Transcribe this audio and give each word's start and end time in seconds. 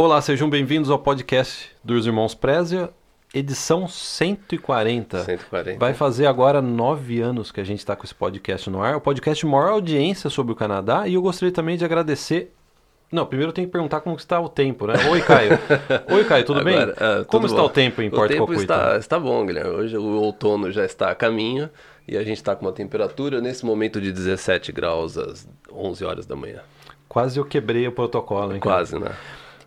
Olá, 0.00 0.22
sejam 0.22 0.48
bem-vindos 0.48 0.90
ao 0.90 0.98
podcast 1.00 1.72
dos 1.82 2.06
Irmãos 2.06 2.32
Prézia, 2.32 2.88
edição 3.34 3.88
140. 3.88 5.24
140. 5.24 5.76
Vai 5.80 5.92
fazer 5.92 6.26
agora 6.26 6.62
nove 6.62 7.20
anos 7.20 7.50
que 7.50 7.60
a 7.60 7.64
gente 7.64 7.80
está 7.80 7.96
com 7.96 8.04
esse 8.04 8.14
podcast 8.14 8.70
no 8.70 8.80
ar. 8.80 8.94
O 8.94 9.00
podcast 9.00 9.44
de 9.44 9.50
maior 9.50 9.70
audiência 9.72 10.30
sobre 10.30 10.52
o 10.52 10.54
Canadá. 10.54 11.08
E 11.08 11.14
eu 11.14 11.20
gostaria 11.20 11.52
também 11.52 11.76
de 11.76 11.84
agradecer. 11.84 12.54
Não, 13.10 13.26
primeiro 13.26 13.50
eu 13.50 13.52
tenho 13.52 13.66
que 13.66 13.72
perguntar 13.72 14.00
como 14.00 14.14
está 14.14 14.38
o 14.40 14.48
tempo, 14.48 14.86
né? 14.86 14.94
Oi, 15.10 15.20
Caio. 15.20 15.58
Oi, 16.14 16.24
Caio, 16.24 16.44
tudo 16.44 16.60
Agora, 16.60 16.86
bem? 16.86 16.94
ah, 16.96 17.24
como 17.24 17.42
tudo 17.42 17.46
está 17.46 17.62
bom. 17.62 17.66
o 17.66 17.70
tempo 17.70 18.00
em 18.00 18.06
O 18.06 18.12
Porto 18.12 18.30
tempo 18.30 18.46
Cocuí? 18.46 18.56
está, 18.58 18.96
está 18.98 19.18
bom, 19.18 19.44
Guilherme. 19.44 19.70
Hoje 19.70 19.98
o 19.98 20.20
outono 20.20 20.70
já 20.70 20.84
está 20.84 21.10
a 21.10 21.14
caminho 21.16 21.68
e 22.06 22.16
a 22.16 22.22
gente 22.22 22.36
está 22.36 22.54
com 22.54 22.64
uma 22.64 22.72
temperatura 22.72 23.40
nesse 23.40 23.66
momento 23.66 24.00
de 24.00 24.12
17 24.12 24.70
graus 24.70 25.18
às 25.18 25.48
11 25.72 26.04
horas 26.04 26.24
da 26.24 26.36
manhã. 26.36 26.60
Quase 27.08 27.40
eu 27.40 27.44
quebrei 27.44 27.88
o 27.88 27.90
protocolo, 27.90 28.54
hein? 28.54 28.60
Quase, 28.60 28.96
né? 28.96 29.10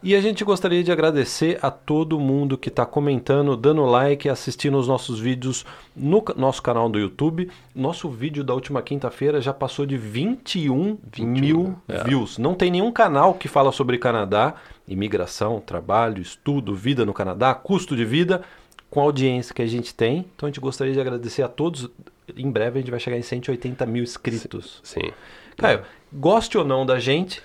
E 0.04 0.16
a 0.16 0.22
gente 0.22 0.44
gostaria 0.44 0.84
de 0.84 0.92
agradecer 0.92 1.60
a 1.62 1.70
todo 1.70 2.20
mundo 2.20 2.58
que 2.58 2.70
está 2.70 2.88
comentando, 2.88 3.56
dando 3.56 3.86
like, 3.86 4.28
assistindo 4.28 4.76
os 4.80 4.88
nossos 4.88 5.20
vídeos 5.20 5.64
no 5.96 6.24
nosso 6.36 6.60
canal 6.64 6.90
do 6.90 6.98
YouTube. 6.98 7.52
Nosso 7.76 8.10
vídeo 8.10 8.44
da 8.44 8.52
última 8.52 8.82
quinta-feira 8.82 9.40
já 9.40 9.54
passou 9.54 9.86
de 9.86 9.98
21, 9.98 10.98
mil 11.20 11.76
é. 11.88 12.04
views. 12.04 12.40
Não 12.40 12.56
tem 12.56 12.72
nenhum 12.72 12.92
canal 12.92 13.36
que 13.36 13.48
fala 13.48 13.72
sobre 13.72 14.00
Canadá, 14.00 14.56
imigração, 14.88 15.62
trabalho, 15.62 16.20
estudo, 16.20 16.74
vida 16.74 17.06
no 17.06 17.14
Canadá, 17.14 17.54
custo 17.54 17.96
de 17.96 18.04
vida, 18.04 18.42
com 18.90 19.02
a 19.02 19.04
audiência 19.04 19.54
que 19.54 19.62
a 19.62 19.68
gente 19.68 19.94
tem. 19.94 20.26
Então 20.36 20.48
a 20.48 20.50
gente 20.50 20.60
gostaria 20.60 20.94
de 20.94 21.00
agradecer 21.00 21.44
a 21.44 21.48
todos. 21.48 21.88
Em 22.36 22.50
breve 22.50 22.80
a 22.80 22.82
gente 22.82 22.90
vai 22.90 23.00
chegar 23.00 23.20
em 23.20 23.22
180 23.22 23.86
mil 23.86 24.02
inscritos. 24.02 24.82
Sim. 24.84 25.12
Caio, 25.58 25.82
goste 26.12 26.58
ou 26.58 26.66
não 26.66 26.88
da 26.88 26.98
gente, 26.98 27.40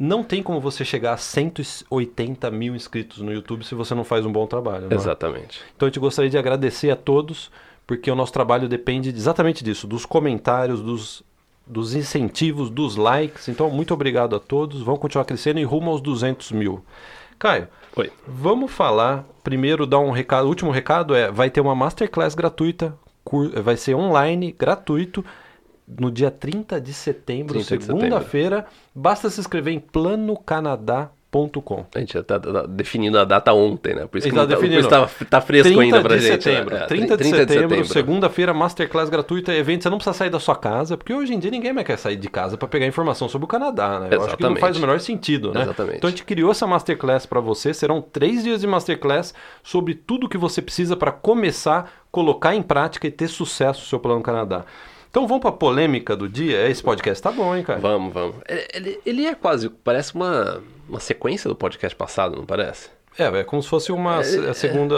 não 0.00 0.24
tem 0.24 0.42
como 0.42 0.58
você 0.58 0.82
chegar 0.82 1.12
a 1.12 1.16
180 1.18 2.50
mil 2.50 2.74
inscritos 2.74 3.18
no 3.18 3.30
YouTube 3.30 3.62
se 3.66 3.74
você 3.74 3.94
não 3.94 4.02
faz 4.02 4.24
um 4.24 4.32
bom 4.32 4.46
trabalho. 4.46 4.88
é? 4.90 4.94
Exatamente. 4.94 5.60
Então 5.76 5.86
a 5.86 5.90
gente 5.90 6.00
gostaria 6.00 6.30
de 6.30 6.38
agradecer 6.38 6.90
a 6.90 6.96
todos, 6.96 7.50
porque 7.86 8.10
o 8.10 8.14
nosso 8.14 8.32
trabalho 8.32 8.66
depende 8.66 9.10
exatamente 9.10 9.62
disso, 9.62 9.86
dos 9.86 10.06
comentários, 10.06 10.80
dos, 10.80 11.22
dos 11.66 11.94
incentivos, 11.94 12.70
dos 12.70 12.96
likes. 12.96 13.46
Então, 13.48 13.68
muito 13.68 13.92
obrigado 13.92 14.34
a 14.34 14.40
todos. 14.40 14.80
Vamos 14.80 15.00
continuar 15.00 15.26
crescendo 15.26 15.60
e 15.60 15.64
rumo 15.64 15.90
aos 15.90 16.00
200 16.00 16.50
mil. 16.52 16.82
Caio, 17.38 17.68
Oi. 17.94 18.10
Vamos 18.26 18.70
falar, 18.70 19.26
primeiro 19.44 19.86
dar 19.86 19.98
um 19.98 20.12
recado, 20.12 20.46
o 20.46 20.48
último 20.48 20.70
recado 20.70 21.14
é, 21.14 21.30
vai 21.30 21.50
ter 21.50 21.60
uma 21.60 21.74
masterclass 21.74 22.34
gratuita, 22.34 22.96
vai 23.62 23.76
ser 23.76 23.94
online, 23.94 24.54
gratuito, 24.56 25.24
no 25.98 26.10
dia 26.10 26.30
30 26.30 26.80
de 26.80 26.92
setembro, 26.92 27.54
30 27.54 27.84
segunda-feira. 27.84 28.66
Basta 28.94 29.30
se 29.30 29.40
inscrever 29.40 29.72
em 29.72 29.80
planocanadá.com. 29.80 31.86
A 31.94 32.00
gente 32.00 32.12
já 32.12 32.20
está 32.20 32.38
definindo 32.68 33.18
a 33.18 33.24
data 33.24 33.52
ontem, 33.52 33.94
né? 33.94 34.06
Por 34.06 34.18
isso 34.18 34.28
que 34.28 34.34
não 34.34 34.46
tá, 34.88 35.06
tá, 35.06 35.24
tá 35.24 35.40
fresco 35.40 35.72
30 35.72 35.96
ainda 35.96 36.08
de 36.08 36.18
gente. 36.18 36.42
setembro, 36.42 36.74
né? 36.74 36.82
É, 36.82 36.86
30, 36.86 37.16
de 37.16 37.24
setembro, 37.24 37.84
segunda-feira, 37.84 38.52
masterclass 38.52 39.08
gratuita, 39.08 39.54
evento, 39.54 39.84
você 39.84 39.90
não 39.90 39.98
precisa 39.98 40.14
sair 40.14 40.30
da 40.30 40.40
sua 40.40 40.56
casa, 40.56 40.96
porque 40.96 41.14
hoje 41.14 41.32
em 41.32 41.38
dia 41.38 41.50
ninguém 41.50 41.72
mais 41.72 41.86
quer 41.86 41.98
sair 41.98 42.16
de 42.16 42.28
casa 42.28 42.56
para 42.56 42.66
pegar 42.66 42.86
informação 42.86 43.28
sobre 43.28 43.44
o 43.44 43.48
Canadá, 43.48 44.00
né? 44.00 44.08
Eu 44.10 44.22
acho 44.22 44.36
que 44.36 44.42
não 44.42 44.50
Exatamente. 44.50 44.60
faz 44.60 44.76
o 44.76 44.80
menor 44.80 44.98
sentido, 44.98 45.54
né? 45.54 45.62
Exatamente. 45.62 45.98
Então 45.98 46.08
a 46.08 46.10
gente 46.10 46.24
criou 46.24 46.50
essa 46.50 46.66
masterclass 46.66 47.26
para 47.26 47.40
você, 47.40 47.72
serão 47.72 48.02
três 48.02 48.42
dias 48.42 48.60
de 48.60 48.66
masterclass 48.66 49.32
sobre 49.62 49.94
tudo 49.94 50.28
que 50.28 50.38
você 50.38 50.60
precisa 50.60 50.96
para 50.96 51.12
começar, 51.12 51.92
colocar 52.10 52.56
em 52.56 52.62
prática 52.62 53.06
e 53.06 53.10
ter 53.10 53.28
sucesso 53.28 53.80
no 53.80 53.86
seu 53.86 54.00
plano 54.00 54.20
Canadá. 54.20 54.64
Então 55.10 55.26
vamos 55.26 55.40
para 55.42 55.50
a 55.50 55.54
polêmica 55.54 56.16
do 56.16 56.28
dia. 56.28 56.68
Esse 56.68 56.82
podcast 56.82 57.20
tá 57.22 57.32
bom, 57.32 57.54
hein, 57.54 57.64
cara? 57.64 57.80
Vamos, 57.80 58.12
vamos. 58.12 58.36
Ele- 58.72 59.00
Ele, 59.04 59.26
é 59.26 59.34
quase, 59.34 59.68
parece 59.68 60.14
uma, 60.14 60.62
uma 60.88 61.00
sequência 61.00 61.48
do 61.48 61.56
podcast 61.56 61.96
passado, 61.96 62.36
não 62.36 62.46
parece? 62.46 62.88
É, 63.18 63.24
é 63.24 63.42
como 63.44 63.60
se 63.60 63.68
fosse 63.68 63.90
uma 63.90 64.22
se- 64.22 64.38
a 64.46 64.54
segunda 64.54 64.94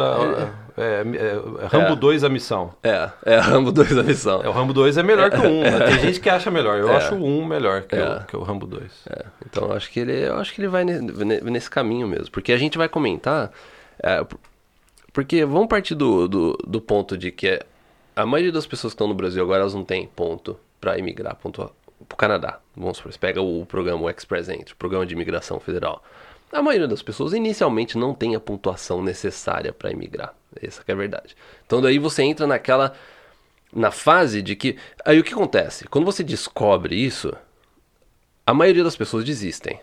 é, 0.77 0.83
é, 0.83 1.63
é, 1.63 1.67
Rambo 1.67 1.95
É. 1.95 1.97
2 1.97 2.25
a 2.25 2.29
missão. 2.29 2.75
É, 2.83 3.09
é 3.25 3.39
Rambo 3.39 3.72
2 3.72 3.97
a 3.97 4.03
missão. 4.03 4.43
É, 4.45 4.49
o 4.49 4.53
Rambo 4.53 4.75
2 4.75 4.99
é 4.99 5.03
melhor 5.03 5.31
que 5.31 5.39
o 5.39 5.49
1. 5.49 5.62
né? 5.62 5.87
Tem 5.87 5.99
gente 6.01 6.21
que 6.21 6.28
acha 6.28 6.51
melhor. 6.51 6.78
Eu 6.78 6.91
É. 6.91 6.97
acho 6.97 7.15
o 7.15 7.25
1 7.25 7.47
melhor 7.47 7.83
que, 7.83 7.97
É. 7.97 8.17
o, 8.17 8.25
que 8.27 8.37
o 8.37 8.43
Rambo 8.43 8.67
2. 8.67 8.91
É, 9.09 9.25
então 9.47 9.69
eu 9.69 9.72
acho 9.75 9.91
que 9.91 9.99
ele, 9.99 10.12
eu 10.28 10.37
acho 10.37 10.53
que 10.55 10.61
ele 10.61 10.69
vai 10.69 10.84
ne- 10.84 11.01
ne- 11.01 11.41
nesse 11.41 11.71
caminho 11.71 12.06
mesmo, 12.06 12.31
porque 12.31 12.53
a 12.53 12.59
gente 12.59 12.77
vai 12.77 12.89
comentar, 12.89 13.51
é, 13.99 14.22
por- 14.22 14.39
porque 15.11 15.45
vamos 15.47 15.69
partir 15.69 15.95
do, 15.95 16.28
do, 16.28 16.59
do 16.67 16.81
ponto 16.83 17.17
de 17.17 17.31
que 17.33 17.61
a 18.15 18.27
maioria 18.27 18.53
das 18.53 18.67
pessoas 18.67 18.93
que 18.93 18.97
estão 18.97 19.09
no 19.09 19.15
Brasil 19.15 19.43
agora 19.43 19.61
elas 19.61 19.75
não 19.75 19.84
têm 19.84 20.06
ponto 20.06 20.59
para 20.81 20.99
imigrar 20.99 21.37
para 21.37 21.71
o 22.00 22.17
Canadá. 22.17 22.61
Vamos 22.77 22.99
supor, 22.99 23.12
você 23.12 23.19
pega 23.19 23.41
o 23.41 23.65
programa 23.67 24.03
o 24.03 24.11
Express 24.11 24.49
Entry, 24.49 24.73
o 24.73 24.77
programa 24.77 25.06
de 25.06 25.15
imigração 25.15 25.59
federal. 25.61 26.03
A 26.53 26.61
maioria 26.61 26.87
das 26.87 27.03
pessoas 27.03 27.33
inicialmente 27.33 27.97
não 27.97 28.12
tem 28.12 28.34
a 28.34 28.41
pontuação 28.41 29.03
necessária 29.03 29.72
para 29.72 29.91
imigrar. 29.91 30.34
Essa 30.61 30.83
é 30.87 30.93
a 30.93 30.97
verdade. 30.97 31.34
Então 31.67 31.81
daí 31.81 31.99
você 31.99 32.22
entra 32.22 32.47
naquela 32.47 32.95
na 33.72 33.91
fase 33.91 34.43
de 34.43 34.55
que 34.55 34.77
aí 35.05 35.19
o 35.19 35.25
que 35.25 35.33
acontece? 35.33 35.89
Quando 35.89 36.05
você 36.05 36.22
descobre 36.22 36.95
isso, 36.95 37.34
a 38.47 38.53
maioria 38.53 38.84
das 38.84 38.97
pessoas 38.97 39.25
desistem. 39.25 39.81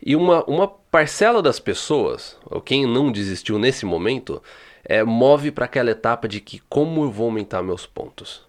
E 0.00 0.14
uma, 0.14 0.44
uma 0.44 0.68
parcela 0.68 1.42
das 1.42 1.58
pessoas, 1.58 2.36
ou 2.44 2.60
quem 2.60 2.86
não 2.86 3.10
desistiu 3.10 3.58
nesse 3.58 3.84
momento, 3.86 4.42
é, 4.84 5.02
move 5.02 5.50
para 5.50 5.64
aquela 5.64 5.90
etapa 5.90 6.28
de 6.28 6.40
que 6.40 6.60
como 6.68 7.04
eu 7.04 7.10
vou 7.10 7.26
aumentar 7.26 7.62
meus 7.62 7.86
pontos. 7.86 8.42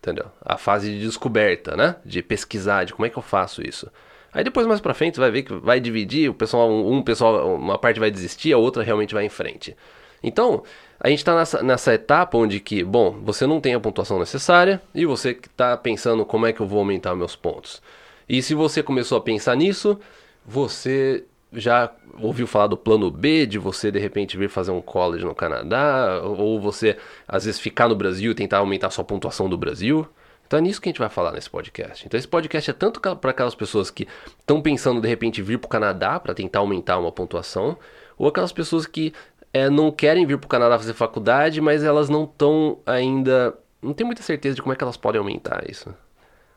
Entendeu? 0.00 0.26
A 0.40 0.56
fase 0.56 0.90
de 0.90 1.00
descoberta, 1.00 1.76
né? 1.76 1.96
De 2.04 2.22
pesquisar, 2.22 2.84
de 2.84 2.92
como 2.92 3.06
é 3.06 3.10
que 3.10 3.16
eu 3.16 3.22
faço 3.22 3.66
isso. 3.66 3.90
Aí 4.32 4.44
depois 4.44 4.66
mais 4.66 4.80
pra 4.80 4.94
frente 4.94 5.14
você 5.14 5.20
vai 5.20 5.30
ver 5.30 5.42
que 5.42 5.54
vai 5.54 5.80
dividir, 5.80 6.28
o 6.28 6.34
pessoal, 6.34 6.70
um, 6.70 6.96
um 6.96 7.02
pessoal, 7.02 7.56
uma 7.56 7.78
parte 7.78 7.98
vai 7.98 8.10
desistir, 8.10 8.52
a 8.52 8.58
outra 8.58 8.82
realmente 8.82 9.14
vai 9.14 9.24
em 9.24 9.30
frente. 9.30 9.76
Então, 10.22 10.62
a 11.00 11.08
gente 11.08 11.18
está 11.18 11.34
nessa, 11.34 11.62
nessa 11.62 11.94
etapa 11.94 12.36
onde 12.36 12.60
que, 12.60 12.82
bom, 12.82 13.18
você 13.22 13.46
não 13.46 13.60
tem 13.60 13.74
a 13.74 13.80
pontuação 13.80 14.18
necessária 14.18 14.80
e 14.94 15.06
você 15.06 15.30
está 15.30 15.76
pensando 15.76 16.24
como 16.24 16.46
é 16.46 16.52
que 16.52 16.60
eu 16.60 16.66
vou 16.66 16.78
aumentar 16.78 17.14
meus 17.14 17.36
pontos. 17.36 17.82
E 18.28 18.42
se 18.42 18.54
você 18.54 18.82
começou 18.82 19.18
a 19.18 19.20
pensar 19.20 19.56
nisso, 19.56 19.98
você 20.44 21.24
já 21.56 21.90
ouviu 22.20 22.46
falar 22.46 22.66
do 22.66 22.76
plano 22.76 23.10
B, 23.10 23.46
de 23.46 23.58
você 23.58 23.90
de 23.90 23.98
repente 23.98 24.36
vir 24.36 24.48
fazer 24.48 24.70
um 24.70 24.82
college 24.82 25.24
no 25.24 25.34
Canadá, 25.34 26.20
ou 26.22 26.60
você 26.60 26.96
às 27.26 27.44
vezes 27.44 27.58
ficar 27.58 27.88
no 27.88 27.96
Brasil 27.96 28.32
e 28.32 28.34
tentar 28.34 28.58
aumentar 28.58 28.88
a 28.88 28.90
sua 28.90 29.04
pontuação 29.04 29.48
do 29.48 29.56
Brasil. 29.56 30.06
Então 30.46 30.58
é 30.58 30.62
nisso 30.62 30.80
que 30.80 30.88
a 30.88 30.90
gente 30.90 30.98
vai 30.98 31.08
falar 31.08 31.32
nesse 31.32 31.50
podcast. 31.50 32.06
Então 32.06 32.16
esse 32.16 32.28
podcast 32.28 32.70
é 32.70 32.74
tanto 32.74 33.00
para 33.00 33.30
aquelas 33.30 33.54
pessoas 33.54 33.90
que 33.90 34.06
estão 34.38 34.60
pensando 34.60 35.00
de 35.00 35.08
repente 35.08 35.42
vir 35.42 35.58
para 35.58 35.66
o 35.66 35.70
Canadá 35.70 36.20
para 36.20 36.34
tentar 36.34 36.60
aumentar 36.60 36.98
uma 36.98 37.10
pontuação, 37.10 37.76
ou 38.16 38.28
aquelas 38.28 38.52
pessoas 38.52 38.86
que 38.86 39.12
é, 39.52 39.68
não 39.70 39.90
querem 39.90 40.26
vir 40.26 40.38
para 40.38 40.46
o 40.46 40.48
Canadá 40.48 40.78
fazer 40.78 40.92
faculdade, 40.92 41.60
mas 41.60 41.82
elas 41.82 42.08
não 42.08 42.24
estão 42.24 42.78
ainda. 42.86 43.56
não 43.82 43.92
tem 43.92 44.06
muita 44.06 44.22
certeza 44.22 44.54
de 44.54 44.62
como 44.62 44.72
é 44.72 44.76
que 44.76 44.84
elas 44.84 44.96
podem 44.96 45.18
aumentar 45.18 45.68
isso. 45.68 45.92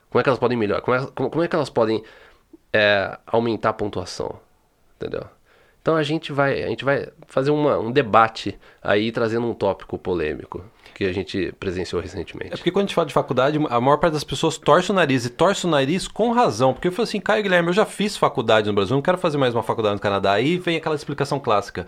Como 0.09 0.19
é 0.19 0.23
que 0.23 0.29
elas 0.29 0.39
podem 0.39 0.57
melhorar? 0.57 0.81
Como 0.81 0.95
é, 0.95 1.07
como, 1.15 1.29
como 1.29 1.43
é 1.43 1.47
que 1.47 1.55
elas 1.55 1.69
podem 1.69 2.03
é, 2.73 3.17
aumentar 3.25 3.69
a 3.69 3.73
pontuação? 3.73 4.39
Entendeu? 4.99 5.25
Então 5.81 5.95
a 5.95 6.03
gente 6.03 6.33
vai, 6.33 6.61
a 6.61 6.67
gente 6.67 6.83
vai 6.83 7.07
fazer 7.27 7.51
uma, 7.51 7.79
um 7.79 7.89
debate 7.89 8.59
aí 8.83 9.11
trazendo 9.11 9.47
um 9.47 9.53
tópico 9.53 9.97
polêmico 9.97 10.63
que 10.93 11.05
a 11.05 11.13
gente 11.13 11.53
presenciou 11.57 12.01
recentemente. 12.01 12.53
É 12.53 12.57
porque 12.57 12.71
quando 12.71 12.83
a 12.83 12.87
gente 12.87 12.95
fala 12.95 13.07
de 13.07 13.13
faculdade, 13.13 13.57
a 13.69 13.79
maior 13.79 13.95
parte 13.97 14.11
das 14.11 14.23
pessoas 14.25 14.57
torce 14.57 14.91
o 14.91 14.93
nariz. 14.93 15.23
E 15.23 15.29
torce 15.29 15.65
o 15.65 15.69
nariz 15.69 16.09
com 16.09 16.33
razão. 16.33 16.73
Porque 16.73 16.89
eu 16.89 16.91
falo 16.91 17.07
assim, 17.07 17.21
Caio 17.21 17.41
Guilherme, 17.41 17.69
eu 17.69 17.73
já 17.73 17.85
fiz 17.85 18.17
faculdade 18.17 18.67
no 18.67 18.73
Brasil, 18.73 18.93
não 18.93 19.01
quero 19.01 19.17
fazer 19.17 19.37
mais 19.37 19.55
uma 19.55 19.63
faculdade 19.63 19.95
no 19.95 20.01
Canadá. 20.01 20.33
Aí 20.33 20.57
vem 20.57 20.75
aquela 20.75 20.95
explicação 20.95 21.39
clássica. 21.39 21.87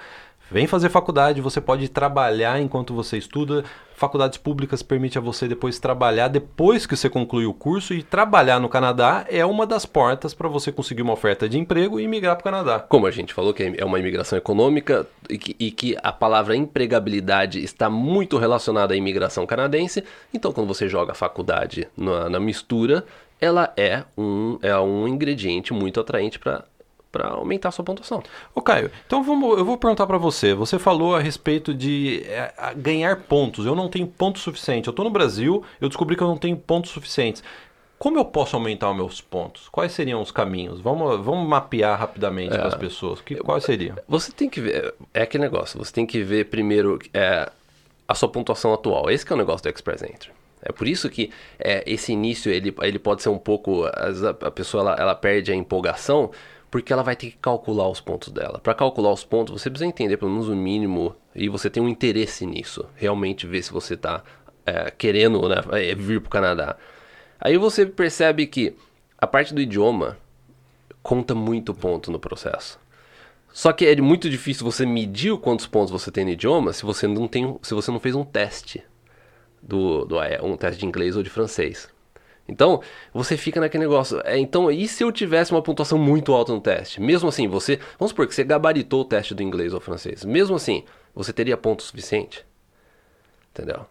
Vem 0.51 0.67
fazer 0.67 0.89
faculdade, 0.89 1.39
você 1.39 1.61
pode 1.61 1.87
trabalhar 1.87 2.61
enquanto 2.61 2.93
você 2.93 3.17
estuda. 3.17 3.63
Faculdades 3.95 4.37
públicas 4.37 4.83
permite 4.83 5.17
a 5.17 5.21
você 5.21 5.47
depois 5.47 5.79
trabalhar 5.79 6.27
depois 6.27 6.85
que 6.85 6.97
você 6.97 7.09
conclui 7.09 7.45
o 7.45 7.53
curso. 7.53 7.93
E 7.93 8.03
trabalhar 8.03 8.59
no 8.59 8.67
Canadá 8.67 9.25
é 9.29 9.45
uma 9.45 9.65
das 9.65 9.85
portas 9.85 10.33
para 10.33 10.49
você 10.49 10.69
conseguir 10.69 11.03
uma 11.03 11.13
oferta 11.13 11.47
de 11.47 11.57
emprego 11.57 12.01
e 12.01 12.07
migrar 12.07 12.35
para 12.35 12.41
o 12.41 12.43
Canadá. 12.43 12.79
Como 12.81 13.07
a 13.07 13.11
gente 13.11 13.33
falou 13.33 13.53
que 13.53 13.75
é 13.77 13.85
uma 13.85 13.97
imigração 13.97 14.37
econômica 14.37 15.07
e 15.29 15.37
que, 15.37 15.55
e 15.57 15.71
que 15.71 15.95
a 16.03 16.11
palavra 16.11 16.53
empregabilidade 16.53 17.63
está 17.63 17.89
muito 17.89 18.37
relacionada 18.37 18.93
à 18.93 18.97
imigração 18.97 19.45
canadense, 19.45 20.03
então 20.33 20.51
quando 20.51 20.67
você 20.67 20.89
joga 20.89 21.13
a 21.13 21.15
faculdade 21.15 21.87
na, 21.95 22.29
na 22.29 22.41
mistura, 22.41 23.05
ela 23.39 23.73
é 23.75 24.03
um, 24.15 24.59
é 24.61 24.77
um 24.77 25.07
ingrediente 25.07 25.73
muito 25.73 25.99
atraente 25.99 26.37
para 26.37 26.65
para 27.11 27.27
aumentar 27.29 27.69
a 27.69 27.71
sua 27.71 27.83
pontuação. 27.83 28.23
Ô 28.55 28.61
Caio, 28.61 28.89
então 29.05 29.21
vamos, 29.23 29.57
eu 29.57 29.65
vou 29.65 29.77
perguntar 29.77 30.07
para 30.07 30.17
você. 30.17 30.53
Você 30.53 30.79
falou 30.79 31.15
a 31.15 31.19
respeito 31.19 31.73
de 31.73 32.23
é, 32.25 32.53
a- 32.57 32.73
ganhar 32.73 33.15
pontos. 33.17 33.65
Eu 33.65 33.75
não 33.75 33.89
tenho 33.89 34.07
ponto 34.07 34.39
suficiente. 34.39 34.87
Eu 34.87 34.91
estou 34.91 35.03
no 35.03 35.11
Brasil, 35.11 35.63
eu 35.79 35.89
descobri 35.89 36.15
que 36.15 36.23
eu 36.23 36.27
não 36.27 36.37
tenho 36.37 36.55
pontos 36.55 36.91
suficientes. 36.91 37.43
Como 37.99 38.17
eu 38.17 38.25
posso 38.25 38.55
aumentar 38.55 38.89
os 38.89 38.95
meus 38.95 39.21
pontos? 39.21 39.69
Quais 39.69 39.91
seriam 39.91 40.21
os 40.21 40.31
caminhos? 40.31 40.79
Vamos, 40.81 41.23
vamos 41.23 41.47
mapear 41.47 41.99
rapidamente 41.99 42.49
para 42.49 42.67
as 42.67 42.73
pessoas. 42.75 43.21
Que, 43.21 43.35
quais 43.35 43.63
seriam? 43.63 43.95
Você 44.07 44.31
tem 44.31 44.49
que 44.49 44.59
ver, 44.59 44.93
é 45.13 45.21
aquele 45.21 45.43
negócio, 45.43 45.77
você 45.77 45.93
tem 45.93 46.05
que 46.05 46.23
ver 46.23 46.45
primeiro 46.45 46.97
é, 47.13 47.47
a 48.07 48.15
sua 48.15 48.27
pontuação 48.27 48.73
atual. 48.73 49.11
Esse 49.11 49.23
que 49.23 49.31
é 49.31 49.35
o 49.35 49.37
negócio 49.37 49.61
do 49.63 49.69
Express 49.75 50.01
Entry. 50.01 50.31
É 50.63 50.71
por 50.71 50.87
isso 50.87 51.09
que 51.09 51.29
é, 51.59 51.83
esse 51.85 52.11
início 52.11 52.51
ele, 52.51 52.73
ele 52.81 52.97
pode 52.99 53.21
ser 53.21 53.29
um 53.29 53.37
pouco. 53.37 53.83
a 53.85 54.49
pessoa 54.51 54.81
ela, 54.81 54.95
ela 54.99 55.15
perde 55.15 55.51
a 55.51 55.55
empolgação, 55.55 56.31
Porque 56.71 56.91
ela 56.91 57.03
vai 57.03 57.15
ter 57.15 57.31
que 57.31 57.37
calcular 57.37 57.89
os 57.89 57.99
pontos 57.99 58.31
dela. 58.31 58.57
Para 58.59 58.73
calcular 58.73 59.11
os 59.11 59.25
pontos, 59.25 59.61
você 59.61 59.69
precisa 59.69 59.87
entender 59.87 60.17
pelo 60.17 60.31
menos 60.31 60.47
o 60.47 60.55
mínimo 60.55 61.13
e 61.35 61.49
você 61.49 61.69
tem 61.69 61.83
um 61.83 61.89
interesse 61.89 62.45
nisso. 62.45 62.85
Realmente 62.95 63.45
ver 63.45 63.61
se 63.61 63.73
você 63.73 63.93
está 63.95 64.23
é, 64.65 64.89
querendo 64.89 65.47
né, 65.49 65.57
é, 65.73 65.93
vir 65.93 66.21
para 66.21 66.27
o 66.27 66.31
Canadá. 66.31 66.77
Aí 67.39 67.57
você 67.57 67.85
percebe 67.85 68.47
que 68.47 68.75
a 69.17 69.27
parte 69.27 69.53
do 69.53 69.61
idioma 69.61 70.17
conta 71.03 71.35
muito 71.35 71.73
ponto 71.73 72.09
no 72.09 72.19
processo. 72.19 72.79
Só 73.51 73.73
que 73.73 73.85
é 73.85 73.95
muito 73.97 74.29
difícil 74.29 74.63
você 74.63 74.85
medir 74.85 75.37
quantos 75.37 75.67
pontos 75.67 75.91
você 75.91 76.09
tem 76.09 76.23
no 76.23 76.31
idioma 76.31 76.71
se 76.71 76.83
você 76.83 77.05
não 77.05 77.27
tem, 77.27 77.57
se 77.61 77.73
você 77.73 77.91
não 77.91 77.99
fez 77.99 78.15
um 78.15 78.23
teste 78.23 78.81
do, 79.61 80.05
do 80.05 80.17
um 80.43 80.55
teste 80.55 80.79
de 80.79 80.85
inglês 80.85 81.17
ou 81.17 81.23
de 81.23 81.29
francês. 81.29 81.89
Então, 82.51 82.81
você 83.13 83.37
fica 83.37 83.61
naquele 83.61 83.85
negócio. 83.85 84.21
É, 84.25 84.37
então, 84.37 84.69
e 84.69 84.87
se 84.87 85.03
eu 85.03 85.11
tivesse 85.11 85.51
uma 85.51 85.61
pontuação 85.61 85.97
muito 85.97 86.33
alta 86.33 86.51
no 86.51 86.59
teste? 86.59 87.01
Mesmo 87.01 87.29
assim, 87.29 87.47
você. 87.47 87.79
Vamos 87.97 88.09
supor 88.11 88.27
que 88.27 88.35
você 88.35 88.43
gabaritou 88.43 89.01
o 89.01 89.05
teste 89.05 89.33
do 89.33 89.41
inglês 89.41 89.73
ou 89.73 89.79
francês. 89.79 90.25
Mesmo 90.25 90.55
assim, 90.57 90.83
você 91.15 91.31
teria 91.31 91.55
ponto 91.55 91.81
suficiente? 91.81 92.45
Entendeu? 93.51 93.85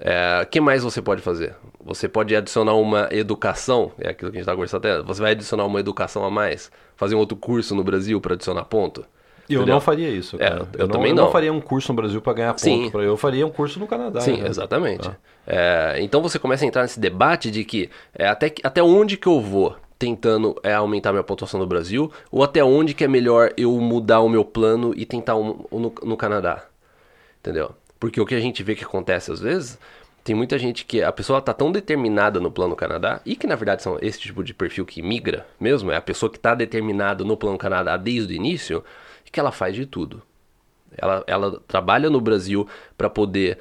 É, 0.00 0.46
que 0.50 0.60
mais 0.60 0.82
você 0.82 1.00
pode 1.00 1.20
fazer? 1.20 1.54
Você 1.80 2.08
pode 2.08 2.34
adicionar 2.34 2.74
uma 2.74 3.08
educação, 3.10 3.92
é 3.98 4.10
aquilo 4.10 4.30
que 4.30 4.38
a 4.38 4.40
gente 4.40 4.44
está 4.44 4.52
conversando 4.52 4.86
até. 4.86 5.02
Você 5.02 5.20
vai 5.20 5.32
adicionar 5.32 5.64
uma 5.66 5.80
educação 5.80 6.24
a 6.24 6.30
mais, 6.30 6.70
fazer 6.96 7.14
um 7.14 7.18
outro 7.18 7.36
curso 7.36 7.74
no 7.74 7.84
Brasil 7.84 8.20
para 8.20 8.34
adicionar 8.34 8.64
ponto. 8.64 9.06
Eu 9.48 9.58
Entendeu? 9.58 9.74
não 9.74 9.80
faria 9.80 10.08
isso. 10.08 10.36
É, 10.40 10.48
eu 10.48 10.68
eu, 10.78 10.86
não, 10.86 10.88
também 10.88 11.10
eu 11.10 11.16
não. 11.16 11.24
não 11.24 11.32
faria 11.32 11.52
um 11.52 11.60
curso 11.60 11.92
no 11.92 11.96
Brasil 11.96 12.20
para 12.20 12.32
ganhar 12.32 12.52
ponto. 12.52 12.60
Sim. 12.60 12.90
Eu 12.94 13.16
faria 13.16 13.46
um 13.46 13.50
curso 13.50 13.78
no 13.78 13.86
Canadá. 13.86 14.20
Sim, 14.20 14.38
né? 14.42 14.48
exatamente. 14.48 15.08
Tá. 15.08 15.16
É, 15.46 15.96
então 16.00 16.20
você 16.20 16.38
começa 16.38 16.64
a 16.64 16.68
entrar 16.68 16.82
nesse 16.82 16.98
debate 16.98 17.50
de 17.50 17.64
que 17.64 17.88
é, 18.14 18.26
até, 18.26 18.52
até 18.62 18.82
onde 18.82 19.16
que 19.16 19.28
eu 19.28 19.40
vou 19.40 19.76
tentando 19.98 20.58
é, 20.62 20.74
aumentar 20.74 21.12
minha 21.12 21.22
pontuação 21.22 21.58
no 21.58 21.66
Brasil 21.66 22.10
ou 22.30 22.42
até 22.42 22.62
onde 22.62 22.92
que 22.92 23.04
é 23.04 23.08
melhor 23.08 23.52
eu 23.56 23.72
mudar 23.80 24.20
o 24.20 24.28
meu 24.28 24.44
plano 24.44 24.92
e 24.96 25.06
tentar 25.06 25.36
um, 25.36 25.64
um 25.70 25.78
no, 25.78 25.94
no 26.02 26.16
Canadá. 26.16 26.64
Entendeu? 27.40 27.72
Porque 27.98 28.20
o 28.20 28.26
que 28.26 28.34
a 28.34 28.40
gente 28.40 28.62
vê 28.62 28.74
que 28.74 28.84
acontece 28.84 29.30
às 29.30 29.40
vezes, 29.40 29.78
tem 30.22 30.34
muita 30.34 30.58
gente 30.58 30.84
que 30.84 31.02
a 31.02 31.12
pessoa 31.12 31.40
tá 31.40 31.52
tão 31.52 31.70
determinada 31.70 32.40
no 32.40 32.50
plano 32.50 32.74
Canadá, 32.74 33.20
e 33.24 33.36
que 33.36 33.46
na 33.46 33.54
verdade 33.54 33.82
são 33.82 33.96
esse 34.02 34.18
tipo 34.18 34.42
de 34.42 34.52
perfil 34.52 34.84
que 34.84 35.00
migra 35.00 35.46
mesmo, 35.58 35.90
é 35.92 35.96
a 35.96 36.00
pessoa 36.00 36.28
que 36.28 36.38
tá 36.38 36.54
determinada 36.54 37.22
no 37.22 37.36
plano 37.36 37.56
Canadá 37.56 37.96
desde 37.96 38.34
o 38.34 38.36
início, 38.36 38.84
que 39.36 39.40
ela 39.40 39.52
faz 39.52 39.74
de 39.74 39.84
tudo. 39.84 40.22
Ela, 40.96 41.22
ela 41.26 41.60
trabalha 41.68 42.08
no 42.08 42.22
Brasil 42.22 42.66
para 42.96 43.10
poder 43.10 43.58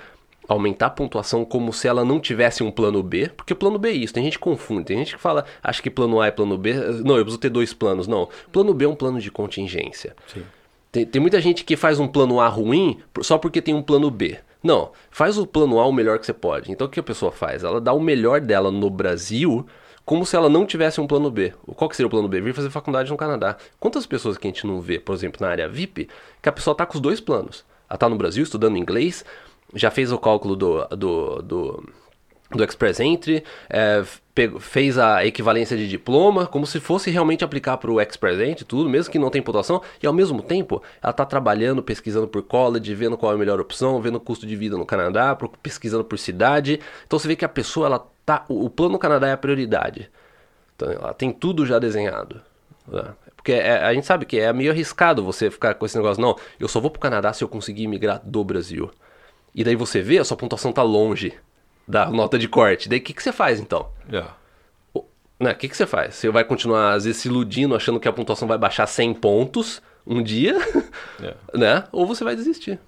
aumentar 0.47 0.85
a 0.85 0.89
pontuação 0.89 1.43
como 1.43 1.73
se 1.73 1.85
ela 1.85 2.05
não 2.05 2.17
tivesse 2.17 2.63
um 2.63 2.71
plano 2.71 3.03
B, 3.03 3.29
porque 3.35 3.51
o 3.51 3.55
plano 3.57 3.77
B 3.77 3.89
é 3.89 3.91
isso, 3.91 4.13
tem 4.13 4.23
gente 4.23 4.37
que 4.37 4.43
confunde, 4.43 4.85
tem 4.85 4.97
gente 4.99 5.15
que 5.15 5.21
fala, 5.21 5.43
acha 5.61 5.81
que 5.81 5.89
plano 5.89 6.21
A 6.21 6.27
é 6.27 6.31
plano 6.31 6.57
B, 6.57 6.73
não, 7.03 7.17
eu 7.17 7.25
preciso 7.25 7.39
ter 7.39 7.49
dois 7.49 7.73
planos, 7.73 8.07
não. 8.07 8.29
Plano 8.53 8.73
B 8.73 8.85
é 8.85 8.87
um 8.87 8.95
plano 8.95 9.19
de 9.19 9.29
contingência. 9.29 10.15
Sim. 10.27 10.45
Tem, 10.93 11.05
tem 11.05 11.21
muita 11.21 11.41
gente 11.41 11.65
que 11.65 11.75
faz 11.75 11.99
um 11.99 12.07
plano 12.07 12.39
A 12.39 12.47
ruim 12.47 13.01
só 13.21 13.37
porque 13.37 13.61
tem 13.61 13.73
um 13.73 13.81
plano 13.81 14.09
B. 14.09 14.37
Não, 14.63 14.91
faz 15.11 15.37
o 15.37 15.45
plano 15.45 15.77
A 15.77 15.85
o 15.85 15.91
melhor 15.91 16.19
que 16.19 16.25
você 16.25 16.33
pode. 16.33 16.71
Então 16.71 16.87
o 16.87 16.89
que 16.89 17.01
a 17.01 17.03
pessoa 17.03 17.33
faz? 17.33 17.65
Ela 17.65 17.81
dá 17.81 17.91
o 17.91 17.99
melhor 17.99 18.39
dela 18.39 18.71
no 18.71 18.89
Brasil 18.89 19.65
como 20.05 20.25
se 20.25 20.35
ela 20.35 20.47
não 20.47 20.65
tivesse 20.65 21.01
um 21.01 21.07
plano 21.07 21.31
B. 21.31 21.51
Qual 21.75 21.89
que 21.89 21.95
seria 21.95 22.07
o 22.07 22.09
plano 22.09 22.27
B? 22.27 22.39
Vir 22.39 22.53
fazer 22.53 22.69
faculdade 22.69 23.09
no 23.09 23.17
Canadá. 23.17 23.57
Quantas 23.79 24.05
pessoas 24.05 24.37
que 24.37 24.47
a 24.47 24.49
gente 24.49 24.67
não 24.67 24.79
vê, 24.79 24.99
por 24.99 25.15
exemplo, 25.15 25.39
na 25.41 25.49
área 25.49 25.67
VIP, 25.67 26.07
que 26.41 26.47
a 26.47 26.51
pessoa 26.51 26.75
tá 26.75 26.85
com 26.85 26.93
os 26.93 27.01
dois 27.01 27.19
planos? 27.19 27.65
Ela 27.89 27.97
tá 27.97 28.07
no 28.07 28.15
Brasil 28.15 28.43
estudando 28.43 28.77
inglês, 28.77 29.25
já 29.73 29.89
fez 29.89 30.11
o 30.11 30.17
cálculo 30.19 30.55
do, 30.55 30.85
do, 30.89 31.41
do, 31.41 31.89
do 32.51 32.63
Express 32.63 32.99
Entry, 32.99 33.43
é, 33.67 34.03
fez 34.59 34.97
a 34.97 35.25
equivalência 35.25 35.75
de 35.75 35.87
diploma, 35.87 36.45
como 36.45 36.67
se 36.67 36.79
fosse 36.79 37.09
realmente 37.09 37.43
aplicar 37.43 37.77
para 37.77 37.91
o 37.91 37.99
Express 37.99 38.39
Entry, 38.39 38.63
tudo, 38.63 38.87
mesmo 38.87 39.11
que 39.11 39.17
não 39.17 39.31
tem 39.31 39.41
pontuação, 39.41 39.81
e 40.01 40.05
ao 40.05 40.13
mesmo 40.13 40.41
tempo 40.41 40.83
ela 41.01 41.11
está 41.11 41.25
trabalhando, 41.25 41.81
pesquisando 41.81 42.27
por 42.27 42.43
college, 42.43 42.93
vendo 42.93 43.17
qual 43.17 43.31
é 43.31 43.35
a 43.35 43.37
melhor 43.37 43.59
opção, 43.59 43.99
vendo 44.01 44.15
o 44.15 44.19
custo 44.19 44.45
de 44.45 44.55
vida 44.55 44.77
no 44.77 44.85
Canadá, 44.85 45.35
pesquisando 45.63 46.03
por 46.03 46.19
cidade. 46.19 46.79
Então 47.07 47.17
você 47.17 47.27
vê 47.27 47.35
que 47.35 47.45
a 47.45 47.49
pessoa, 47.49 47.87
ela 47.87 48.14
tá, 48.25 48.45
o 48.49 48.65
o 48.65 48.69
plano 48.69 48.93
no 48.93 48.99
Canadá 48.99 49.27
é 49.27 49.33
a 49.33 49.37
prioridade. 49.37 50.09
Então 50.75 50.91
ela 50.91 51.13
tem 51.13 51.31
tudo 51.31 51.65
já 51.65 51.79
desenhado. 51.79 52.41
né? 52.87 53.13
Porque 53.35 53.51
é- 53.53 53.83
a 53.83 53.93
gente 53.93 54.05
sabe 54.07 54.25
que 54.25 54.39
é 54.39 54.51
meio 54.51 54.71
arriscado 54.71 55.23
você 55.23 55.49
ficar 55.51 55.75
com 55.75 55.85
esse 55.85 55.95
negócio, 55.95 56.21
não, 56.21 56.35
eu 56.59 56.67
só 56.67 56.79
vou 56.79 56.89
pro 56.89 56.99
Canadá 56.99 57.31
se 57.31 57.43
eu 57.43 57.47
conseguir 57.47 57.87
migrar 57.87 58.19
do 58.23 58.43
Brasil. 58.43 58.89
E 59.53 59.63
daí 59.63 59.75
você 59.75 60.01
vê, 60.01 60.17
a 60.17 60.25
sua 60.25 60.35
pontuação 60.35 60.71
tá 60.73 60.81
longe 60.83 61.33
da 61.87 62.07
nota 62.09 62.37
de 62.39 62.47
corte. 62.47 62.89
Daí 62.89 62.99
o 62.99 63.01
que, 63.01 63.13
que 63.13 63.21
você 63.23 63.31
faz 63.31 63.59
então? 63.59 63.87
É. 64.11 64.23
O 64.93 65.03
né, 65.39 65.53
que, 65.53 65.69
que 65.69 65.77
você 65.77 65.85
faz? 65.85 66.15
Você 66.15 66.29
vai 66.29 66.43
continuar, 66.43 66.93
às 66.93 67.05
vezes, 67.05 67.21
se 67.21 67.27
iludindo, 67.27 67.75
achando 67.75 67.99
que 67.99 68.07
a 68.07 68.13
pontuação 68.13 68.47
vai 68.47 68.57
baixar 68.57 68.87
100 68.87 69.13
pontos 69.13 69.81
um 70.05 70.21
dia, 70.23 70.57
É. 71.21 71.35
né? 71.57 71.83
Ou 71.91 72.05
você 72.05 72.23
vai 72.23 72.35
desistir. 72.35 72.79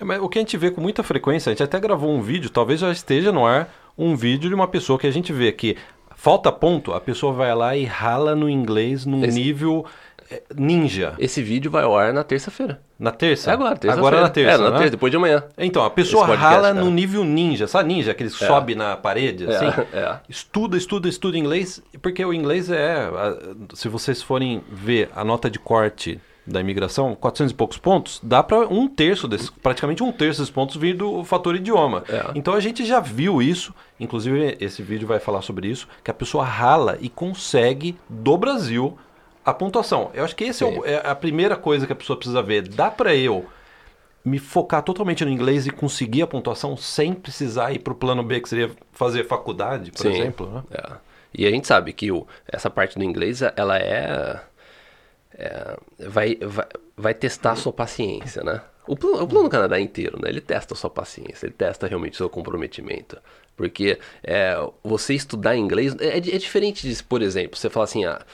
É, 0.00 0.04
mas 0.04 0.20
o 0.20 0.28
que 0.28 0.38
a 0.38 0.42
gente 0.42 0.56
vê 0.56 0.70
com 0.70 0.80
muita 0.80 1.02
frequência, 1.02 1.50
a 1.50 1.52
gente 1.52 1.62
até 1.62 1.78
gravou 1.78 2.10
um 2.10 2.22
vídeo, 2.22 2.48
talvez 2.50 2.80
já 2.80 2.90
esteja 2.90 3.30
no 3.30 3.44
ar, 3.46 3.68
um 3.98 4.14
vídeo 4.16 4.48
de 4.48 4.54
uma 4.54 4.66
pessoa 4.68 4.98
que 4.98 5.06
a 5.06 5.10
gente 5.10 5.32
vê 5.32 5.52
que 5.52 5.76
falta 6.14 6.50
ponto, 6.52 6.92
a 6.92 7.00
pessoa 7.00 7.32
vai 7.32 7.54
lá 7.54 7.76
e 7.76 7.84
rala 7.84 8.34
no 8.34 8.48
inglês 8.48 9.04
num 9.06 9.24
Esse- 9.24 9.38
nível 9.38 9.84
é, 10.30 10.42
ninja. 10.56 11.14
Esse 11.18 11.40
vídeo 11.42 11.70
vai 11.70 11.84
ao 11.84 11.96
ar 11.96 12.12
na 12.12 12.24
terça-feira. 12.24 12.80
Na 12.98 13.12
terça? 13.12 13.50
É 13.50 13.54
agora, 13.54 13.76
terça 13.76 13.96
Agora 13.96 14.20
na 14.22 14.28
terça, 14.28 14.54
É, 14.54 14.58
na 14.58 14.70
né? 14.70 14.78
terça, 14.78 14.90
depois 14.90 15.10
de 15.10 15.16
amanhã. 15.16 15.44
Então, 15.56 15.84
a 15.84 15.90
pessoa 15.90 16.26
podcast, 16.26 16.52
rala 16.54 16.68
cara. 16.72 16.84
no 16.84 16.90
nível 16.90 17.22
ninja, 17.22 17.68
sabe 17.68 17.92
ninja? 17.92 18.10
Aquele 18.10 18.30
que 18.30 18.36
sobe 18.36 18.74
na 18.74 18.96
parede, 18.96 19.46
assim? 19.46 19.66
é. 19.96 20.18
Estuda, 20.28 20.76
estuda, 20.76 21.08
estuda 21.08 21.38
inglês, 21.38 21.80
porque 22.02 22.24
o 22.24 22.32
inglês 22.34 22.70
é, 22.70 23.08
se 23.74 23.88
vocês 23.88 24.20
forem 24.20 24.62
ver 24.68 25.10
a 25.14 25.22
nota 25.22 25.48
de 25.48 25.58
corte 25.60 26.18
da 26.46 26.60
imigração, 26.60 27.14
400 27.16 27.50
e 27.52 27.54
poucos 27.54 27.76
pontos, 27.78 28.20
dá 28.22 28.42
para 28.42 28.68
um 28.68 28.86
terço 28.86 29.26
desses, 29.26 29.50
praticamente 29.50 30.02
um 30.02 30.12
terço 30.12 30.40
desses 30.40 30.52
pontos 30.54 30.76
vir 30.76 30.94
do 30.96 31.24
fator 31.24 31.56
idioma. 31.56 32.04
É. 32.08 32.30
Então 32.34 32.54
a 32.54 32.60
gente 32.60 32.84
já 32.84 33.00
viu 33.00 33.42
isso, 33.42 33.74
inclusive 33.98 34.56
esse 34.60 34.82
vídeo 34.82 35.08
vai 35.08 35.18
falar 35.18 35.42
sobre 35.42 35.68
isso, 35.68 35.88
que 36.04 36.10
a 36.10 36.14
pessoa 36.14 36.44
rala 36.44 36.98
e 37.00 37.08
consegue 37.08 37.96
do 38.08 38.36
Brasil 38.36 38.96
a 39.44 39.52
pontuação. 39.52 40.10
Eu 40.14 40.24
acho 40.24 40.36
que 40.36 40.44
esse 40.44 40.62
é, 40.62 40.66
o- 40.66 40.84
é 40.84 41.02
a 41.08 41.14
primeira 41.14 41.56
coisa 41.56 41.86
que 41.86 41.92
a 41.92 41.96
pessoa 41.96 42.16
precisa 42.16 42.42
ver. 42.42 42.68
Dá 42.68 42.90
para 42.90 43.14
eu 43.14 43.46
me 44.24 44.38
focar 44.40 44.82
totalmente 44.82 45.24
no 45.24 45.30
inglês 45.30 45.66
e 45.66 45.70
conseguir 45.70 46.22
a 46.22 46.26
pontuação 46.26 46.76
sem 46.76 47.12
precisar 47.12 47.72
ir 47.72 47.78
para 47.78 47.92
o 47.92 47.96
plano 47.96 48.22
B, 48.24 48.40
que 48.40 48.48
seria 48.48 48.70
fazer 48.92 49.24
faculdade, 49.24 49.92
por 49.92 50.00
Sim. 50.02 50.08
exemplo. 50.10 50.48
Né? 50.50 50.62
É. 50.72 50.92
E 51.38 51.46
a 51.46 51.50
gente 51.50 51.66
sabe 51.66 51.92
que 51.92 52.10
o, 52.10 52.26
essa 52.46 52.68
parte 52.68 52.98
do 52.98 53.04
inglês, 53.04 53.40
ela 53.56 53.78
é, 53.78 54.40
é, 55.36 55.76
vai, 55.98 56.36
vai, 56.36 56.66
vai 56.96 57.14
testar 57.14 57.52
a 57.52 57.56
sua 57.56 57.72
paciência, 57.72 58.42
né? 58.42 58.62
O 58.86 58.96
plano, 58.96 59.22
o 59.22 59.26
plano 59.26 59.48
Canadá 59.48 59.78
inteiro, 59.78 60.18
né? 60.22 60.28
Ele 60.28 60.40
testa 60.40 60.74
a 60.74 60.76
sua 60.76 60.88
paciência, 60.88 61.46
ele 61.46 61.54
testa 61.54 61.86
realmente 61.86 62.14
o 62.14 62.16
seu 62.16 62.28
comprometimento. 62.28 63.18
Porque 63.56 63.98
é, 64.22 64.56
você 64.82 65.14
estudar 65.14 65.56
inglês 65.56 65.94
é, 65.98 66.18
é 66.18 66.20
diferente 66.20 66.88
de, 66.88 67.02
por 67.02 67.22
exemplo, 67.22 67.56
você 67.56 67.68
falar 67.68 67.84
assim, 67.84 68.04
ah, 68.04 68.24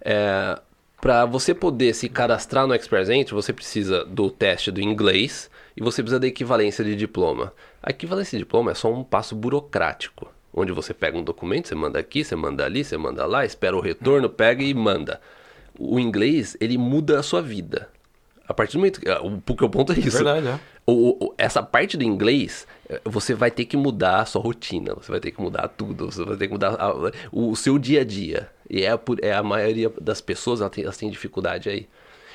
é, 0.00 0.58
para 1.00 1.24
você 1.26 1.54
poder 1.54 1.94
se 1.94 2.08
cadastrar 2.08 2.66
no 2.66 2.74
Express 2.74 3.08
Entry, 3.08 3.34
você 3.34 3.52
precisa 3.52 4.04
do 4.04 4.30
teste 4.30 4.70
do 4.70 4.80
inglês 4.80 5.50
e 5.76 5.82
você 5.82 6.02
precisa 6.02 6.18
da 6.18 6.26
equivalência 6.26 6.84
de 6.84 6.96
diploma. 6.96 7.52
A 7.82 7.90
equivalência 7.90 8.36
de 8.36 8.44
diploma 8.44 8.72
é 8.72 8.74
só 8.74 8.92
um 8.92 9.04
passo 9.04 9.36
burocrático, 9.36 10.28
onde 10.52 10.72
você 10.72 10.92
pega 10.92 11.16
um 11.16 11.22
documento, 11.22 11.68
você 11.68 11.74
manda 11.74 11.98
aqui, 11.98 12.24
você 12.24 12.34
manda 12.34 12.64
ali, 12.64 12.82
você 12.82 12.96
manda 12.96 13.24
lá, 13.26 13.44
espera 13.44 13.76
o 13.76 13.80
retorno, 13.80 14.28
pega 14.28 14.62
e 14.64 14.74
manda. 14.74 15.20
O 15.78 15.98
inglês, 16.00 16.56
ele 16.60 16.76
muda 16.76 17.18
a 17.20 17.22
sua 17.22 17.40
vida. 17.40 17.88
A 18.46 18.54
partir 18.54 18.72
do 18.72 18.78
momento 18.80 19.00
que. 19.00 19.08
ah, 19.10 19.20
Porque 19.44 19.64
o 19.64 19.68
ponto 19.68 19.92
é 19.92 19.98
isso. 19.98 20.16
Verdade, 20.24 20.48
é. 20.48 20.58
O- 20.86 21.26
o- 21.26 21.34
essa 21.36 21.62
parte 21.62 21.96
do 21.98 22.02
inglês, 22.02 22.66
eh, 22.88 22.98
você 23.04 23.34
vai 23.34 23.50
ter 23.50 23.66
que 23.66 23.76
mudar 23.76 24.22
a 24.22 24.24
sua 24.24 24.40
rotina, 24.40 24.94
você 24.94 25.10
vai 25.12 25.20
ter 25.20 25.30
que 25.30 25.40
mudar 25.40 25.68
tudo, 25.68 26.10
você 26.10 26.24
vai 26.24 26.34
ter 26.36 26.46
que 26.46 26.52
mudar 26.54 26.74
a- 26.80 26.94
o, 27.30 27.50
o 27.50 27.56
seu 27.56 27.78
dia 27.78 28.00
a 28.00 28.04
dia. 28.04 28.48
E 28.70 28.82
é, 28.84 28.96
por, 28.96 29.22
é 29.22 29.32
a 29.34 29.42
maioria 29.42 29.92
das 30.00 30.20
pessoas, 30.22 30.60
ela 30.62 30.70
tem, 30.70 30.82
elas 30.84 30.96
têm 30.96 31.10
dificuldade 31.10 31.68
aí. 31.68 31.86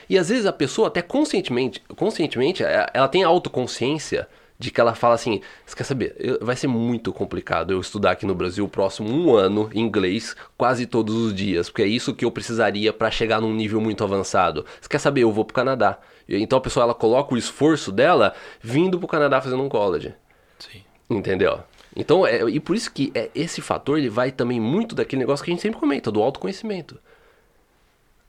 E 0.08 0.16
às 0.18 0.30
vezes 0.30 0.46
a 0.46 0.54
pessoa 0.54 0.88
até 0.88 1.02
conscientemente, 1.02 1.82
conscientemente, 1.96 2.64
eh, 2.64 2.86
ela 2.94 3.08
tem 3.08 3.24
autoconsciência 3.24 4.28
de 4.64 4.72
que 4.72 4.80
ela 4.80 4.96
fala 4.96 5.16
assim, 5.16 5.42
você 5.66 5.76
quer 5.76 5.84
saber, 5.84 6.16
eu- 6.18 6.40
vai 6.42 6.56
ser 6.56 6.68
muito 6.68 7.12
complicado 7.12 7.72
eu 7.74 7.82
estudar 7.82 8.12
aqui 8.12 8.26
no 8.26 8.34
Brasil 8.34 8.64
o 8.64 8.70
próximo 8.70 9.10
um 9.10 9.36
ano 9.36 9.70
inglês 9.74 10.38
quase 10.58 10.86
todos 10.86 11.14
os 11.14 11.34
dias, 11.36 11.70
porque 11.70 11.82
é 11.82 11.86
isso 11.86 12.16
que 12.16 12.24
eu 12.24 12.32
precisaria 12.32 12.94
para 12.94 13.12
chegar 13.12 13.42
num 13.42 13.54
nível 13.54 13.82
muito 13.82 14.06
avançado. 14.06 14.66
Você 14.80 14.88
quer 14.88 15.00
saber, 15.00 15.22
eu 15.22 15.34
vou 15.34 15.44
pro 15.44 15.54
Canadá. 15.54 16.00
Então 16.30 16.58
a 16.58 16.62
pessoa 16.62 16.86
ela 16.86 16.94
coloca 16.94 17.36
o 17.36 17.38
esforço 17.38 17.92
dela 17.92 18.34
vindo 18.62 18.98
pro 18.98 19.08
Canadá 19.08 19.42
fazendo 19.42 19.62
um 19.62 19.68
college. 19.68 20.14
Sim. 20.58 20.82
Entendeu? 21.10 21.60
Então, 21.94 22.26
é, 22.26 22.50
e 22.50 22.60
por 22.60 22.76
isso 22.76 22.90
que 22.92 23.12
é, 23.14 23.30
esse 23.36 23.62
fator 23.62 24.00
ele 24.00 24.10
vai 24.10 24.32
também 24.32 24.62
muito 24.62 24.96
daquele 24.96 25.20
negócio 25.20 25.44
que 25.44 25.52
a 25.52 25.54
gente 25.54 25.62
sempre 25.62 25.80
comenta, 25.80 26.10
do 26.10 26.24
autoconhecimento. 26.24 26.98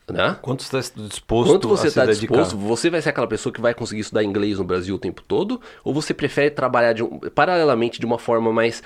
Né? 0.07 0.37
Quanto 0.43 0.63
você 0.63 0.77
está 0.79 1.01
disposto 1.03 1.51
Quanto 1.51 1.69
você 1.69 1.89
está 1.89 2.05
disposto, 2.05 2.59
você 2.59 2.91
vai 2.91 3.01
ser 3.01 3.09
aquela 3.09 3.27
pessoa 3.27 3.51
que 3.53 3.61
vai 3.61 3.73
conseguir 3.73 4.03
estudar 4.03 4.23
inglês 4.23 4.59
no 4.59 4.65
Brasil 4.65 4.95
o 4.95 4.99
tempo 4.99 5.23
todo? 5.23 5.61
Ou 5.83 5.95
você 5.95 6.13
prefere 6.13 6.51
trabalhar 6.51 6.93
de 6.93 7.03
um- 7.03 7.19
paralelamente 7.35 7.99
de 7.99 8.05
uma 8.05 8.19
forma 8.19 8.53
mais 8.53 8.83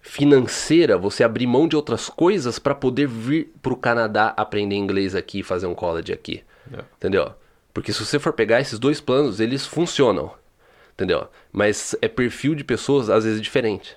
financeira 0.00 0.96
você 0.96 1.22
abrir 1.22 1.46
mão 1.46 1.68
de 1.68 1.76
outras 1.76 2.08
coisas 2.08 2.58
para 2.58 2.74
poder 2.74 3.06
vir 3.06 3.52
pro 3.60 3.76
Canadá 3.76 4.32
aprender 4.36 4.76
inglês 4.76 5.14
aqui 5.14 5.40
e 5.40 5.42
fazer 5.42 5.66
um 5.66 5.74
college 5.74 6.12
aqui. 6.12 6.42
É. 6.72 6.82
Entendeu? 6.96 7.32
Porque 7.74 7.92
se 7.92 8.04
você 8.04 8.18
for 8.18 8.32
pegar 8.32 8.60
esses 8.60 8.78
dois 8.78 9.00
planos, 9.00 9.40
eles 9.40 9.66
funcionam. 9.66 10.30
Entendeu? 10.94 11.28
Mas 11.52 11.94
é 12.00 12.08
perfil 12.08 12.54
de 12.54 12.64
pessoas 12.64 13.10
às 13.10 13.24
vezes 13.24 13.40
diferente. 13.42 13.96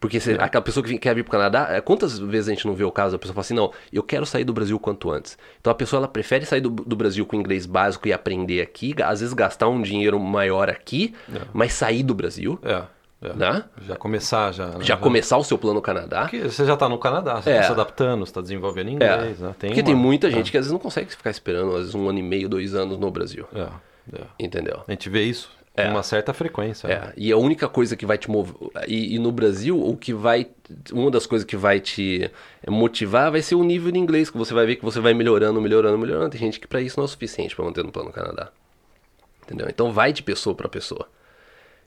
Porque 0.00 0.20
se, 0.20 0.32
aquela 0.34 0.62
pessoa 0.62 0.84
que 0.84 0.96
quer 0.96 1.14
vir 1.14 1.24
pro 1.24 1.32
Canadá, 1.32 1.68
é, 1.70 1.80
quantas 1.80 2.18
vezes 2.18 2.48
a 2.48 2.52
gente 2.52 2.66
não 2.66 2.74
vê 2.74 2.84
o 2.84 2.90
caso, 2.92 3.16
a 3.16 3.18
pessoa 3.18 3.34
fala 3.34 3.40
assim, 3.42 3.54
não, 3.54 3.72
eu 3.92 4.02
quero 4.02 4.24
sair 4.24 4.44
do 4.44 4.52
Brasil 4.52 4.78
quanto 4.78 5.10
antes. 5.10 5.36
Então 5.60 5.70
a 5.72 5.74
pessoa 5.74 5.98
ela 5.98 6.08
prefere 6.08 6.46
sair 6.46 6.60
do, 6.60 6.70
do 6.70 6.94
Brasil 6.94 7.26
com 7.26 7.34
inglês 7.34 7.66
básico 7.66 8.06
e 8.06 8.12
aprender 8.12 8.60
aqui, 8.60 8.94
às 9.02 9.18
vezes 9.20 9.34
gastar 9.34 9.68
um 9.68 9.82
dinheiro 9.82 10.18
maior 10.20 10.70
aqui, 10.70 11.14
mas 11.52 11.72
sair 11.72 12.04
do 12.04 12.14
Brasil, 12.14 12.60
É, 12.62 12.82
é. 13.22 13.32
né? 13.34 13.64
Já 13.88 13.96
começar, 13.96 14.52
já. 14.52 14.66
né? 14.66 14.76
Já 14.82 14.96
começar 14.96 15.36
o 15.36 15.42
seu 15.42 15.58
plano 15.58 15.82
Canadá. 15.82 16.22
Porque 16.22 16.42
você 16.48 16.64
já 16.64 16.76
tá 16.76 16.88
no 16.88 16.96
Canadá, 16.98 17.42
você 17.42 17.50
É. 17.50 17.56
tá 17.58 17.62
se 17.64 17.72
adaptando, 17.72 18.24
você 18.24 18.32
tá 18.32 18.40
desenvolvendo 18.40 18.90
É, 18.90 18.92
inglês, 18.92 19.40
né? 19.40 19.52
porque 19.58 19.80
uma- 19.80 19.82
tem 19.82 19.94
muita 19.96 20.30
gente 20.30 20.52
que 20.52 20.56
às 20.58 20.66
vezes 20.66 20.72
não 20.72 20.78
consegue 20.78 21.10
ficar 21.10 21.30
esperando, 21.30 21.72
às 21.72 21.78
vezes 21.78 21.94
um 21.96 22.08
ano 22.08 22.20
e 22.20 22.22
meio, 22.22 22.48
dois 22.48 22.72
anos 22.72 22.98
no 22.98 23.10
Brasil. 23.10 23.46
É, 23.52 23.62
é. 24.16 24.20
Entendeu? 24.38 24.80
A 24.86 24.90
gente 24.92 25.10
vê 25.10 25.24
isso 25.24 25.50
com 25.84 25.90
uma 25.90 26.02
certa 26.02 26.32
frequência. 26.32 26.88
né? 26.88 26.94
É, 26.94 27.12
e 27.16 27.32
a 27.32 27.36
única 27.36 27.68
coisa 27.68 27.96
que 27.96 28.06
vai 28.06 28.18
te 28.18 28.30
mover. 28.30 28.54
E, 28.86 29.14
e 29.14 29.18
no 29.18 29.32
Brasil, 29.32 29.80
o 29.80 29.96
que 29.96 30.12
vai. 30.12 30.46
Uma 30.92 31.10
das 31.10 31.26
coisas 31.26 31.44
que 31.46 31.56
vai 31.56 31.80
te 31.80 32.30
motivar 32.68 33.30
vai 33.30 33.42
ser 33.42 33.54
o 33.54 33.64
nível 33.64 33.90
de 33.90 33.98
inglês, 33.98 34.30
que 34.30 34.36
você 34.38 34.52
vai 34.52 34.66
ver 34.66 34.76
que 34.76 34.84
você 34.84 35.00
vai 35.00 35.14
melhorando, 35.14 35.60
melhorando, 35.60 35.98
melhorando. 35.98 36.30
Tem 36.30 36.40
gente 36.40 36.60
que 36.60 36.66
pra 36.66 36.80
isso 36.80 36.98
não 36.98 37.04
é 37.04 37.06
o 37.06 37.08
suficiente 37.08 37.54
pra 37.56 37.64
manter 37.64 37.84
no 37.84 37.92
plano 37.92 38.12
Canadá. 38.12 38.50
Entendeu? 39.44 39.66
Então 39.68 39.92
vai 39.92 40.12
de 40.12 40.22
pessoa 40.22 40.54
pra 40.54 40.68
pessoa. 40.68 41.08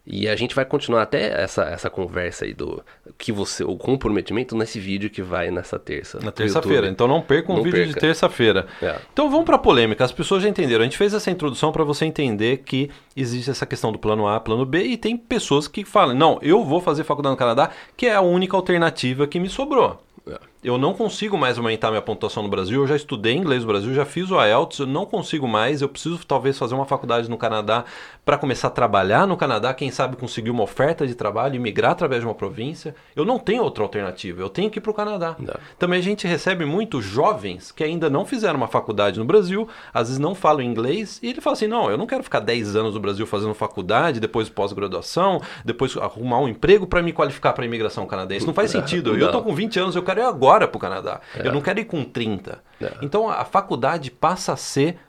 E 0.06 0.28
a 0.28 0.36
gente 0.36 0.56
vai 0.56 0.66
continuar 0.66 1.04
até 1.04 1.42
essa, 1.44 1.64
essa 1.66 1.90
conversa 1.90 2.46
aí 2.46 2.54
do 2.54 2.84
que 3.20 3.32
você, 3.32 3.64
o 3.64 3.78
comprometimento 3.78 4.56
nesse 4.58 4.80
vídeo 4.80 5.10
que 5.12 5.22
vai 5.22 5.52
nessa 5.52 5.78
terça. 5.78 6.20
Na 6.20 6.32
terça-feira. 6.32 6.88
Então 6.88 7.08
não 7.08 7.22
perca 7.22 7.52
um 7.52 7.58
Não 7.58 7.64
vídeo 7.64 7.82
de 7.82 7.94
perca. 7.94 8.00
terça-feira. 8.02 8.66
É. 8.82 8.98
Então 9.14 9.30
vamos 9.30 9.46
para 9.46 9.58
a 9.58 9.60
polêmica. 9.60 10.04
As 10.04 10.12
pessoas 10.12 10.42
já 10.42 10.50
entenderam. 10.50 10.82
A 10.82 10.86
gente 10.86 10.98
fez 10.98 11.14
essa 11.14 11.30
introdução 11.30 11.72
para 11.72 11.84
você 11.84 12.06
entender 12.06 12.58
que 12.66 12.90
existe 13.16 13.52
essa 13.52 13.66
questão 13.66 13.92
do 13.92 14.00
plano 14.00 14.28
A, 14.28 14.40
plano 14.40 14.66
B 14.66 14.84
e 14.84 14.98
tem 14.98 15.16
pessoas 15.16 15.68
que 15.68 15.86
falam: 15.86 16.16
"Não, 16.16 16.40
eu 16.42 16.64
vou 16.66 16.82
fazer 16.82 17.04
faculdade 17.04 17.34
no 17.34 17.38
Canadá, 17.38 17.70
que 17.96 18.08
é 18.08 18.16
a 18.16 18.22
única 18.22 18.58
alternativa 18.58 19.28
que 19.28 19.40
me 19.40 19.50
sobrou". 19.50 20.02
É. 20.28 20.51
Eu 20.64 20.78
não 20.78 20.94
consigo 20.94 21.36
mais 21.40 21.58
aumentar 21.58 21.90
minha 21.90 22.04
pontuação 22.04 22.44
no 22.44 22.50
Brasil. 22.50 22.82
Eu 22.82 22.88
já 22.88 22.96
estudei 22.96 23.34
inglês 23.36 23.64
no 23.64 23.68
Brasil, 23.68 23.92
já 23.96 24.06
fiz 24.06 24.30
o 24.30 24.40
IELTS, 24.40 24.78
eu 24.80 24.86
não 24.86 25.08
consigo 25.08 25.48
mais. 25.48 25.82
Eu 25.82 25.90
preciso 25.90 26.20
talvez 26.24 26.56
fazer 26.56 26.76
uma 26.76 26.86
faculdade 26.86 27.28
no 27.28 27.36
Canadá 27.36 27.84
para 28.24 28.38
começar 28.38 28.68
a 28.68 28.72
trabalhar 28.72 29.26
no 29.26 29.36
Canadá, 29.36 29.74
quem 29.74 29.90
sabe 29.90 30.16
conseguir 30.16 30.52
uma 30.52 30.62
oferta 30.62 31.08
de 31.08 31.16
trabalho 31.16 31.56
e 31.56 31.60
migrar 31.60 31.94
através 31.94 32.22
de 32.22 32.28
uma 32.28 32.36
província. 32.36 32.94
Eu 33.16 33.26
não 33.26 33.40
tenho 33.40 33.64
outra 33.64 33.84
alternativa. 33.84 34.40
Eu 34.40 34.50
tenho 34.50 34.70
que 34.70 34.78
ir 34.78 34.82
para 34.82 34.92
o 34.92 34.94
Canadá. 34.94 35.36
Não. 35.40 35.56
Também 35.80 35.98
a 35.98 36.04
gente 36.04 36.28
recebe 36.28 36.64
muitos 36.64 37.04
jovens 37.04 37.72
que 37.72 37.84
ainda 37.84 38.08
não 38.08 38.24
fizeram 38.24 38.58
uma 38.58 38.68
faculdade 38.68 39.18
no 39.18 39.26
Brasil, 39.26 39.68
às 39.92 40.10
vezes 40.10 40.20
não 40.20 40.36
falam 40.36 40.62
inglês, 40.62 41.20
e 41.24 41.30
ele 41.30 41.42
fala 41.42 41.56
assim: 41.56 41.68
não, 41.68 41.90
eu 41.90 41.98
não 41.98 42.06
quero 42.06 42.22
ficar 42.22 42.40
10 42.40 42.76
anos 42.76 42.94
no 42.94 43.00
Brasil 43.00 43.26
fazendo 43.26 43.56
faculdade, 43.56 44.20
depois 44.20 44.48
pós-graduação, 44.48 45.42
depois 45.66 45.98
arrumar 45.98 46.38
um 46.40 46.48
emprego 46.48 46.86
para 46.86 47.02
me 47.02 47.12
qualificar 47.12 47.54
para 47.54 47.64
a 47.64 47.68
imigração 47.68 48.06
canadense. 48.06 48.46
Não 48.46 48.54
faz 48.54 48.70
sentido. 48.70 49.18
Eu 49.18 49.26
Não. 49.26 49.32
tô 49.32 49.42
com 49.42 49.56
20 49.56 49.80
anos, 49.80 49.96
eu 49.96 50.04
quero 50.04 50.20
ir 50.20 50.24
agora 50.24 50.51
para 50.68 50.78
o 50.78 50.80
Canadá. 50.80 51.22
Eu 51.36 51.54
não 51.54 51.62
quero 51.62 51.80
ir 51.80 51.86
com 51.86 52.04
30. 52.04 52.62
É. 52.82 52.92
Então 53.02 53.30
a 53.30 53.46
faculdade 53.46 54.12
passa 54.12 54.54
a 54.54 54.58
ser 54.58 55.00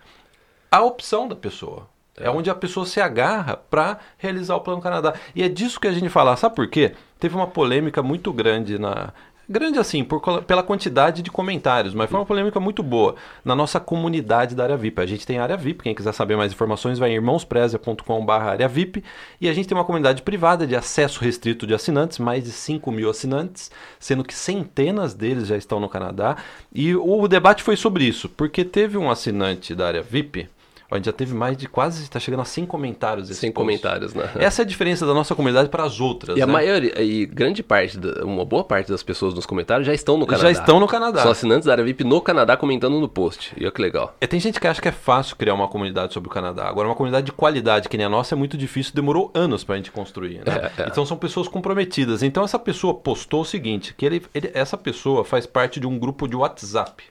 a 0.70 0.80
opção 0.82 1.28
da 1.28 1.36
pessoa. 1.36 1.88
É, 2.16 2.28
onde 2.28 2.50
a 2.50 2.54
pessoa 2.54 2.84
se 2.84 3.00
agarra 3.00 3.56
para 3.56 3.98
realizar 4.18 4.54
o 4.54 4.60
Plano 4.60 4.82
Canadá. 4.82 5.14
E 5.34 5.42
é 5.42 5.48
disso 5.48 5.80
que 5.80 5.88
a 5.88 5.92
gente 5.92 6.10
fala. 6.10 6.36
Sabe 6.36 6.54
por 6.54 6.68
quê? 6.68 6.94
Teve 7.18 7.34
uma 7.34 7.46
polêmica 7.46 8.02
muito 8.02 8.32
grande 8.32 8.78
na. 8.78 9.12
Grande 9.52 9.78
assim, 9.78 10.02
por, 10.02 10.42
pela 10.44 10.62
quantidade 10.62 11.20
de 11.20 11.30
comentários, 11.30 11.92
mas 11.92 12.08
foi 12.08 12.18
uma 12.18 12.24
polêmica 12.24 12.58
muito 12.58 12.82
boa 12.82 13.16
na 13.44 13.54
nossa 13.54 13.78
comunidade 13.78 14.54
da 14.54 14.62
área 14.62 14.78
VIP. 14.78 14.98
A 14.98 15.04
gente 15.04 15.26
tem 15.26 15.36
a 15.36 15.42
área 15.42 15.58
VIP, 15.58 15.82
quem 15.82 15.94
quiser 15.94 16.14
saber 16.14 16.38
mais 16.38 16.54
informações 16.54 16.98
vai 16.98 17.10
em 17.10 17.16
irmãosprezia.com.br 17.16 18.32
área 18.32 18.66
VIP. 18.66 19.04
E 19.38 19.50
a 19.50 19.52
gente 19.52 19.68
tem 19.68 19.76
uma 19.76 19.84
comunidade 19.84 20.22
privada 20.22 20.66
de 20.66 20.74
acesso 20.74 21.20
restrito 21.20 21.66
de 21.66 21.74
assinantes, 21.74 22.18
mais 22.18 22.44
de 22.44 22.50
5 22.50 22.90
mil 22.90 23.10
assinantes, 23.10 23.70
sendo 24.00 24.24
que 24.24 24.32
centenas 24.32 25.12
deles 25.12 25.48
já 25.48 25.56
estão 25.58 25.78
no 25.78 25.86
Canadá. 25.86 26.38
E 26.74 26.96
o 26.96 27.28
debate 27.28 27.62
foi 27.62 27.76
sobre 27.76 28.04
isso, 28.04 28.30
porque 28.30 28.64
teve 28.64 28.96
um 28.96 29.10
assinante 29.10 29.74
da 29.74 29.86
área 29.86 30.02
VIP, 30.02 30.48
a 30.94 30.96
gente 30.98 31.06
já 31.06 31.12
teve 31.12 31.34
mais 31.34 31.56
de 31.56 31.68
quase, 31.68 32.02
está 32.02 32.20
chegando 32.20 32.40
a 32.40 32.44
100 32.44 32.66
comentários. 32.66 33.30
esse 33.30 33.40
Sem 33.40 33.50
post. 33.52 33.64
comentários, 33.66 34.14
né? 34.14 34.30
Essa 34.36 34.62
é 34.62 34.64
a 34.64 34.66
diferença 34.66 35.06
da 35.06 35.14
nossa 35.14 35.34
comunidade 35.34 35.68
para 35.68 35.84
as 35.84 36.00
outras. 36.00 36.36
E 36.36 36.42
a 36.42 36.46
né? 36.46 36.52
maioria, 36.52 37.02
e 37.02 37.26
grande 37.26 37.62
parte, 37.62 37.98
uma 38.22 38.44
boa 38.44 38.64
parte 38.64 38.90
das 38.90 39.02
pessoas 39.02 39.34
nos 39.34 39.46
comentários 39.46 39.86
já 39.86 39.94
estão 39.94 40.16
no 40.16 40.26
Canadá. 40.26 40.42
Já 40.52 40.60
estão 40.60 40.78
no 40.80 40.86
Canadá. 40.86 41.22
São 41.22 41.30
assinantes 41.30 41.66
da 41.66 41.72
área 41.72 41.84
VIP 41.84 42.04
no 42.04 42.20
Canadá 42.20 42.56
comentando 42.56 42.98
no 43.00 43.08
post. 43.08 43.52
E 43.56 43.62
olha 43.64 43.72
que 43.72 43.80
legal. 43.82 44.14
É, 44.20 44.26
tem 44.26 44.38
gente 44.40 44.60
que 44.60 44.66
acha 44.66 44.80
que 44.80 44.88
é 44.88 44.92
fácil 44.92 45.36
criar 45.36 45.54
uma 45.54 45.68
comunidade 45.68 46.12
sobre 46.12 46.28
o 46.28 46.32
Canadá. 46.32 46.68
Agora, 46.68 46.88
uma 46.88 46.94
comunidade 46.94 47.26
de 47.26 47.32
qualidade 47.32 47.88
que 47.88 47.96
nem 47.96 48.06
a 48.06 48.10
nossa 48.10 48.34
é 48.34 48.36
muito 48.36 48.56
difícil, 48.56 48.92
demorou 48.94 49.30
anos 49.34 49.64
pra 49.64 49.76
gente 49.76 49.90
construir. 49.90 50.38
Né? 50.38 50.42
É, 50.76 50.82
é. 50.82 50.86
Então 50.88 51.04
são 51.04 51.16
pessoas 51.16 51.48
comprometidas. 51.48 52.22
Então 52.22 52.44
essa 52.44 52.58
pessoa 52.58 52.94
postou 52.94 53.40
o 53.42 53.44
seguinte: 53.44 53.94
que 53.94 54.04
ele, 54.06 54.22
ele- 54.34 54.50
essa 54.54 54.76
pessoa 54.76 55.24
faz 55.24 55.46
parte 55.46 55.80
de 55.80 55.86
um 55.86 55.98
grupo 55.98 56.28
de 56.28 56.36
WhatsApp 56.36 57.02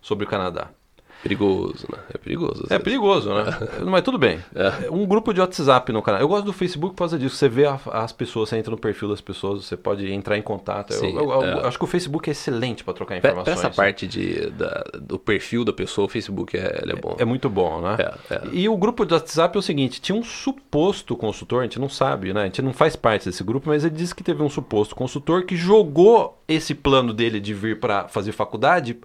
sobre 0.00 0.24
o 0.24 0.28
Canadá. 0.28 0.68
Perigoso, 1.22 1.86
né? 1.90 1.98
É 2.12 2.18
perigoso. 2.18 2.66
É 2.68 2.78
perigoso, 2.78 3.32
né? 3.32 3.44
Mas 3.86 4.02
tudo 4.02 4.18
bem. 4.18 4.40
É. 4.54 4.90
Um 4.90 5.06
grupo 5.06 5.32
de 5.32 5.40
WhatsApp 5.40 5.92
no 5.92 6.02
canal. 6.02 6.20
Eu 6.20 6.28
gosto 6.28 6.44
do 6.44 6.52
Facebook 6.52 6.94
por 6.94 6.98
causa 6.98 7.18
disso. 7.18 7.36
Você 7.36 7.48
vê 7.48 7.64
a- 7.66 7.78
as 7.92 8.12
pessoas, 8.12 8.48
você 8.48 8.56
entra 8.56 8.70
no 8.72 8.76
perfil 8.78 9.08
das 9.08 9.20
pessoas, 9.20 9.64
você 9.64 9.76
pode 9.76 10.10
entrar 10.12 10.36
em 10.36 10.42
contato. 10.42 10.92
Eu- 10.92 10.98
Sim, 10.98 11.14
eu, 11.16 11.30
eu- 11.30 11.42
é. 11.44 11.52
eu 11.54 11.66
acho 11.66 11.78
que 11.78 11.84
o 11.84 11.86
Facebook 11.86 12.28
é 12.28 12.32
excelente 12.32 12.82
para 12.82 12.92
trocar 12.94 13.16
informações. 13.16 13.44
pra 13.44 13.52
essa 13.52 13.70
parte 13.70 14.06
de, 14.06 14.50
da- 14.50 14.84
do 15.00 15.18
perfil 15.18 15.64
da 15.64 15.72
pessoa, 15.72 16.06
o 16.06 16.08
Facebook 16.08 16.56
é, 16.56 16.82
é 16.88 16.96
bom. 16.96 17.14
É 17.18 17.24
muito 17.24 17.48
bom, 17.48 17.80
né? 17.80 17.96
É, 18.30 18.34
é. 18.34 18.42
E 18.52 18.68
o 18.68 18.76
grupo 18.76 19.04
de 19.06 19.14
WhatsApp 19.14 19.56
é 19.56 19.58
o 19.58 19.62
seguinte: 19.62 20.00
tinha 20.00 20.16
um 20.18 20.24
suposto 20.24 21.16
consultor, 21.16 21.60
a 21.60 21.62
gente 21.64 21.78
não 21.78 21.88
sabe, 21.88 22.32
né? 22.32 22.42
A 22.42 22.44
gente 22.46 22.62
não 22.62 22.72
faz 22.72 22.96
parte 22.96 23.26
desse 23.26 23.44
grupo, 23.44 23.68
mas 23.68 23.84
ele 23.84 23.94
disse 23.94 24.14
que 24.14 24.24
teve 24.24 24.42
um 24.42 24.50
suposto 24.50 24.94
consultor 24.96 25.44
que 25.44 25.54
jogou 25.56 26.42
esse 26.48 26.74
plano 26.74 27.12
dele 27.14 27.38
de 27.40 27.54
vir 27.54 27.78
para 27.78 28.08
fazer 28.08 28.32
faculdade, 28.32 28.98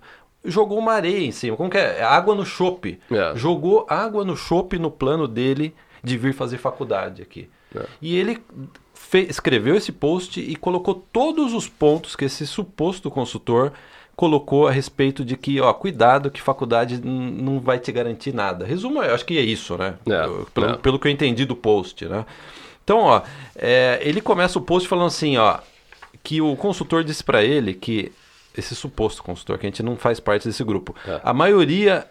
jogou 0.47 0.77
uma 0.79 0.93
areia 0.93 1.25
em 1.25 1.31
cima. 1.31 1.55
Como 1.55 1.69
que 1.69 1.77
é? 1.77 2.01
Água 2.03 2.33
no 2.35 2.45
chope. 2.45 2.99
É. 3.11 3.33
Jogou 3.35 3.85
água 3.89 4.23
no 4.25 4.35
chope 4.35 4.79
no 4.79 4.89
plano 4.89 5.27
dele 5.27 5.75
de 6.03 6.17
vir 6.17 6.33
fazer 6.33 6.57
faculdade 6.57 7.21
aqui. 7.21 7.49
É. 7.75 7.85
E 8.01 8.15
ele 8.15 8.41
escreveu 9.29 9.75
esse 9.75 9.91
post 9.91 10.39
e 10.39 10.55
colocou 10.55 10.95
todos 11.11 11.53
os 11.53 11.67
pontos 11.67 12.15
que 12.15 12.25
esse 12.25 12.45
suposto 12.47 13.09
consultor 13.09 13.71
colocou 14.15 14.67
a 14.67 14.71
respeito 14.71 15.23
de 15.23 15.37
que, 15.37 15.61
ó, 15.61 15.71
cuidado 15.73 16.31
que 16.31 16.41
faculdade 16.41 16.99
não 17.03 17.59
vai 17.59 17.77
te 17.77 17.91
garantir 17.91 18.33
nada. 18.33 18.65
Resumo, 18.65 19.03
eu 19.03 19.13
acho 19.13 19.25
que 19.25 19.37
é 19.37 19.41
isso, 19.41 19.77
né? 19.77 19.93
É, 20.09 20.25
Eu- 20.25 20.47
pelo, 20.53 20.67
é. 20.69 20.77
pelo 20.77 20.99
que 20.99 21.07
eu 21.07 21.11
entendi 21.11 21.45
do 21.45 21.55
post, 21.55 22.05
né? 22.05 22.25
Então, 22.83 22.99
ó, 22.99 23.21
é, 23.55 23.99
ele 24.01 24.19
começa 24.21 24.57
o 24.57 24.61
post 24.61 24.87
falando 24.87 25.07
assim, 25.07 25.37
ó, 25.37 25.59
que 26.23 26.41
o 26.41 26.55
consultor 26.55 27.03
disse 27.03 27.23
pra 27.23 27.43
ele 27.43 27.73
que 27.75 28.11
esse 28.57 28.75
suposto 28.75 29.23
consultor, 29.23 29.57
que 29.57 29.65
a 29.65 29.69
gente 29.69 29.83
não 29.83 29.95
faz 29.95 30.19
parte 30.19 30.47
desse 30.47 30.63
grupo, 30.63 30.95
É. 31.07 31.19
a 31.23 31.33
maioria 31.33 32.05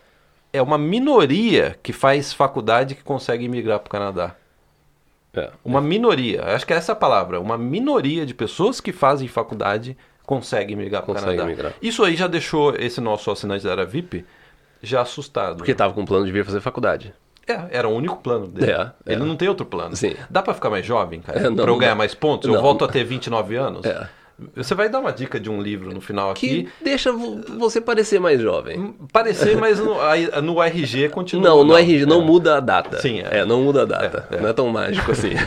é 0.52 0.62
uma 0.62 0.78
minoria 0.78 1.78
que 1.82 1.92
faz 1.92 2.32
faculdade 2.32 2.94
que 2.94 3.02
consegue 3.02 3.48
migrar 3.48 3.78
para 3.80 3.88
o 3.88 3.90
Canadá. 3.90 4.34
É. 5.34 5.50
Uma 5.64 5.80
minoria, 5.82 6.44
acho 6.54 6.66
que 6.66 6.72
é 6.72 6.76
essa 6.76 6.92
a 6.92 6.96
palavra, 6.96 7.38
uma 7.40 7.58
minoria 7.58 8.24
de 8.24 8.32
pessoas 8.32 8.80
que 8.80 8.92
fazem 8.92 9.28
faculdade 9.28 9.96
consegue 10.24 10.74
migrar 10.74 11.02
para 11.02 11.12
o 11.12 11.14
Canadá. 11.14 11.44
migrar. 11.44 11.72
Isso 11.82 12.02
aí 12.02 12.16
já 12.16 12.26
deixou 12.26 12.74
esse 12.76 13.00
nosso 13.00 13.30
assinante 13.30 13.64
da 13.64 13.72
área 13.72 13.84
VIP 13.84 14.24
já 14.82 15.02
assustado. 15.02 15.58
Porque 15.58 15.74
tava 15.74 15.92
com 15.92 16.04
plano 16.04 16.24
de 16.24 16.32
vir 16.32 16.44
fazer 16.44 16.60
faculdade. 16.60 17.12
É, 17.46 17.78
era 17.78 17.86
o 17.88 17.92
único 17.94 18.16
plano 18.16 18.48
dele. 18.48 18.72
É, 18.72 18.90
é. 19.06 19.12
Ele 19.12 19.22
não 19.24 19.36
tem 19.36 19.48
outro 19.48 19.64
plano. 19.64 19.94
Sim. 19.94 20.16
Dá 20.28 20.42
para 20.42 20.52
ficar 20.54 20.68
mais 20.70 20.84
jovem, 20.84 21.20
cara? 21.20 21.38
É, 21.38 21.42
não, 21.50 21.54
pra 21.56 21.70
eu 21.70 21.76
ganhar 21.78 21.94
mais 21.94 22.12
pontos? 22.14 22.48
Eu 22.48 22.54
Não. 22.54 22.62
volto 22.62 22.84
a 22.84 22.88
ter 22.88 23.04
29 23.04 23.54
anos? 23.56 23.84
É. 23.86 24.08
Você 24.54 24.74
vai 24.74 24.88
dar 24.88 25.00
uma 25.00 25.12
dica 25.12 25.40
de 25.40 25.48
um 25.48 25.62
livro 25.62 25.94
no 25.94 26.00
final 26.00 26.34
Que 26.34 26.46
aqui. 26.46 26.68
deixa 26.84 27.10
vo- 27.10 27.40
você 27.58 27.80
parecer 27.80 28.20
mais 28.20 28.38
jovem. 28.40 28.94
Parecer, 29.12 29.56
mas 29.56 29.78
no, 29.78 29.94
no 30.42 30.62
RG 30.62 31.08
continua. 31.08 31.42
Não, 31.48 31.64
no 31.64 31.74
RG 31.76 32.04
não 32.04 32.20
É. 32.20 32.24
muda 32.24 32.56
a 32.58 32.60
data. 32.60 33.00
Sim, 33.00 33.20
é. 33.20 33.38
é. 33.38 33.44
não 33.46 33.62
muda 33.62 33.82
a 33.82 33.84
data. 33.86 34.28
É, 34.30 34.36
é. 34.36 34.40
Não 34.40 34.48
é 34.50 34.52
tão 34.52 34.68
mágico 34.68 35.10
assim. 35.10 35.30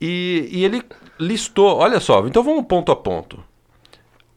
E, 0.00 0.48
e 0.50 0.64
ele 0.64 0.82
listou, 1.18 1.76
olha 1.76 2.00
só, 2.00 2.26
então 2.26 2.42
vamos 2.42 2.64
ponto 2.66 2.90
a 2.90 2.96
ponto. 2.96 3.38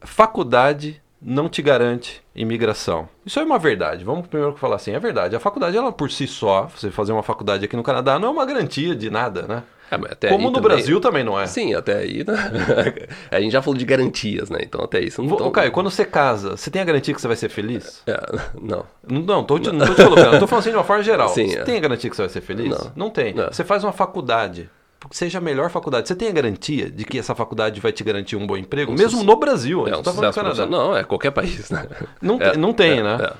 Faculdade 0.02 1.00
não 1.22 1.48
te 1.48 1.62
garante 1.62 2.22
imigração. 2.36 3.08
Isso 3.24 3.40
é 3.40 3.44
uma 3.44 3.58
verdade. 3.58 4.04
Vamos 4.04 4.26
primeiro 4.26 4.54
falar 4.56 4.76
assim, 4.76 4.92
é 4.92 4.98
verdade. 5.00 5.34
A 5.34 5.40
faculdade, 5.40 5.74
ela 5.74 5.90
por 5.90 6.10
si 6.10 6.26
só, 6.26 6.64
você 6.66 6.90
fazer 6.90 7.12
uma 7.12 7.22
faculdade 7.22 7.64
aqui 7.64 7.76
no 7.76 7.82
Canadá, 7.82 8.18
não 8.18 8.28
é 8.28 8.30
uma 8.30 8.44
garantia 8.44 8.94
de 8.94 9.08
nada, 9.08 9.42
né? 9.48 9.62
É, 9.90 10.28
Como 10.28 10.48
no 10.48 10.54
também- 10.54 10.62
Brasil 10.76 11.00
também 11.00 11.22
não 11.22 11.38
é. 11.38 11.46
Sim, 11.46 11.74
até 11.74 11.98
aí, 11.98 12.24
né? 12.26 12.34
A 13.30 13.40
gente 13.40 13.52
já 13.52 13.62
falou 13.62 13.78
de 13.78 13.84
garantias, 13.84 14.50
né? 14.50 14.58
Então 14.62 14.82
até 14.82 15.00
isso 15.00 15.22
não 15.22 15.32
Ô, 15.34 15.50
Caio, 15.50 15.70
quando 15.70 15.90
você 15.90 16.04
casa, 16.04 16.56
você 16.56 16.70
tem 16.70 16.82
a 16.82 16.84
garantia 16.84 17.14
que 17.14 17.20
você 17.20 17.28
vai 17.28 17.36
ser 17.36 17.48
feliz? 17.48 18.02
É, 18.06 18.18
não. 18.60 18.84
Não, 19.08 19.20
não 19.22 19.44
tô 19.44 19.58
te, 19.58 19.70
não 19.70 19.86
tô 19.86 19.94
te 19.94 20.02
colocando, 20.04 20.38
tô 20.40 20.46
falando 20.46 20.60
assim 20.62 20.70
de 20.70 20.76
uma 20.76 20.84
forma 20.84 21.02
geral. 21.02 21.28
Sim, 21.28 21.48
você 21.48 21.58
é. 21.58 21.62
tem 21.64 21.76
a 21.76 21.80
garantia 21.80 22.10
que 22.10 22.16
você 22.16 22.22
vai 22.22 22.28
ser 22.28 22.40
feliz? 22.40 22.90
Não. 22.96 23.10
tem. 23.10 23.34
Não. 23.34 23.46
Você 23.52 23.62
faz 23.62 23.84
uma 23.84 23.92
faculdade. 23.92 24.68
seja 25.10 25.38
a 25.38 25.40
melhor 25.40 25.70
faculdade. 25.70 26.08
Você 26.08 26.14
tem 26.16 26.28
a 26.28 26.32
garantia 26.32 26.90
de 26.90 27.04
que 27.04 27.18
essa 27.18 27.34
faculdade 27.34 27.80
vai 27.80 27.92
te 27.92 28.02
garantir 28.02 28.36
um 28.36 28.46
bom 28.46 28.56
emprego? 28.56 28.90
Um 28.90 28.94
Mesmo 28.96 29.22
no 29.22 29.36
Brasil, 29.36 29.82
É 29.86 29.90
gente 29.90 30.00
um 30.00 30.02
tá 30.02 30.12
falando 30.12 30.34
Canadá. 30.34 30.66
Não, 30.66 30.96
é 30.96 31.04
qualquer 31.04 31.30
país, 31.30 31.70
né? 31.70 31.86
Não, 32.20 32.40
É, 32.40 32.50
tem- 32.50 32.60
não 32.60 32.72
tem, 32.72 32.98
é, 32.98 33.02
né? 33.02 33.18
é. 33.20 33.32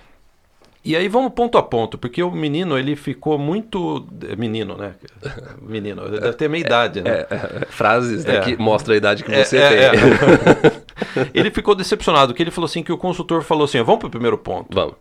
E 0.84 0.94
aí 0.94 1.08
vamos 1.08 1.32
ponto 1.32 1.56
a 1.56 1.62
ponto, 1.62 1.96
porque 1.96 2.22
o 2.22 2.30
menino, 2.30 2.76
ele 2.78 2.94
ficou 2.94 3.38
muito... 3.38 4.06
é, 4.28 4.36
Menino, 4.36 4.76
né? 4.76 4.94
Menino, 5.62 6.10
deve 6.10 6.34
ter 6.34 6.44
a 6.44 6.48
minha 6.50 6.60
idade, 6.60 7.00
né? 7.00 7.10
É, 7.10 7.26
é, 7.30 7.66
frases 7.70 8.24
né, 8.24 8.36
É. 8.36 8.40
que 8.40 8.56
mostram 8.56 8.92
a 8.92 8.98
idade 8.98 9.24
que 9.24 9.32
É, 9.32 9.44
você 9.44 9.56
é, 9.56 9.90
tem. 9.90 10.00
é. 10.00 11.30
ele 11.32 11.50
ficou 11.50 11.74
decepcionado, 11.74 12.34
que 12.34 12.42
ele 12.42 12.50
falou 12.50 12.66
assim, 12.66 12.82
que 12.82 12.92
o 12.92 12.98
consultor 12.98 13.42
falou 13.42 13.64
assim, 13.64 13.82
vamos 13.82 14.00
pro 14.00 14.10
primeiro 14.10 14.36
ponto. 14.36 14.74
Vamos. 14.74 14.96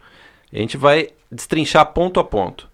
A 0.54 0.58
gente 0.58 0.78
vai 0.78 1.10
destrinchar 1.30 1.86
ponto 1.88 2.18
a 2.20 2.24
ponto. 2.24 2.70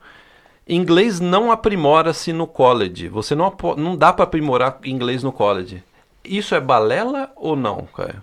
Inglês 0.68 1.20
não 1.20 1.51
aprimora-se 1.51 2.32
no 2.32 2.46
college. 2.46 3.08
Você 3.08 3.34
não, 3.34 3.51
não 3.75 3.98
dá 3.98 4.13
para 4.13 4.25
aprimorar 4.25 4.78
inglês 4.84 5.24
no 5.24 5.32
college. 5.32 5.84
Isso 6.24 6.54
é 6.54 6.62
balela 6.62 7.32
ou 7.36 7.56
não, 7.56 7.88
Caio? 7.96 8.22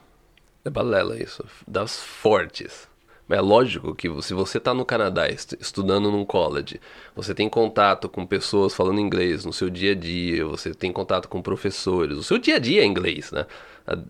É 0.64 0.70
balela 0.70 1.20
isso. 1.20 1.44
Das 1.66 1.98
fortes. 1.98 2.86
É 3.28 3.40
lógico 3.40 3.92
que 3.94 4.08
se 4.22 4.32
você 4.32 4.58
está 4.58 4.72
no 4.72 4.84
Canadá 4.84 5.28
estu- 5.28 5.56
estudando 5.60 6.12
num 6.12 6.24
college, 6.24 6.80
você 7.14 7.34
tem 7.34 7.48
contato 7.48 8.08
com 8.08 8.24
pessoas 8.24 8.72
falando 8.72 9.00
inglês 9.00 9.44
no 9.44 9.52
seu 9.52 9.68
dia 9.68 9.92
a 9.92 9.94
dia, 9.96 10.44
você 10.46 10.72
tem 10.72 10.92
contato 10.92 11.28
com 11.28 11.42
professores, 11.42 12.16
o 12.16 12.22
seu 12.22 12.38
dia 12.38 12.54
a 12.56 12.58
dia 12.60 12.82
é 12.82 12.84
inglês, 12.84 13.32
né? 13.32 13.44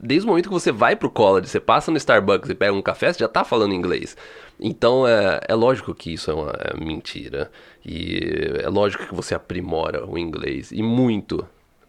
Desde 0.03 0.27
o 0.27 0.29
momento 0.31 0.49
que 0.49 0.55
você 0.55 0.71
vai 0.73 0.97
pro 0.97 1.11
college, 1.11 1.49
você 1.49 1.61
passa 1.61 1.91
no 1.91 1.97
Starbucks 1.97 2.49
e 2.51 2.55
pega 2.55 2.73
um 2.73 2.83
café, 2.83 3.13
você 3.13 3.19
já 3.21 3.29
tá 3.29 3.45
falando 3.45 3.75
inglês. 3.75 4.17
Então 4.61 5.07
é, 5.07 5.41
é 5.49 5.55
lógico 5.55 5.95
que 5.95 6.13
isso 6.13 6.31
é 6.31 6.35
uma 6.35 6.51
é 6.59 6.77
mentira. 6.77 7.51
E 7.85 8.21
é 8.63 8.69
lógico 8.69 9.07
que 9.07 9.15
você 9.15 9.35
aprimora 9.35 10.07
o 10.07 10.19
inglês. 10.19 10.73
E 10.73 10.83
muito 10.83 11.47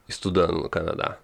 estudando 0.08 0.54
no 0.62 0.70
Canadá. 0.70 1.18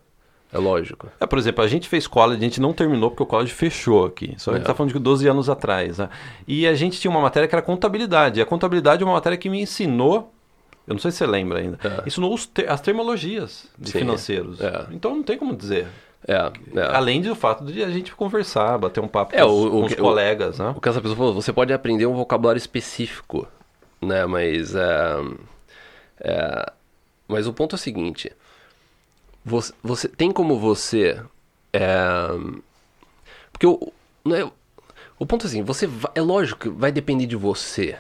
É 0.53 0.57
lógico. 0.60 1.07
É, 1.19 1.25
por 1.25 1.39
exemplo, 1.39 1.63
a 1.63 1.67
gente 1.67 1.89
fez 1.89 2.05
college, 2.07 2.38
a 2.39 2.43
gente 2.43 2.62
não 2.62 2.72
terminou 2.74 3.10
porque 3.10 3.24
o 3.24 3.25
college 3.25 3.51
fechou 3.53 4.05
aqui. 4.05 4.36
Só 4.38 4.51
a 4.51 4.53
gente 4.55 4.63
É. 4.63 4.67
tá 4.67 4.74
falando 4.75 4.93
de 4.93 5.00
12 5.00 5.27
anos 5.27 5.50
atrás. 5.50 5.98
Né? 5.98 6.10
E 6.48 6.67
a 6.67 6.74
gente 6.75 7.00
tinha 7.00 7.10
uma 7.10 7.22
matéria 7.22 7.48
que 7.48 7.55
era 7.55 7.62
contabilidade. 7.62 8.39
E 8.39 8.43
a 8.43 8.45
contabilidade 8.45 9.01
é 9.01 9.05
uma 9.05 9.13
matéria 9.13 9.38
que 9.38 9.50
me 9.50 9.60
ensinou, 9.62 10.31
eu 10.88 10.93
não 10.93 11.00
sei 11.00 11.12
se 11.12 11.17
você 11.17 11.25
lembra 11.27 11.60
ainda, 11.60 11.79
É. 11.83 12.07
ensinou 12.07 12.33
os 12.33 12.45
te- 12.45 12.65
as 12.67 12.79
termologias 12.81 13.67
de 13.79 13.89
Sim. 13.91 14.00
financeiros. 14.00 14.62
É. 14.62 14.86
Então 14.91 15.15
não 15.15 15.24
tem 15.24 15.38
como 15.38 15.55
dizer. 15.55 15.88
É, 16.27 16.36
é. 16.36 16.95
Além 16.95 17.22
do 17.22 17.36
fato 17.36 17.65
de 17.65 17.83
a 17.83 17.89
gente 17.89 18.15
conversar, 18.15 18.77
bater 18.77 19.01
um 19.01 19.07
papo 19.10 19.36
É, 19.36 19.39
com, 19.41 19.45
os- 19.48 19.51
o- 19.51 19.67
o 19.67 19.72
com 19.72 19.86
os 19.88 19.93
que- 19.93 20.00
o- 20.01 20.03
colegas, 20.03 20.60
né? 20.60 20.74
O 20.75 20.79
que 20.79 20.88
essa 20.88 21.01
pessoa 21.01 21.17
falou, 21.17 21.33
você 21.33 21.51
pode 21.51 21.74
aprender 21.74 22.05
um 22.05 22.13
vocabulário 22.13 22.57
específico, 22.60 23.45
né? 24.01 24.25
Mas, 24.25 24.74
é, 24.74 25.15
é, 26.22 26.72
mas 27.27 27.48
o 27.48 27.53
ponto 27.53 27.75
é 27.75 27.77
o 27.77 27.79
seguinte: 27.79 28.31
você, 29.45 29.73
você 29.83 30.07
tem 30.07 30.31
como 30.31 30.59
você, 30.59 31.21
é, 31.73 31.81
porque 33.51 33.67
o, 33.67 33.91
não 34.23 34.35
é- 34.35 34.51
o 35.19 35.25
ponto 35.25 35.45
é 35.45 35.47
assim, 35.47 35.63
você 35.63 35.89
é 36.15 36.21
lógico 36.21 36.62
que 36.62 36.69
vai 36.69 36.91
depender 36.91 37.25
de 37.25 37.35
você. 37.35 37.97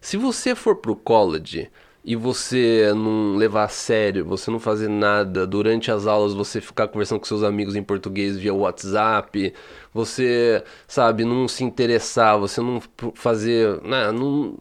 Se 0.00 0.16
você 0.16 0.54
for 0.54 0.76
pro 0.76 0.96
college 0.96 1.70
e 2.04 2.14
você 2.16 2.92
não 2.94 3.36
levar 3.36 3.64
a 3.64 3.68
sério, 3.68 4.24
você 4.24 4.50
não 4.50 4.60
fazer 4.60 4.88
nada 4.88 5.46
durante 5.46 5.90
as 5.90 6.06
aulas, 6.06 6.34
você 6.34 6.60
ficar 6.60 6.88
conversando 6.88 7.20
com 7.20 7.26
seus 7.26 7.42
amigos 7.42 7.74
em 7.76 7.82
português 7.82 8.36
via 8.38 8.54
WhatsApp, 8.54 9.54
você, 9.92 10.62
sabe, 10.86 11.24
não 11.24 11.48
se 11.48 11.64
interessar, 11.64 12.38
você 12.38 12.60
não 12.60 12.80
fazer, 13.14 13.82
né, 13.82 14.12
não, 14.12 14.56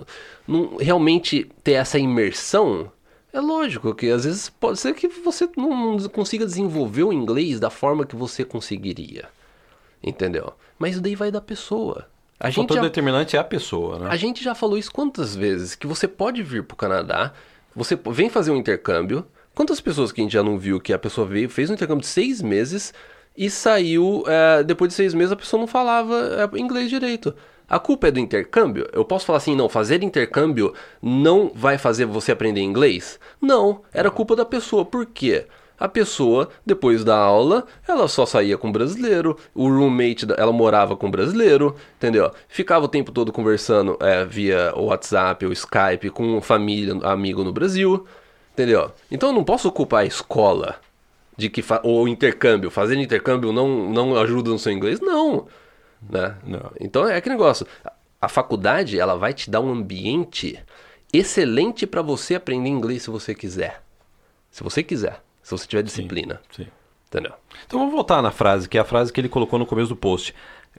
não 0.48 0.78
realmente 0.78 1.50
ter 1.64 1.74
essa 1.74 2.00
imersão, 2.00 2.92
é 3.36 3.40
lógico 3.42 3.94
que 3.94 4.10
às 4.10 4.24
vezes 4.26 4.50
pode 4.50 4.80
ser 4.80 4.94
que 4.94 5.08
você 5.08 5.48
não 5.58 5.98
consiga 6.10 6.46
desenvolver 6.46 7.04
o 7.04 7.14
inglês 7.14 7.60
da 7.60 7.70
forma 7.70 8.06
que 8.06 8.16
você 8.16 8.44
conseguiria. 8.44 9.26
Entendeu? 10.04 10.54
Mas 10.78 11.00
daí 11.00 11.16
vai 11.16 11.32
da 11.32 11.42
pessoa. 11.42 12.08
A 12.40 12.48
O 12.48 12.52
gente 12.52 12.64
fator 12.64 12.78
já- 12.78 12.82
determinante 12.84 13.36
é 13.36 13.40
a 13.40 13.44
pessoa, 13.44 14.00
né? 14.00 14.08
a 14.10 14.16
gente 14.16 14.44
já 14.44 14.54
falou 14.54 14.78
isso 14.78 14.92
quantas 14.92 15.36
vezes? 15.36 15.74
Que 15.76 15.88
você 15.88 16.08
pode 16.08 16.44
vir 16.44 16.64
pro 16.64 16.76
Canadá, 16.76 17.32
você 17.76 17.98
vem 18.12 18.30
fazer 18.30 18.52
um 18.52 18.58
intercâmbio. 18.58 19.26
Quantas 19.54 19.80
pessoas 19.80 20.12
que 20.12 20.20
a 20.20 20.24
gente 20.24 20.34
já 20.34 20.44
não 20.44 20.58
viu 20.58 20.80
que 20.80 20.92
a 20.92 21.00
pessoa 21.00 21.26
veio, 21.26 21.50
fez 21.50 21.70
um 21.70 21.74
intercâmbio 21.74 22.02
de 22.02 22.08
seis 22.08 22.42
meses 22.42 22.94
e 23.38 23.50
saiu, 23.50 24.24
é, 24.28 24.64
depois 24.64 24.90
de 24.90 24.96
seis 24.96 25.14
meses 25.14 25.32
a 25.32 25.36
pessoa 25.36 25.60
não 25.60 25.68
falava 25.68 26.16
é, 26.54 26.60
inglês 26.60 26.90
direito. 26.90 27.34
A 27.68 27.80
culpa 27.80 28.08
é 28.08 28.12
do 28.12 28.20
intercâmbio? 28.20 28.88
Eu 28.94 29.04
posso 29.04 29.26
falar 29.26 29.38
assim, 29.38 29.56
não, 29.56 29.68
fazer 29.68 30.04
intercâmbio 30.04 30.74
não 31.02 31.52
vai 31.54 31.78
fazer 31.78 32.06
você 32.06 32.32
aprender 32.32 32.62
inglês? 32.62 33.20
Não, 33.42 33.82
era 33.92 34.12
culpa 34.12 34.36
da 34.36 34.46
pessoa. 34.46 34.86
Por 34.86 35.06
quê? 35.06 35.48
A 35.78 35.90
pessoa, 35.90 36.50
depois 36.66 37.04
da 37.04 37.18
aula, 37.18 37.66
ela 37.88 38.08
só 38.08 38.26
saía 38.26 38.58
com 38.58 38.72
brasileiro, 38.72 39.38
o 39.54 39.68
roommate, 39.68 40.26
ela 40.38 40.54
morava 40.54 40.96
com 40.96 41.12
brasileiro, 41.12 41.76
entendeu? 41.98 42.32
Ficava 42.48 42.86
o 42.86 42.88
tempo 42.88 43.12
todo 43.12 43.34
conversando 43.34 43.98
é, 44.00 44.24
via 44.24 44.74
WhatsApp 44.76 45.46
ou 45.46 45.52
Skype 45.52 46.12
com 46.12 46.40
família, 46.42 46.94
amigo 47.04 47.44
no 47.44 47.52
Brasil, 47.52 48.06
entendeu? 48.54 48.92
Então 49.12 49.30
eu 49.30 49.36
não 49.36 49.44
posso 49.44 49.70
culpar 49.72 50.04
a 50.04 50.06
escola 50.06 50.78
de 51.36 51.50
que 51.50 51.62
ou 51.84 52.06
o 52.06 52.08
intercâmbio, 52.08 52.72
fazer 52.72 52.98
intercâmbio 52.98 53.52
não, 53.52 53.90
não 53.92 54.18
ajuda 54.18 54.52
no 54.52 54.60
seu 54.60 54.72
inglês, 54.72 55.02
não, 55.02 55.46
né? 56.10 56.36
Não. 56.46 56.72
Então 56.80 57.08
é 57.08 57.16
aquele 57.18 57.36
negócio, 57.36 57.66
a- 58.22 58.28
faculdade 58.30 59.00
ela 59.00 59.16
vai 59.16 59.34
te 59.34 59.50
dar 59.50 59.62
um 59.62 59.72
ambiente 59.72 60.60
excelente 61.14 61.86
para 61.88 62.02
você 62.02 62.36
aprender 62.36 62.70
inglês 62.70 63.04
se 63.04 63.10
você 63.10 63.34
quiser. 63.36 63.82
Se 64.50 64.64
você 64.64 64.82
quiser, 64.82 65.22
se 65.44 65.52
você 65.52 65.68
tiver 65.68 65.84
disciplina, 65.84 66.42
Sim. 66.52 66.68
entendeu? 67.08 67.34
Então 67.68 67.80
vamos 67.80 67.94
voltar 67.94 68.22
na 68.22 68.32
frase, 68.32 68.68
que 68.70 68.78
é 68.78 68.82
a 68.82 68.86
frase 68.86 69.12
que 69.14 69.20
ele 69.22 69.30
colocou 69.30 69.60
no 69.60 69.66
começo 69.66 69.90
do 69.90 69.96
post. 69.96 70.34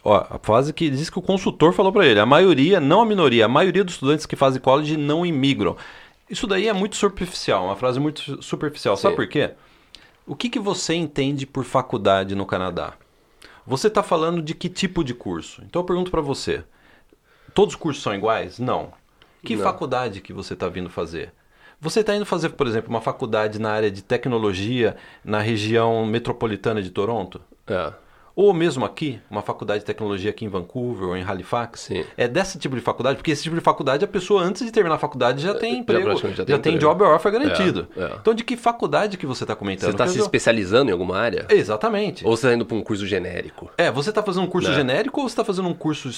Ó, 0.05 0.14
a 0.29 0.38
frase 0.42 0.72
que 0.72 0.90
diz 0.90 1.09
que 1.09 1.18
o 1.18 1.22
consultor 1.22 1.72
falou 1.72 1.92
para 1.92 2.07
ele: 2.07 2.20
a 2.20 2.26
maioria, 2.26 2.81
não 2.81 3.00
a 3.00 3.07
minoria, 3.07 3.44
a 3.46 3.48
maioria 3.48 3.85
dos 3.85 3.94
estudantes 3.94 4.26
que 4.26 4.37
fazem 4.37 4.61
college 4.61 4.96
não 4.96 5.24
imigram. 5.24 5.76
Isso 6.29 6.46
daí 6.46 6.68
é 6.68 6.72
muito 6.72 6.96
superficial, 6.96 7.64
uma 7.66 7.76
frase 7.76 8.00
muito 8.00 8.20
su- 8.20 8.42
superficial. 8.42 8.96
Sabe 8.96 9.12
Sim. 9.12 9.16
por 9.16 9.29
quê? 9.29 9.50
O 10.26 10.35
que, 10.35 10.50
que 10.50 10.59
você 10.59 10.94
entende 10.94 11.46
por 11.46 11.64
faculdade 11.64 12.35
no 12.35 12.44
Canadá? 12.44 12.94
Você 13.66 13.88
está 13.88 14.02
falando 14.02 14.40
de 14.40 14.55
que 14.55 14.68
tipo 14.68 15.02
de 15.02 15.12
curso? 15.12 15.62
Então 15.64 15.83
eu 15.83 15.87
pergunto 15.87 16.11
para 16.11 16.20
você: 16.20 16.62
todos 17.52 17.74
os 17.74 17.81
cursos 17.81 18.02
são 18.02 18.14
iguais? 18.14 18.59
Não. 18.59 18.92
Que 19.44 19.57
Não. 19.57 19.62
faculdade 19.64 20.20
que 20.20 20.33
você 20.33 20.55
está 20.55 20.68
vindo 20.68 20.88
fazer? 20.88 21.33
Você 21.81 22.00
está 22.00 22.14
indo 22.14 22.24
fazer, 22.24 22.50
por 22.50 22.66
exemplo, 22.66 22.88
uma 22.88 23.00
faculdade 23.00 23.59
na 23.59 23.70
área 23.70 23.90
de 23.90 24.02
tecnologia 24.02 24.96
na 25.24 25.40
região 25.40 26.07
metropolitana 26.07 26.83
de 26.83 26.90
Toronto? 26.90 27.40
É, 27.66 27.92
Ou 28.37 28.53
mesmo 28.53 28.85
aqui, 28.85 29.18
uma 29.31 29.40
faculdade 29.40 29.81
de 29.81 29.87
tecnologia 29.87 30.29
aqui 30.29 30.44
em 30.44 30.49
Vancouver 30.49 31.09
ou 31.09 31.16
em 31.16 31.22
Halifax? 31.25 31.81
Sim. 31.81 32.05
É 32.18 32.29
desse 32.29 32.59
tipo 32.59 32.77
de 32.77 32.83
faculdade? 32.83 33.16
Porque 33.16 33.31
esse 33.31 33.42
tipo 33.42 33.57
de 33.57 33.62
faculdade, 33.62 34.05
a 34.05 34.09
pessoa 34.09 34.42
antes 34.42 34.62
de 34.66 34.70
terminar 34.70 34.96
a 34.96 34.99
faculdade 34.99 35.42
já 35.42 35.55
tem 35.55 35.72
já 35.72 35.79
emprego, 35.79 36.16
já, 36.16 36.29
já 36.29 36.44
tem 36.44 36.59
tem 36.59 36.75
emprego. 36.75 36.79
job 36.79 37.03
offer 37.05 37.33
garantido. 37.33 37.88
É, 37.96 38.03
é. 38.03 38.16
Então 38.20 38.35
de 38.35 38.44
que 38.44 38.55
faculdade 38.55 39.16
que 39.16 39.25
você 39.25 39.44
está 39.44 39.55
você 39.55 39.59
comentando? 39.59 39.90
está 39.92 40.05
Quer 40.05 40.11
se 40.11 40.18
especializando 40.20 40.90
em 40.90 40.92
alguma 40.92 41.16
área? 41.16 41.46
Exatamente. 41.49 42.27
Ou 42.27 42.37
você 42.37 42.46
está 42.49 42.55
indo 42.55 42.66
para 42.66 42.77
um 42.77 42.83
curso 42.83 43.07
genérico? 43.07 43.70
É, 43.79 43.90
você 43.90 44.11
está 44.11 44.22
fazendo 44.22 44.44
um 44.44 44.49
curso 44.51 44.68
Né? 44.68 44.75
genérico 44.75 45.18
ou 45.22 45.27
você 45.29 45.33
está 45.33 45.42
fazendo 45.44 45.68
um 45.68 45.75
curso 45.75 46.11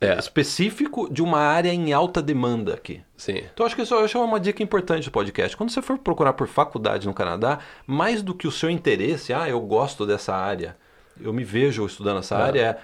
É. 0.00 0.18
específico 0.18 1.08
de 1.12 1.22
uma 1.22 1.38
área 1.38 1.72
em 1.72 1.92
alta 1.92 2.20
demanda 2.20 2.74
aqui? 2.74 3.00
Sim. 3.16 3.42
Então 3.54 3.64
acho 3.64 3.76
que 3.76 3.82
isso 3.82 3.94
acho 3.94 4.18
uma 4.20 4.40
dica 4.40 4.60
importante 4.60 5.04
do 5.04 5.12
podcast. 5.12 5.56
Quando 5.56 5.70
você 5.70 5.80
for 5.80 5.96
procurar 5.98 6.32
por 6.32 6.48
faculdade 6.48 7.06
no 7.06 7.14
Canadá, 7.14 7.60
mais 7.86 8.22
do 8.22 8.34
que 8.34 8.48
o 8.48 8.50
seu 8.50 8.68
interesse, 8.68 9.32
ah, 9.32 9.48
eu 9.48 9.60
gosto 9.60 10.04
dessa 10.04 10.34
área, 10.34 10.76
eu 11.22 11.32
me 11.32 11.44
vejo 11.44 11.84
estudando 11.86 12.18
essa 12.18 12.36
É. 12.36 12.42
área, 12.42 12.60
é 12.62 12.78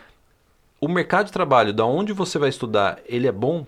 o 0.80 0.88
mercado 0.88 1.26
de 1.26 1.32
trabalho, 1.32 1.72
da 1.72 1.84
onde 1.86 2.12
você 2.12 2.38
vai 2.38 2.48
estudar, 2.48 2.98
ele 3.06 3.26
é 3.26 3.32
bom? 3.32 3.66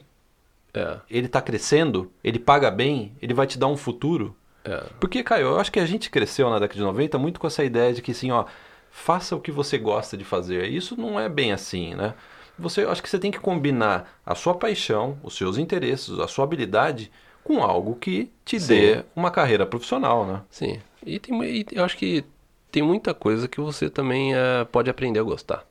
É, 0.75 0.99
Ele 1.11 1.27
está 1.27 1.41
crescendo? 1.41 2.13
Ele 2.23 2.39
paga 2.39 2.71
bem? 2.71 3.13
Ele 3.23 3.33
vai 3.33 3.47
te 3.47 3.59
dar 3.59 3.67
um 3.69 3.77
futuro? 3.77 4.37
é. 4.65 4.85
Porque, 5.01 5.23
Caio, 5.23 5.47
eu 5.47 5.59
acho 5.59 5.73
que 5.73 5.81
a 5.81 5.87
gente 5.87 6.11
cresceu 6.11 6.51
na 6.51 6.59
década 6.59 6.75
de 6.79 6.83
90 6.85 7.19
muito 7.19 7.41
com 7.41 7.47
essa 7.47 7.65
ideia 7.65 7.93
de 7.95 8.03
que, 8.03 8.11
assim, 8.11 8.31
ó, 8.31 8.45
faça 8.91 9.35
o 9.35 9.41
que 9.41 9.51
você 9.51 9.79
gosta 9.79 10.17
de 10.17 10.25
fazer. 10.25 10.67
Isso 10.69 10.95
não 11.01 11.19
é 11.19 11.29
bem 11.29 11.53
assim, 11.53 11.95
né? 11.95 12.13
Você, 12.59 12.85
eu 12.85 12.91
acho 12.91 13.03
que 13.03 13.09
você 13.09 13.19
tem 13.19 13.31
que 13.31 13.39
combinar 13.41 14.21
a 14.27 14.35
sua 14.35 14.53
paixão, 14.55 15.17
os 15.23 15.35
seus 15.37 15.57
interesses, 15.57 16.19
a 16.19 16.29
sua 16.29 16.45
habilidade 16.45 17.11
com 17.43 17.63
algo 17.63 17.95
que 17.97 18.31
te 18.45 18.61
Sim. 18.61 18.67
dê 18.75 19.05
uma 19.17 19.31
carreira 19.31 19.65
profissional, 19.65 20.27
né? 20.27 20.43
Sim. 20.51 20.81
E, 21.07 21.19
tem, 21.19 21.43
e 21.43 21.65
eu 21.73 21.83
acho 21.85 21.97
que 21.97 22.25
tem 22.71 22.83
muita 22.83 23.15
coisa 23.15 23.49
que 23.49 23.61
você 23.61 23.89
também 23.91 24.35
eh, 24.35 24.65
pode 24.71 24.91
aprender 24.91 25.21
a 25.21 25.23
gostar. 25.23 25.65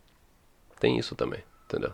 Tem 0.80 0.98
isso 0.98 1.16
também, 1.16 1.42
entendeu? 1.66 1.94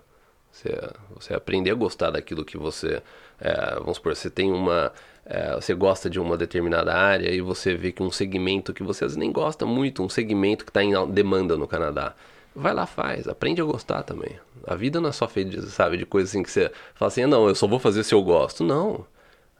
Você, 0.51 0.69
você 1.15 1.33
aprender 1.33 1.71
a 1.71 1.75
gostar 1.75 2.11
daquilo 2.11 2.45
que 2.45 2.57
você. 2.57 3.01
eh, 3.39 3.75
vamos 3.79 3.97
supor, 3.97 4.15
você 4.15 4.29
tem 4.29 4.51
uma. 4.51 4.91
eh, 5.25 5.55
você 5.55 5.73
gosta 5.73 6.09
de 6.09 6.19
uma 6.19 6.37
determinada 6.37 6.93
área 6.93 7.31
e 7.31 7.41
você 7.41 7.75
vê 7.75 7.91
que 7.91 8.03
um 8.03 8.11
segmento 8.11 8.73
que 8.73 8.83
você 8.83 9.05
às 9.05 9.11
vezes 9.11 9.17
nem 9.17 9.31
gosta 9.31 9.65
muito, 9.65 10.03
um 10.03 10.09
segmento 10.09 10.65
que 10.65 10.69
está 10.71 10.83
em 10.83 10.93
demanda 11.11 11.57
no 11.57 11.67
Canadá. 11.67 12.13
Vai 12.55 12.73
lá, 12.73 12.85
faz, 12.85 13.27
aprende 13.27 13.61
a 13.61 13.65
gostar 13.65 14.03
também. 14.03 14.39
A 14.67 14.75
vida 14.75 15.01
não 15.01 15.09
é 15.09 15.11
só 15.11 15.27
feita, 15.27 15.59
sabe, 15.63 15.97
de 15.97 16.05
coisas 16.05 16.29
assim 16.31 16.43
que 16.43 16.51
você 16.51 16.71
fala 16.93 17.07
assim, 17.07 17.23
"Ah, 17.23 17.27
não, 17.27 17.47
eu 17.47 17.55
só 17.55 17.67
vou 17.67 17.79
fazer 17.79 18.03
se 18.03 18.13
eu 18.13 18.21
gosto. 18.23 18.63
Não. 18.63 19.05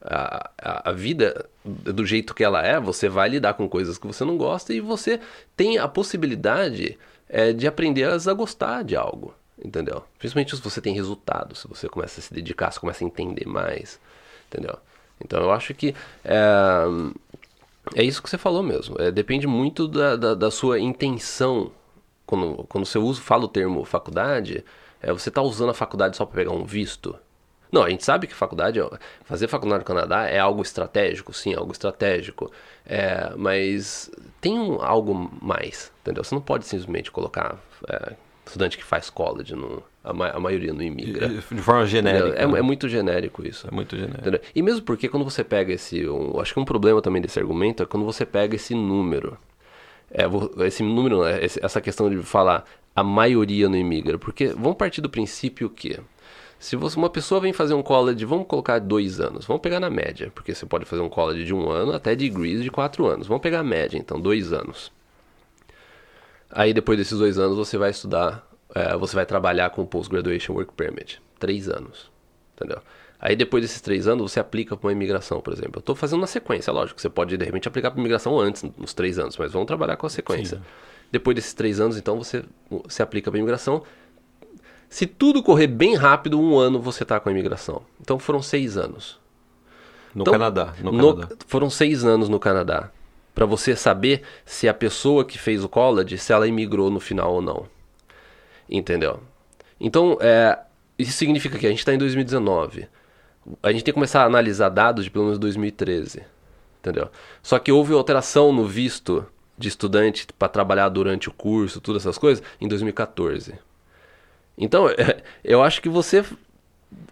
A, 0.04 0.90
a, 0.90 0.92
vida 0.92 1.50
do 1.66 2.06
jeito 2.06 2.34
que 2.34 2.44
ela 2.44 2.62
é, 2.62 2.80
você 2.80 3.08
vai 3.08 3.30
lidar 3.30 3.54
com 3.54 3.70
coisas 3.70 3.98
que 3.98 4.06
você 4.06 4.26
não 4.26 4.38
gosta 4.38 4.74
e 4.74 4.82
você 4.82 5.20
tem 5.56 5.78
a 5.78 5.88
possibilidade 5.88 6.98
é, 7.30 7.54
de 7.54 7.66
aprender 7.66 8.04
a 8.10 8.34
gostar 8.34 8.84
de 8.84 8.96
algo, 8.96 9.34
entendeu? 9.64 10.04
Principalmente 10.20 10.56
se 10.56 10.62
você 10.62 10.82
tem 10.82 10.94
resultado, 10.94 11.56
se 11.56 11.68
você 11.68 11.88
começa 11.88 12.20
a 12.20 12.24
se 12.24 12.34
dedicar, 12.34 12.72
se 12.72 12.80
começa 12.80 13.04
a 13.04 13.08
entender 13.08 13.48
mais, 13.48 14.00
entendeu? 14.48 14.78
Então 15.24 15.42
eu 15.42 15.52
acho 15.52 15.74
que 15.74 15.96
é, 16.26 16.84
é 17.96 18.04
isso 18.04 18.22
que 18.22 18.30
você 18.30 18.38
falou 18.38 18.62
mesmo. 18.62 19.00
É, 19.00 19.10
depende 19.10 19.48
muito 19.48 19.88
da, 19.88 20.16
da, 20.16 20.34
da, 20.36 20.52
sua 20.52 20.80
intenção. 20.80 21.72
Quando, 22.26 22.66
quando 22.68 22.86
você 22.86 22.98
usa, 22.98 23.22
fala 23.22 23.46
o 23.46 23.48
termo 23.48 23.86
faculdade, 23.86 24.66
é, 25.02 25.12
você 25.14 25.30
está 25.30 25.42
usando 25.42 25.70
a 25.70 25.74
faculdade 25.74 26.18
só 26.18 26.26
para 26.26 26.36
pegar 26.36 26.52
um 26.52 26.66
visto? 26.66 27.16
Não, 27.74 27.82
a 27.82 27.90
gente 27.90 28.06
sabe 28.06 28.28
que 28.28 28.36
faculdade, 28.36 28.80
fazer 29.24 29.48
faculdade 29.48 29.80
no 29.80 29.86
Canadá 29.86 30.30
é 30.30 30.38
algo 30.38 30.62
estratégico, 30.62 31.34
sim, 31.34 31.56
algo 31.56 31.72
estratégico. 31.72 32.52
É, 32.86 33.34
mas 33.36 34.12
tem 34.40 34.60
um, 34.60 34.80
algo 34.80 35.32
mais, 35.42 35.92
entendeu? 36.02 36.24
Você 36.24 36.36
não 36.36 36.42
pode 36.42 36.68
simplesmente 36.68 37.10
colocar 37.10 37.58
é, 37.90 38.14
estudante 38.46 38.78
que 38.78 38.84
faz 38.84 39.10
college 39.10 39.56
no, 39.56 39.82
a, 40.04 40.14
ma 40.14 40.30
a 40.30 40.40
maioria 40.40 40.72
não 40.72 40.84
imigra. 40.84 41.28
De, 41.28 41.42
forma 41.42 41.88
genérica. 41.88 42.38
É, 42.38 42.46
né? 42.46 42.60
é, 42.60 42.62
muito 42.62 42.88
genérico 42.88 43.44
isso. 43.44 43.68
É 43.68 43.72
muito 43.72 43.96
genérico. 43.96 44.22
Entendeu? 44.22 44.42
E 44.54 44.62
mesmo 44.62 44.84
porque 44.84 45.10
quando 45.10 45.24
você 45.24 45.44
pega 45.44 45.74
esse. 45.74 46.08
Um, 46.08 46.40
acho 46.40 46.54
que 46.54 46.60
um 46.60 46.66
problema 46.66 47.02
também 47.02 47.24
desse 47.24 47.40
argumento 47.40 47.82
é 47.82 47.88
quando 47.88 48.06
você 48.06 48.24
pega 48.24 48.56
esse 48.56 48.76
número. 48.76 49.36
É, 50.12 50.26
esse 50.68 50.84
número, 50.84 51.26
essa 51.26 51.82
questão 51.82 52.08
de 52.08 52.18
falar 52.18 52.66
a 52.96 53.04
maioria 53.04 53.68
não 53.68 53.78
imigra. 53.78 54.20
Porque 54.20 54.50
vamos 54.50 54.78
partir 54.78 55.02
do 55.02 55.10
princípio 55.10 55.72
que 55.72 56.00
se 56.64 56.78
você, 56.78 56.98
uma 56.98 57.10
pessoa 57.10 57.42
vem 57.42 57.52
fazer 57.52 57.74
um 57.74 57.84
college, 57.84 58.24
vamos 58.24 58.48
colocar 58.48 58.80
dois 58.80 59.20
anos, 59.20 59.46
vamos 59.46 59.62
pegar 59.62 59.82
na 59.82 59.90
média, 59.90 60.32
porque 60.34 60.56
você 60.56 60.66
pode 60.66 60.86
fazer 60.86 61.02
um 61.02 61.10
college 61.10 61.44
de 61.44 61.54
um 61.54 61.70
ano 61.70 61.92
até 61.92 62.16
degrees 62.16 62.64
de 62.64 62.72
quatro 62.72 63.06
anos. 63.06 63.28
Vamos 63.28 63.44
pegar 63.44 63.60
a 63.60 63.64
média, 63.64 63.98
então, 63.98 64.18
dois 64.18 64.54
anos. 64.54 64.90
Aí 66.50 66.74
depois 66.74 66.98
desses 66.98 67.20
dois 67.20 67.38
anos 67.38 67.58
você 67.58 67.78
vai 67.78 67.90
estudar, 67.90 68.48
é, 68.74 68.96
você 68.96 69.14
vai 69.14 69.26
trabalhar 69.26 69.72
com 69.72 69.82
o 69.82 69.86
Post-Graduation 69.86 70.54
Work 70.54 70.74
Permit. 70.74 71.22
Três 71.38 71.68
anos, 71.68 72.10
entendeu? 72.56 72.82
Aí 73.20 73.36
depois 73.36 73.62
desses 73.62 73.82
três 73.82 74.08
anos 74.08 74.32
você 74.32 74.40
aplica 74.40 74.78
para 74.78 74.88
uma 74.88 74.94
imigração, 74.94 75.42
por 75.42 75.52
exemplo. 75.52 75.74
Eu 75.76 75.82
estou 75.82 75.98
fazendo 75.98 76.22
uma 76.22 76.28
sequência, 76.28 76.72
lógico. 76.72 77.02
Você 77.02 77.10
pode 77.10 77.36
de 77.36 77.44
repente 77.44 77.68
aplicar 77.68 77.92
para 77.92 78.00
imigração 78.00 78.40
antes, 78.40 78.64
nos 78.78 78.94
três 78.94 79.20
anos, 79.20 79.36
mas 79.38 79.52
vamos 79.52 79.68
trabalhar 79.68 79.98
com 79.98 80.08
a 80.08 80.10
sequência. 80.10 80.60
Sim. 80.60 80.64
Depois 81.12 81.36
desses 81.36 81.54
três 81.54 81.82
anos, 81.82 81.98
então 81.98 82.18
você 82.18 82.46
se 82.88 83.04
aplica 83.04 83.30
para 83.30 83.38
imigração 83.38 83.84
se 84.94 85.08
tudo 85.08 85.42
correr 85.42 85.66
bem 85.66 85.96
rápido, 85.96 86.40
um 86.40 86.56
ano 86.56 86.80
você 86.80 87.02
está 87.02 87.20
com 87.20 87.28
a 87.28 87.32
imigração. 87.32 87.82
Então 88.00 88.20
foram 88.20 88.44
seis 88.44 88.78
anos. 88.78 89.20
No 90.14 90.22
então, 90.22 90.34
Canadá. 90.34 90.76
No 90.84 90.92
no, 90.92 91.16
Canadá. 91.16 91.36
Foram 91.48 91.68
seis 91.68 92.06
anos 92.06 92.30
no 92.30 92.40
Canadá. 92.40 92.92
Para 93.34 93.48
você 93.48 93.76
saber 93.76 94.22
se 94.46 94.70
a 94.70 94.74
pessoa 94.74 95.26
que 95.26 95.40
fez 95.40 95.64
o 95.64 95.68
college, 95.68 96.20
se 96.20 96.32
ela 96.32 96.48
imigrou 96.48 96.92
no 96.92 97.00
final 97.00 97.34
ou 97.34 97.42
não. 97.42 97.66
Entendeu? 98.70 99.20
Então, 99.80 100.16
é, 100.22 100.60
isso 101.00 101.14
significa 101.14 101.58
que 101.58 101.66
a 101.66 101.70
gente 101.72 101.80
está 101.80 101.92
em 101.92 101.98
2019. 101.98 102.88
A 103.64 103.72
gente 103.72 103.84
tem 103.84 103.92
que 103.92 103.94
começar 103.94 104.22
a 104.22 104.26
analisar 104.28 104.70
dados 104.70 105.06
de 105.06 105.10
pelo 105.10 105.26
menos 105.26 105.40
2013. 105.40 106.22
Entendeu? 106.80 107.10
Só 107.42 107.58
que 107.58 107.72
houve 107.72 107.96
alteração 107.96 108.54
no 108.54 108.68
visto 108.68 109.26
de 109.58 109.70
estudante 109.70 110.28
para 110.38 110.50
trabalhar 110.50 110.90
durante 110.90 111.30
o 111.30 111.34
curso, 111.34 111.82
todas 111.82 112.04
essas 112.04 112.20
coisas, 112.20 112.44
em 112.62 112.68
2014. 112.68 113.56
Então, 114.58 114.88
eu 115.44 115.64
acho 115.64 115.82
que 115.82 115.90
você 115.90 116.24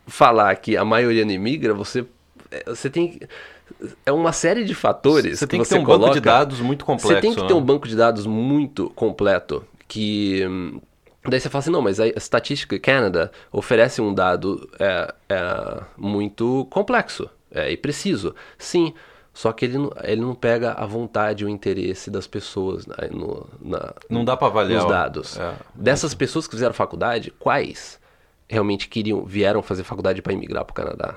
falar 0.07 0.55
que 0.55 0.75
a 0.75 0.85
maioria 0.85 1.25
não 1.25 1.31
imigra, 1.31 1.73
você, 1.73 2.05
é, 2.51 2.63
você 2.65 2.89
tem 2.89 3.19
é 4.05 4.11
uma 4.11 4.33
série 4.33 4.65
de 4.65 4.75
fatores 4.75 5.39
você 5.39 5.47
tem 5.47 5.59
que, 5.59 5.65
você 5.65 5.75
ter 5.75 5.81
um 5.81 5.85
coloca, 5.85 6.07
banco 6.07 6.13
de 6.13 6.21
dados 6.21 6.59
muito 6.59 6.85
complexo. 6.85 7.15
Você 7.15 7.21
tem 7.21 7.33
que 7.33 7.41
né? 7.41 7.47
ter 7.47 7.53
um 7.53 7.61
banco 7.61 7.87
de 7.87 7.95
dados 7.95 8.25
muito 8.25 8.89
completo 8.91 9.65
que 9.87 10.41
daí 11.27 11.39
você 11.39 11.49
fala 11.49 11.59
assim, 11.59 11.71
não, 11.71 11.81
mas 11.81 11.99
a 11.99 12.07
estatística 12.07 12.77
Canada 12.79 13.31
oferece 13.51 14.01
um 14.01 14.13
dado 14.13 14.69
é, 14.79 15.13
é 15.29 15.83
muito 15.97 16.67
complexo 16.69 17.29
é, 17.51 17.71
e 17.71 17.77
preciso. 17.77 18.35
Sim, 18.57 18.93
só 19.33 19.51
que 19.51 19.65
ele 19.65 19.77
não, 19.77 19.91
ele 20.03 20.21
não 20.21 20.35
pega 20.35 20.73
a 20.73 20.85
vontade 20.85 21.43
e 21.43 21.45
o 21.45 21.49
interesse 21.49 22.11
das 22.11 22.27
pessoas 22.27 22.85
né, 22.85 22.95
no, 23.11 23.47
na, 23.61 23.93
não 24.09 24.25
dá 24.25 24.35
para 24.35 24.47
avaliar 24.47 24.83
os 24.83 24.89
dados. 24.89 25.39
É, 25.39 25.53
Dessas 25.73 26.13
pessoas 26.13 26.47
que 26.47 26.55
fizeram 26.55 26.73
faculdade, 26.73 27.31
quais 27.39 27.99
realmente 28.47 28.89
queriam 28.89 29.23
vieram 29.23 29.61
fazer 29.61 29.83
faculdade 29.83 30.21
para 30.21 30.33
emigrar 30.33 30.65
para 30.65 30.71
o 30.71 30.75
Canadá? 30.75 31.15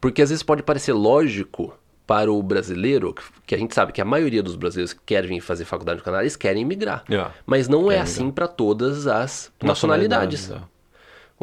Porque 0.00 0.20
às 0.20 0.30
vezes 0.30 0.42
pode 0.42 0.64
parecer 0.64 0.92
lógico 0.92 1.72
para 2.04 2.30
o 2.30 2.42
brasileiro, 2.42 3.14
que 3.46 3.54
a 3.54 3.58
gente 3.58 3.72
sabe 3.74 3.92
que 3.92 4.00
a 4.00 4.04
maioria 4.04 4.42
dos 4.42 4.56
brasileiros 4.56 4.92
que 4.92 5.00
querem 5.06 5.30
vir 5.30 5.40
fazer 5.40 5.64
faculdade 5.64 5.98
no 5.98 6.04
Canadá, 6.04 6.24
eles 6.24 6.34
querem 6.34 6.62
emigrar. 6.62 7.04
Yeah. 7.08 7.32
Mas 7.46 7.68
não 7.68 7.84
Querem 7.84 7.98
é 7.98 8.00
assim 8.00 8.30
para 8.30 8.48
todas 8.48 9.06
as 9.06 9.52
nacionalidades. 9.62 10.48
nacionalidades. 10.48 10.71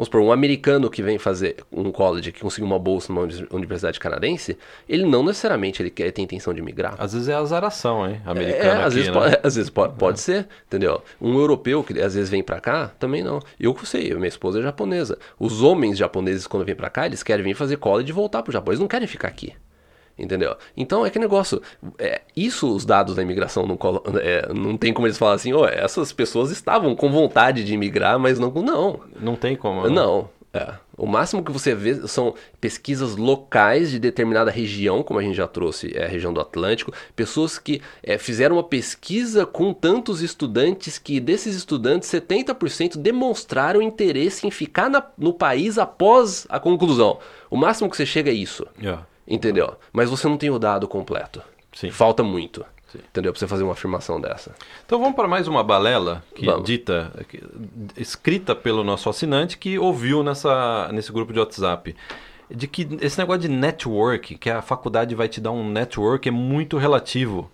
Vamos 0.00 0.06
supor, 0.06 0.22
um 0.22 0.32
americano 0.32 0.88
que 0.88 1.02
vem 1.02 1.18
fazer 1.18 1.56
um 1.70 1.92
college, 1.92 2.32
que 2.32 2.40
conseguiu 2.40 2.64
uma 2.64 2.78
bolsa 2.78 3.12
numa 3.12 3.28
universidade 3.50 4.00
canadense, 4.00 4.56
ele 4.88 5.04
não 5.04 5.22
necessariamente 5.22 5.82
ele 5.82 5.90
quer, 5.90 6.10
tem 6.10 6.24
intenção 6.24 6.54
de 6.54 6.62
migrar. 6.62 6.94
Às 6.98 7.12
vezes 7.12 7.28
é 7.28 7.34
azaração, 7.34 8.08
hein? 8.08 8.20
É, 8.24 8.30
Americana 8.30 8.80
às, 8.80 8.86
aqui, 8.86 8.94
vezes 8.94 9.08
né? 9.08 9.12
pode, 9.12 9.38
às 9.42 9.54
vezes 9.56 9.70
pode, 9.70 9.94
pode 9.96 10.20
ser, 10.20 10.48
entendeu? 10.66 11.02
Um 11.20 11.38
europeu 11.38 11.84
que 11.84 12.00
às 12.00 12.14
vezes 12.14 12.30
vem 12.30 12.42
pra 12.42 12.60
cá, 12.60 12.88
também 12.98 13.22
não. 13.22 13.40
Eu 13.58 13.76
sei, 13.84 14.14
minha 14.14 14.28
esposa 14.28 14.60
é 14.60 14.62
japonesa. 14.62 15.18
Os 15.38 15.62
homens 15.62 15.98
japoneses, 15.98 16.46
quando 16.46 16.64
vêm 16.64 16.74
pra 16.74 16.88
cá, 16.88 17.04
eles 17.04 17.22
querem 17.22 17.44
vir 17.44 17.54
fazer 17.54 17.76
college 17.76 18.08
e 18.08 18.12
voltar 18.12 18.42
pro 18.42 18.52
Japão. 18.52 18.72
Eles 18.72 18.80
não 18.80 18.88
querem 18.88 19.06
ficar 19.06 19.28
aqui. 19.28 19.52
Entendeu? 20.20 20.54
Então 20.76 21.04
é 21.06 21.10
que 21.10 21.18
negócio. 21.18 21.62
É, 21.98 22.20
isso 22.36 22.74
os 22.74 22.84
dados 22.84 23.14
da 23.16 23.22
imigração 23.22 23.66
não, 23.66 23.78
é, 24.20 24.52
não 24.52 24.76
tem 24.76 24.92
como 24.92 25.06
eles 25.06 25.16
falarem 25.18 25.36
assim, 25.36 25.52
oh, 25.52 25.64
essas 25.66 26.12
pessoas 26.12 26.50
estavam 26.50 26.94
com 26.94 27.10
vontade 27.10 27.64
de 27.64 27.72
imigrar, 27.74 28.18
mas 28.18 28.38
não. 28.38 28.50
Não. 28.50 29.00
Não 29.20 29.36
tem 29.36 29.56
como. 29.56 29.82
né? 29.82 29.88
Não. 29.88 30.28
É. 30.52 30.74
O 30.98 31.06
máximo 31.06 31.44
que 31.44 31.52
você 31.52 31.74
vê 31.76 31.94
são 32.08 32.34
pesquisas 32.60 33.14
locais 33.14 33.88
de 33.90 34.00
determinada 34.00 34.50
região, 34.50 35.00
como 35.00 35.20
a 35.20 35.22
gente 35.22 35.36
já 35.36 35.46
trouxe, 35.46 35.92
é 35.96 36.04
a 36.04 36.08
região 36.08 36.32
do 36.32 36.40
Atlântico. 36.40 36.92
Pessoas 37.14 37.56
que 37.56 37.80
é, 38.02 38.18
fizeram 38.18 38.56
uma 38.56 38.64
pesquisa 38.64 39.46
com 39.46 39.72
tantos 39.72 40.20
estudantes 40.22 40.98
que 40.98 41.20
desses 41.20 41.54
estudantes, 41.54 42.10
70% 42.10 42.96
demonstraram 42.98 43.80
interesse 43.80 44.44
em 44.46 44.50
ficar 44.50 44.90
na- 44.90 45.06
no 45.16 45.32
país 45.32 45.78
após 45.78 46.46
a 46.50 46.58
conclusão. 46.58 47.18
O 47.48 47.56
máximo 47.56 47.88
que 47.88 47.96
você 47.96 48.04
chega 48.04 48.30
é 48.30 48.34
isso. 48.34 48.66
Yeah. 48.82 49.06
Entendeu? 49.30 49.74
Mas 49.92 50.10
você 50.10 50.26
não 50.28 50.36
tem 50.36 50.50
o 50.50 50.58
dado 50.58 50.86
completo. 50.88 51.40
Sim. 51.72 51.90
Falta 51.90 52.22
muito. 52.22 52.64
Entendeu? 52.92 53.32
Pra 53.32 53.38
você 53.38 53.46
fazer 53.46 53.62
uma 53.62 53.74
afirmação 53.74 54.20
dessa. 54.20 54.52
Então 54.84 54.98
vamos 54.98 55.14
para 55.14 55.28
mais 55.28 55.46
uma 55.46 55.62
balela 55.62 56.24
que 56.34 56.44
Vamos. 56.44 56.64
dita, 56.64 57.12
que- 57.28 57.40
escrita 57.96 58.56
pelo 58.56 58.82
nosso 58.82 59.08
assinante 59.08 59.56
que 59.56 59.78
ouviu 59.78 60.24
nessa, 60.24 60.90
nesse 60.92 61.12
grupo 61.12 61.32
de 61.32 61.38
WhatsApp. 61.38 61.94
De 62.50 62.66
que 62.66 62.88
esse 63.00 63.16
negócio 63.16 63.42
de 63.42 63.48
network, 63.48 64.36
que 64.36 64.50
a 64.50 64.60
faculdade 64.60 65.14
vai 65.14 65.28
te 65.28 65.40
dar 65.40 65.52
um 65.52 65.70
network, 65.70 66.28
é 66.28 66.32
muito 66.32 66.76
relativo. 66.78 67.48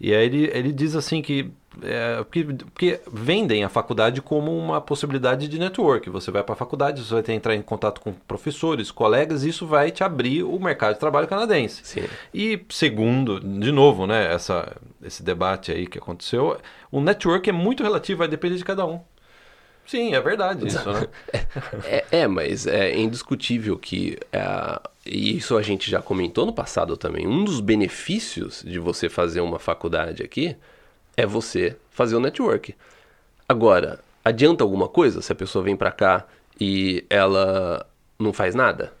E 0.00 0.14
aí 0.14 0.26
ele, 0.26 0.50
ele 0.54 0.72
diz 0.72 0.94
assim 0.94 1.20
que, 1.20 1.50
é, 1.82 2.16
porque, 2.18 2.44
porque 2.44 3.00
vendem 3.12 3.64
a 3.64 3.68
faculdade 3.68 4.22
como 4.22 4.56
uma 4.56 4.80
possibilidade 4.80 5.48
de 5.48 5.58
network. 5.58 6.08
Você 6.10 6.30
vai 6.30 6.42
para 6.44 6.52
a 6.52 6.56
faculdade, 6.56 7.02
você 7.02 7.14
vai 7.14 7.22
ter 7.22 7.32
que 7.32 7.36
entrar 7.36 7.54
em 7.54 7.62
contato 7.62 8.00
com 8.00 8.12
professores, 8.12 8.90
colegas, 8.90 9.44
e 9.44 9.48
isso 9.48 9.66
vai 9.66 9.90
te 9.90 10.04
abrir 10.04 10.44
o 10.44 10.58
mercado 10.60 10.94
de 10.94 11.00
trabalho 11.00 11.26
canadense. 11.26 11.80
Sim. 11.84 12.04
E 12.32 12.64
segundo, 12.68 13.40
de 13.40 13.72
novo, 13.72 14.06
né, 14.06 14.32
essa, 14.32 14.76
esse 15.02 15.22
debate 15.22 15.72
aí 15.72 15.86
que 15.86 15.98
aconteceu, 15.98 16.58
o 16.92 17.00
network 17.00 17.50
é 17.50 17.52
muito 17.52 17.82
relativo, 17.82 18.18
vai 18.18 18.28
depender 18.28 18.56
de 18.56 18.64
cada 18.64 18.86
um. 18.86 19.00
Sim, 19.88 20.14
é 20.14 20.20
verdade 20.20 20.66
isso, 20.66 20.92
né? 20.92 21.06
É, 21.84 22.04
é, 22.20 22.28
mas 22.28 22.66
é 22.66 22.94
indiscutível 22.94 23.78
que, 23.78 24.18
é, 24.30 24.80
e 25.10 25.36
isso 25.36 25.56
a 25.56 25.62
gente 25.62 25.90
já 25.90 26.00
comentou 26.02 26.44
no 26.46 26.52
passado 26.52 26.96
também, 26.96 27.26
um 27.26 27.44
dos 27.44 27.60
benefícios 27.60 28.62
de 28.66 28.78
você 28.78 29.08
fazer 29.08 29.40
uma 29.40 29.58
faculdade 29.58 30.22
aqui 30.22 30.56
é 31.16 31.26
você 31.26 31.76
fazer 31.90 32.14
o 32.16 32.20
network. 32.20 32.74
Agora, 33.48 33.98
adianta 34.24 34.62
alguma 34.62 34.88
coisa 34.88 35.22
se 35.22 35.32
a 35.32 35.34
pessoa 35.34 35.64
vem 35.64 35.76
pra 35.76 35.90
cá 35.90 36.24
e 36.60 37.04
ela 37.08 37.86
não 38.18 38.32
faz 38.32 38.54
nada? 38.54 38.92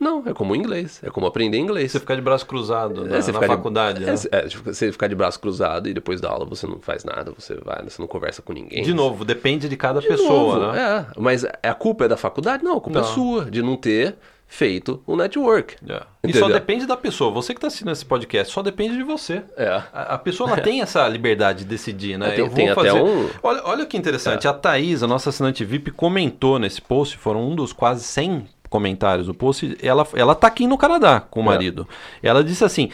Não, 0.00 0.22
é 0.26 0.32
como 0.32 0.52
o 0.52 0.56
inglês, 0.56 1.00
é 1.02 1.10
como 1.10 1.26
aprender 1.26 1.58
inglês. 1.58 1.90
Você 1.90 1.98
ficar 1.98 2.14
de 2.14 2.20
braço 2.20 2.46
cruzado 2.46 3.04
na, 3.04 3.16
É, 3.16 3.20
você 3.20 3.32
na 3.32 3.40
ficar 3.40 3.48
de- 3.48 3.56
faculdade, 3.56 4.04
né? 4.04 4.14
é, 4.30 4.36
é, 4.44 4.48
você 4.48 4.92
ficar 4.92 5.08
de 5.08 5.16
braço 5.16 5.40
cruzado 5.40 5.88
e 5.88 5.92
depois 5.92 6.20
da 6.20 6.30
aula 6.30 6.44
você 6.44 6.68
não 6.68 6.78
faz 6.78 7.02
nada, 7.02 7.32
você 7.36 7.56
vai, 7.56 7.82
você 7.82 8.00
não 8.00 8.06
conversa 8.06 8.40
com 8.40 8.52
ninguém. 8.52 8.84
De 8.84 8.94
novo, 8.94 9.24
depende 9.24 9.68
de 9.68 9.76
cada 9.76 10.00
De 10.00 10.06
pessoa, 10.06 10.58
novo, 10.60 10.72
né? 10.72 11.06
É, 11.14 11.20
mas 11.20 11.44
a 11.44 11.74
culpa 11.74 12.04
é 12.04 12.08
da 12.08 12.16
faculdade? 12.16 12.62
Não, 12.62 12.76
a 12.76 12.80
culpa 12.80 13.00
Não. 13.00 13.08
é 13.10 13.12
sua, 13.12 13.50
de 13.50 13.60
não 13.60 13.76
ter 13.76 14.14
feito 14.50 15.02
o 15.06 15.14
network. 15.14 15.76
É. 15.88 16.02
E 16.24 16.32
só 16.32 16.48
depende 16.48 16.86
da 16.86 16.96
pessoa. 16.96 17.30
Você 17.30 17.52
que 17.52 17.58
está 17.58 17.66
assistindo 17.68 17.90
esse 17.92 18.04
podcast, 18.04 18.52
só 18.52 18.62
depende 18.62 18.96
de 18.96 19.02
você. 19.02 19.42
É. 19.56 19.68
A, 19.92 20.14
a 20.14 20.18
pessoa 20.18 20.50
ela 20.50 20.60
tem 20.60 20.80
essa 20.80 21.06
liberdade 21.06 21.60
de 21.60 21.64
decidir, 21.66 22.18
né? 22.18 22.28
É, 22.28 22.30
tem- 22.30 22.38
Eu 22.40 22.46
vou 22.46 22.54
tem 22.56 22.68
até 22.70 22.74
fazer... 22.74 23.02
um- 23.02 23.28
olha, 23.42 23.62
olha 23.64 23.86
que 23.86 23.96
interessante. 23.96 24.48
A 24.48 24.52
Thaís, 24.54 25.02
a 25.02 25.06
nossa 25.06 25.28
assinante 25.28 25.64
VIP, 25.64 25.90
comentou 25.90 26.58
nesse 26.58 26.80
post, 26.80 27.16
foram 27.18 27.46
um 27.50 27.54
dos 27.54 27.72
quase 27.74 28.02
100 28.04 28.46
comentários 28.70 29.28
no 29.28 29.34
post, 29.34 29.76
ela, 29.82 30.06
ela 30.14 30.34
tá 30.34 30.46
aqui 30.46 30.66
no 30.66 30.76
Canadá 30.78 31.20
com 31.20 31.40
o 31.40 31.42
É. 31.42 31.46
marido. 31.46 31.86
Ela 32.22 32.42
disse 32.42 32.64
assim: 32.64 32.90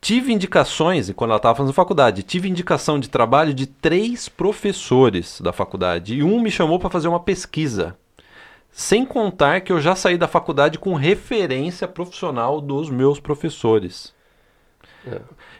tive 0.00 0.32
indicações, 0.32 1.08
e 1.08 1.14
quando 1.14 1.30
ela 1.30 1.38
estava 1.38 1.56
fazendo 1.56 1.72
faculdade, 1.72 2.22
tive 2.24 2.48
indicação 2.48 2.98
de 3.00 3.08
trabalho 3.08 3.54
de 3.54 3.66
três 3.66 4.28
professores 4.28 5.40
da 5.40 5.52
faculdade. 5.52 6.14
E 6.14 6.22
um 6.22 6.40
me 6.40 6.50
chamou 6.50 6.78
para 6.78 6.90
fazer 6.90 7.08
uma 7.08 7.20
pesquisa. 7.20 7.96
Sem 8.70 9.04
contar 9.04 9.60
que 9.60 9.72
eu 9.72 9.80
já 9.80 9.96
saí 9.96 10.16
da 10.16 10.28
faculdade 10.28 10.78
com 10.78 10.94
referência 10.94 11.88
profissional 11.88 12.60
dos 12.60 12.88
meus 12.90 13.18
professores. 13.18 14.14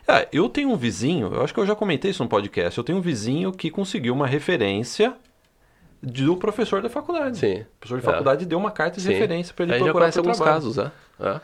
É, 0.07 0.29
eu 0.33 0.49
tenho 0.49 0.71
um 0.71 0.77
vizinho, 0.77 1.33
eu 1.33 1.43
acho 1.43 1.53
que 1.55 1.61
eu 1.61 1.67
já 1.67 1.75
comentei 1.75 2.11
isso 2.11 2.23
no 2.23 2.29
podcast. 2.29 2.77
Eu 2.79 2.85
tenho 2.85 2.99
um 2.99 3.01
vizinho 3.01 3.51
que 3.53 3.71
conseguiu 3.71 4.15
uma 4.15 4.27
referência 4.27 5.15
do 6.03 6.37
professor 6.37 6.81
da 6.83 6.89
faculdade. 6.89 7.39
Sim. 7.39 7.61
O 7.63 7.67
professor 7.81 8.01
de 8.01 8.07
É. 8.07 8.11
faculdade 8.11 8.47
deu 8.47 8.59
uma 8.59 8.71
carta 8.71 8.97
de 8.97 9.03
Sim. 9.07 9.13
referência 9.13 9.53
para 9.55 9.65
ele 9.65 9.73
a 9.73 9.79
gente 9.79 9.87
já 9.87 9.93
procurar 9.93 10.13
pro 10.13 10.21
alguns 10.21 10.37
trabalho. 10.37 10.55
casos, 10.55 10.79
é. 10.79 10.93
é. 11.21 11.41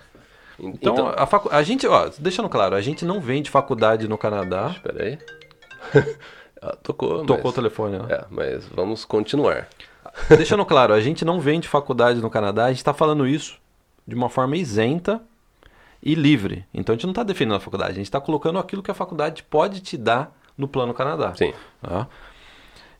Então, 0.61 1.09
a, 1.09 1.27
facu... 1.27 1.49
a 1.51 1.63
gente, 1.65 1.87
ó, 1.87 2.09
deixando 2.19 2.49
claro, 2.49 2.77
a 2.77 2.81
gente 2.81 3.05
não 3.05 3.21
vende 3.21 3.51
faculdade 3.51 4.07
no 4.07 4.17
Canadá. 4.17 4.71
Espera 4.75 5.03
aí. 5.05 5.19
Ah, 6.67 6.75
Tocou, 6.83 7.27
Tocou 7.27 7.43
o 7.43 7.45
mas... 7.45 7.55
telefone, 7.55 7.99
né? 7.99 8.07
É, 8.09 8.25
mas 8.31 8.67
vamos 8.69 9.05
continuar. 9.05 9.69
Deixando 10.29 10.65
claro, 10.65 10.93
a 10.95 11.01
gente 11.01 11.25
não 11.25 11.41
vende 11.41 11.69
faculdade 11.69 12.21
no 12.21 12.31
Canadá, 12.31 12.67
a 12.67 12.69
gente 12.69 12.79
está 12.79 12.95
falando 12.95 13.27
isso 13.27 13.59
de 14.07 14.15
uma 14.15 14.29
forma 14.29 14.57
isenta 14.57 15.21
e 16.03 16.15
livre. 16.15 16.65
Então 16.73 16.93
a 16.93 16.97
gente 16.97 17.05
não 17.05 17.13
está 17.13 17.23
defendendo 17.23 17.57
a 17.57 17.61
faculdade, 17.61 17.93
a 17.93 17.97
gente 17.97 18.07
está 18.07 18.21
colocando 18.21 18.59
aquilo 18.59 18.83
que 18.83 18.91
a 18.91 18.95
faculdade 18.95 19.43
pode 19.43 19.81
te 19.81 19.97
dar 19.97 20.37
no 20.57 20.69
Plano 20.69 20.93
Canadá. 20.95 21.35
Sim. 21.35 21.53
Tá? 21.81 22.07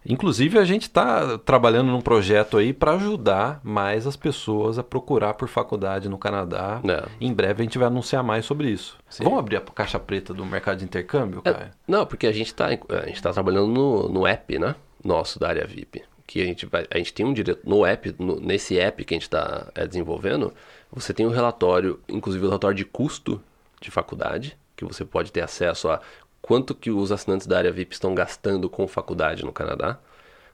Inclusive, 0.07 0.59
a 0.59 0.65
gente 0.67 0.83
está 0.83 1.39
trabalhando 1.39 1.91
num 1.91 2.01
projeto 2.03 2.59
aí 2.59 2.75
para 2.75 2.93
ajudar 2.93 3.59
mais 3.65 4.07
as 4.07 4.17
pessoas 4.17 4.79
a 4.79 4.83
procurar 4.83 5.33
por 5.33 5.49
faculdade 5.49 6.11
no 6.11 6.19
Canadá. 6.19 6.79
É. 6.87 7.05
Em 7.19 7.33
breve 7.33 7.63
a 7.63 7.65
gente 7.65 7.79
vai 7.79 7.87
anunciar 7.87 8.23
mais 8.23 8.45
sobre 8.45 8.69
isso. 8.69 8.99
Sim. 9.09 9.25
Vamos 9.25 9.39
abrir 9.39 9.57
a 9.57 9.61
caixa 9.63 9.99
preta 9.99 10.35
do 10.35 10.45
mercado 10.45 10.79
de 10.79 10.85
intercâmbio, 10.85 11.41
É, 11.45 11.53
Caio? 11.55 11.71
não, 11.89 12.05
porque 12.05 12.27
a 12.27 12.33
gente 12.33 12.49
está 12.49 12.69
tá 12.77 13.33
trabalhando 13.33 13.69
no, 13.69 14.09
no 14.11 14.27
app, 14.27 14.59
né? 14.59 14.75
Nosso 15.03 15.39
da 15.39 15.49
área 15.49 15.67
VIP. 15.67 16.03
Que 16.27 16.41
a 16.41 16.45
gente 16.45 16.65
vai. 16.67 16.87
A 16.91 16.97
gente 16.99 17.13
tem 17.13 17.25
um 17.27 17.33
direto. 17.33 17.61
No 17.69 17.85
app, 17.85 18.15
no- 18.19 18.41
nesse 18.41 18.79
app 18.79 19.05
que 19.05 19.15
a 19.15 19.17
gente 19.17 19.25
está 19.25 19.71
desenvolvendo, 19.89 20.53
você 20.91 21.13
tem 21.13 21.27
um 21.27 21.31
relatório, 21.31 22.01
inclusive 22.09 22.45
o 22.45 22.49
relatório 22.49 22.77
de 22.77 22.85
custo 22.85 23.41
de 23.81 23.91
faculdade, 23.91 24.57
que 24.75 24.85
você 24.85 25.05
pode 25.05 25.31
ter 25.31 25.43
acesso 25.43 25.89
a 25.91 26.01
quanto 26.41 26.75
que 26.75 26.91
os 26.91 27.13
assinantes 27.13 27.47
da 27.47 27.59
área 27.59 27.71
VIP 27.73 27.93
estão 27.95 28.15
gastando 28.15 28.69
com 28.71 28.87
faculdade 28.89 29.45
no 29.45 29.53
Canadá. 29.53 29.99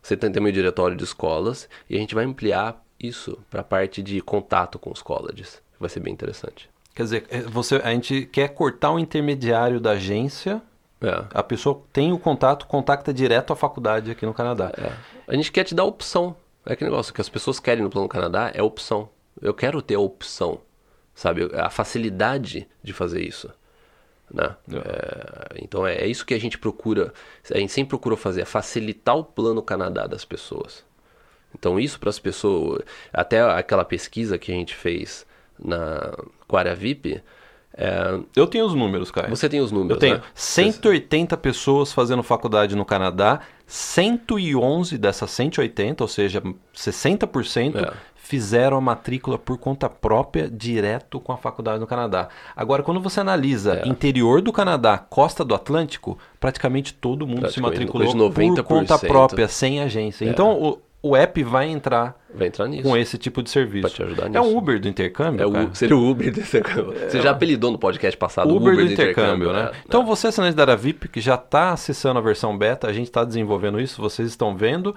Você 0.02 0.16
tem 0.16 0.32
também 0.32 0.50
o 0.50 0.54
diretório 0.54 0.96
de 0.96 1.04
escolas 1.04 1.68
e 1.88 1.96
a 1.96 1.98
gente 1.98 2.14
vai 2.14 2.24
ampliar 2.24 2.82
isso 2.98 3.38
para 3.50 3.60
a 3.60 3.64
parte 3.64 4.02
de 4.02 4.20
contato 4.20 4.78
com 4.78 4.90
os 4.90 5.02
colleges. 5.02 5.62
Vai 5.78 5.88
ser 5.88 6.00
bem 6.00 6.12
interessante. 6.12 6.68
Quer 6.94 7.02
dizer, 7.04 7.26
é, 7.30 7.40
você, 7.42 7.76
a 7.76 7.90
gente 7.92 8.26
quer 8.26 8.48
cortar 8.48 8.90
o 8.90 8.98
intermediário 8.98 9.80
da 9.80 9.92
agência. 9.92 10.60
É. 11.02 11.24
A 11.32 11.42
pessoa 11.42 11.82
tem 11.92 12.12
o 12.12 12.18
contato, 12.18 12.66
contacta 12.66 13.12
direto 13.12 13.52
a 13.52 13.56
faculdade 13.56 14.10
aqui 14.10 14.26
no 14.26 14.34
Canadá. 14.34 14.70
É. 14.76 14.92
A 15.26 15.34
gente 15.34 15.50
quer 15.50 15.64
te 15.64 15.74
dar 15.74 15.84
opção. 15.84 16.36
É 16.64 16.76
que 16.76 16.84
negócio 16.84 17.14
que 17.14 17.20
as 17.20 17.28
pessoas 17.28 17.58
querem 17.58 17.82
no 17.82 17.88
Plano 17.88 18.08
Canadá 18.08 18.50
é 18.54 18.62
opção. 18.62 19.08
Eu 19.40 19.54
quero 19.54 19.80
ter 19.80 19.94
a 19.94 20.00
opção, 20.00 20.60
sabe? 21.14 21.48
A 21.54 21.70
facilidade 21.70 22.68
de 22.82 22.92
fazer 22.92 23.22
isso. 23.22 23.50
Né? 24.32 24.54
É, 24.72 25.62
então 25.62 25.86
é, 25.86 25.96
é 25.96 26.06
isso 26.06 26.26
que 26.26 26.34
a 26.34 26.38
gente 26.38 26.58
procura. 26.58 27.12
A 27.50 27.58
gente 27.58 27.72
sempre 27.72 27.90
procura 27.90 28.16
fazer, 28.16 28.42
é 28.42 28.44
facilitar 28.44 29.16
o 29.16 29.24
Plano 29.24 29.62
Canadá 29.62 30.06
das 30.06 30.24
pessoas. 30.24 30.84
Então 31.54 31.80
isso 31.80 31.98
para 31.98 32.10
as 32.10 32.18
pessoas, 32.18 32.82
até 33.12 33.40
aquela 33.40 33.84
pesquisa 33.84 34.38
que 34.38 34.52
a 34.52 34.54
gente 34.54 34.74
fez 34.74 35.26
na 35.58 36.14
com 36.46 36.56
a 36.56 36.60
área 36.60 36.74
VIP, 36.74 37.22
é, 37.76 38.18
Eu 38.36 38.46
tenho 38.46 38.64
os 38.66 38.74
números, 38.74 39.10
Caio. 39.10 39.28
você 39.30 39.48
tem 39.48 39.60
os 39.60 39.70
números, 39.72 39.92
Eu 39.92 39.98
tenho 39.98 40.16
né? 40.16 40.22
180 40.34 41.36
pessoas 41.36 41.92
fazendo 41.92 42.22
faculdade 42.22 42.74
no 42.76 42.84
Canadá, 42.84 43.40
111 43.66 44.98
dessas 44.98 45.30
180, 45.30 46.02
ou 46.04 46.08
seja, 46.08 46.42
60%, 46.74 47.76
É. 47.78 47.92
fizeram 48.16 48.76
a 48.76 48.80
matrícula 48.80 49.36
por 49.38 49.58
conta 49.58 49.88
própria 49.88 50.48
direto 50.48 51.18
com 51.18 51.32
a 51.32 51.36
faculdade 51.36 51.80
no 51.80 51.86
Canadá. 51.86 52.28
Agora, 52.54 52.82
quando 52.82 53.00
você 53.00 53.20
analisa 53.20 53.80
É. 53.84 53.88
interior 53.88 54.40
do 54.40 54.52
Canadá, 54.52 54.98
costa 54.98 55.44
do 55.44 55.54
Atlântico, 55.54 56.16
praticamente 56.38 56.94
todo 56.94 57.26
mundo 57.26 57.48
se 57.50 57.60
Praticamente, 57.60 57.78
matriculou 57.80 58.08
de 58.08 58.16
90%. 58.16 58.62
por 58.62 58.64
conta 58.64 58.98
própria, 58.98 59.48
sem 59.48 59.80
agência. 59.80 60.24
Então, 60.26 60.52
o, 60.52 60.78
o 61.02 61.16
app 61.16 61.42
vai 61.42 61.68
entrar 61.68 62.19
Vai 62.34 62.48
entrar 62.48 62.66
nisso. 62.68 62.82
com 62.82 62.96
esse 62.96 63.18
tipo 63.18 63.42
de 63.42 63.50
serviço. 63.50 63.88
Pra 63.88 63.90
te 63.96 64.02
ajudar 64.02 64.26
É 64.26 64.28
nisso. 64.28 64.42
um 64.42 64.56
Uber 64.56 64.80
do 64.80 64.88
intercâmbio, 64.88 65.42
É 65.42 65.46
o, 65.46 65.52
cara? 65.52 65.70
seria 65.74 65.96
o 65.96 66.10
Uber 66.10 66.32
do 66.32 66.40
intercâmbio. 66.40 66.94
Você 67.08 67.20
já 67.20 67.30
apelidou 67.30 67.70
no 67.70 67.78
podcast 67.78 68.16
passado 68.16 68.50
o 68.52 68.56
Uber, 68.56 68.74
do 68.74 68.82
intercâmbio, 68.82 69.52
né? 69.52 69.70
é, 69.72 69.76
Então 69.86 70.02
é. 70.02 70.04
você, 70.04 70.28
assinante 70.28 70.54
da 70.56 70.76
VIP, 70.76 71.08
que 71.08 71.20
já 71.20 71.34
está 71.34 71.72
acessando 71.72 72.18
a 72.18 72.22
versão 72.22 72.56
beta, 72.56 72.86
a 72.86 72.92
gente 72.92 73.06
está 73.08 73.24
desenvolvendo 73.24 73.80
isso, 73.80 74.00
vocês 74.00 74.28
estão 74.28 74.56
vendo. 74.56 74.94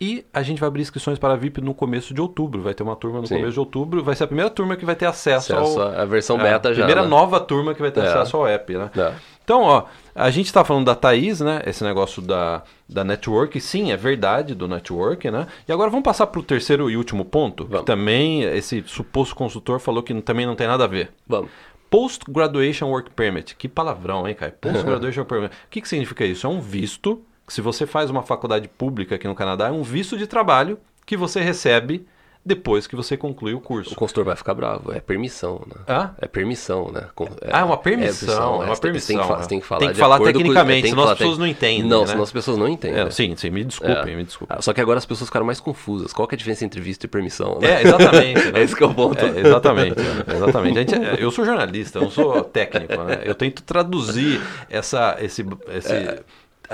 E 0.00 0.24
a 0.34 0.42
gente 0.42 0.58
vai 0.58 0.66
abrir 0.66 0.82
inscrições 0.82 1.16
para 1.16 1.34
a 1.34 1.36
VIP 1.36 1.60
no 1.60 1.72
começo 1.72 2.12
de 2.12 2.20
outubro. 2.20 2.60
Vai 2.60 2.74
ter 2.74 2.82
uma 2.82 2.96
turma 2.96 3.20
no 3.20 3.26
Sim. 3.28 3.36
começo 3.36 3.52
de 3.52 3.60
outubro. 3.60 4.02
Vai 4.02 4.16
ser 4.16 4.24
a 4.24 4.26
primeira 4.26 4.50
turma 4.50 4.74
que 4.74 4.84
vai 4.84 4.96
ter 4.96 5.06
acesso, 5.06 5.54
Acesso 5.54 5.80
ao... 5.80 5.88
à 6.00 6.04
versão 6.04 6.40
é, 6.40 6.42
beta 6.42 6.70
já. 6.74 6.78
Primeira 6.82 7.02
né? 7.02 7.08
nova 7.08 7.38
turma 7.38 7.72
que 7.72 7.80
vai 7.80 7.92
ter 7.92 8.00
É. 8.00 8.08
acesso 8.08 8.36
ao 8.36 8.44
app, 8.48 8.74
né? 8.76 8.90
É. 8.96 9.12
Então, 9.44 9.62
ó, 9.62 9.84
a 10.14 10.30
gente 10.30 10.46
está 10.46 10.64
falando 10.64 10.86
da 10.86 10.94
Thaís, 10.94 11.40
né? 11.40 11.62
Esse 11.66 11.82
negócio 11.84 12.22
da, 12.22 12.62
da 12.88 13.02
network. 13.02 13.60
Sim, 13.60 13.92
é 13.92 13.96
verdade 13.96 14.54
do 14.54 14.68
network, 14.68 15.30
né? 15.30 15.46
E 15.66 15.72
agora 15.72 15.90
vamos 15.90 16.04
passar 16.04 16.26
para 16.26 16.40
o 16.40 16.42
terceiro 16.42 16.90
e 16.90 16.96
último 16.96 17.24
ponto. 17.24 17.64
Que 17.64 17.72
Vamos. 17.72 17.86
também 17.86 18.42
esse 18.42 18.82
suposto 18.86 19.34
consultor 19.34 19.80
falou 19.80 20.02
que 20.02 20.14
também 20.22 20.46
não 20.46 20.54
tem 20.54 20.66
nada 20.66 20.84
a 20.84 20.88
ver. 20.88 21.12
Vamos. 21.26 21.50
Post-Graduation 21.90 22.88
Work 22.88 23.10
Permit. 23.10 23.54
Que 23.56 23.68
palavrão, 23.68 24.26
hein, 24.26 24.34
Caio? 24.34 24.52
Post-Graduation 24.52 25.20
Work 25.20 25.28
Permit. 25.34 25.54
O 25.54 25.68
que, 25.70 25.80
que 25.80 25.88
significa 25.88 26.24
isso? 26.24 26.46
É 26.46 26.50
um 26.50 26.60
visto 26.60 27.22
que, 27.46 27.52
se 27.52 27.60
você 27.60 27.86
faz 27.86 28.08
uma 28.10 28.22
faculdade 28.22 28.68
pública 28.68 29.16
aqui 29.16 29.26
no 29.28 29.34
Canadá, 29.34 29.68
é 29.68 29.72
um 29.72 29.82
visto 29.82 30.16
de 30.16 30.26
trabalho 30.26 30.78
que 31.04 31.16
você 31.16 31.40
recebe 31.40 32.06
depois 32.44 32.86
que 32.88 32.96
você 32.96 33.16
conclui 33.16 33.54
o 33.54 33.58
O 33.58 33.60
curso. 33.60 33.94
consultor 33.94 34.24
vai 34.24 34.34
ficar 34.36 34.52
bravo. 34.54 34.92
É 34.92 35.00
permissão, 35.00 35.62
né? 35.66 35.82
Hã? 35.88 36.10
É 36.20 36.26
permissão, 36.26 36.90
né? 36.90 37.06
Com- 37.14 37.26
é- 37.40 37.50
Ah, 37.52 37.60
é 37.60 37.64
uma 37.64 37.76
permissão, 37.76 38.62
é 38.62 38.66
uma 38.66 38.66
tem- 38.66 38.66
Você 38.66 38.66
tem 38.66 38.76
que, 38.76 38.82
permissão, 38.82 39.28
fa- 39.28 39.38
né? 39.38 39.46
tem 39.46 39.60
que 39.60 39.66
falar 39.66 39.80
Tem 39.80 39.88
que 39.90 39.94
falar 39.98 40.18
com- 40.18 40.24
tecnicamente, 40.24 40.82
tem 40.82 40.90
que 40.92 40.96
senão 40.98 41.04
as 41.12 41.18
pessoas 41.18 41.38
não 41.38 41.46
entendem, 41.46 41.84
Não, 41.88 42.00
né? 42.00 42.06
senão 42.08 42.22
as 42.24 42.32
pessoas 42.32 42.58
não 42.58 42.68
entendem. 42.68 43.00
É, 43.00 43.04
né? 43.04 43.10
sim, 43.10 43.36
sim, 43.36 43.50
me 43.50 43.62
desculpem, 43.64 44.12
É. 44.12 44.16
me 44.16 44.24
desculpem. 44.24 44.56
Só 44.60 44.72
que 44.72 44.80
agora 44.80 44.98
as 44.98 45.06
pessoas 45.06 45.28
ficaram 45.28 45.46
mais 45.46 45.60
confusas. 45.60 46.12
Qual 46.12 46.26
que 46.26 46.34
é 46.34 46.36
a 46.36 46.38
diferença 46.38 46.64
entre 46.64 46.80
visto 46.80 47.04
e 47.04 47.08
permissão? 47.08 47.58
né? 47.60 47.80
É, 47.80 47.82
exatamente. 47.82 48.50
né? 48.52 48.60
Esse 48.62 48.74
que 48.74 48.82
é 48.82 48.86
o 48.86 48.94
ponto. 48.94 49.24
É, 49.24 49.38
exatamente, 49.40 49.96
exatamente. 50.34 50.78
A 50.78 50.82
gente- 50.82 51.22
eu 51.22 51.30
sou 51.30 51.44
jornalista, 51.44 51.98
eu 51.98 52.02
não 52.02 52.10
sou 52.10 52.42
técnico, 52.42 52.94
né? 53.04 53.20
Eu 53.24 53.34
tento 53.36 53.62
traduzir 53.62 54.40
essa, 54.68 55.16
esse, 55.20 55.46
esse- 55.68 56.20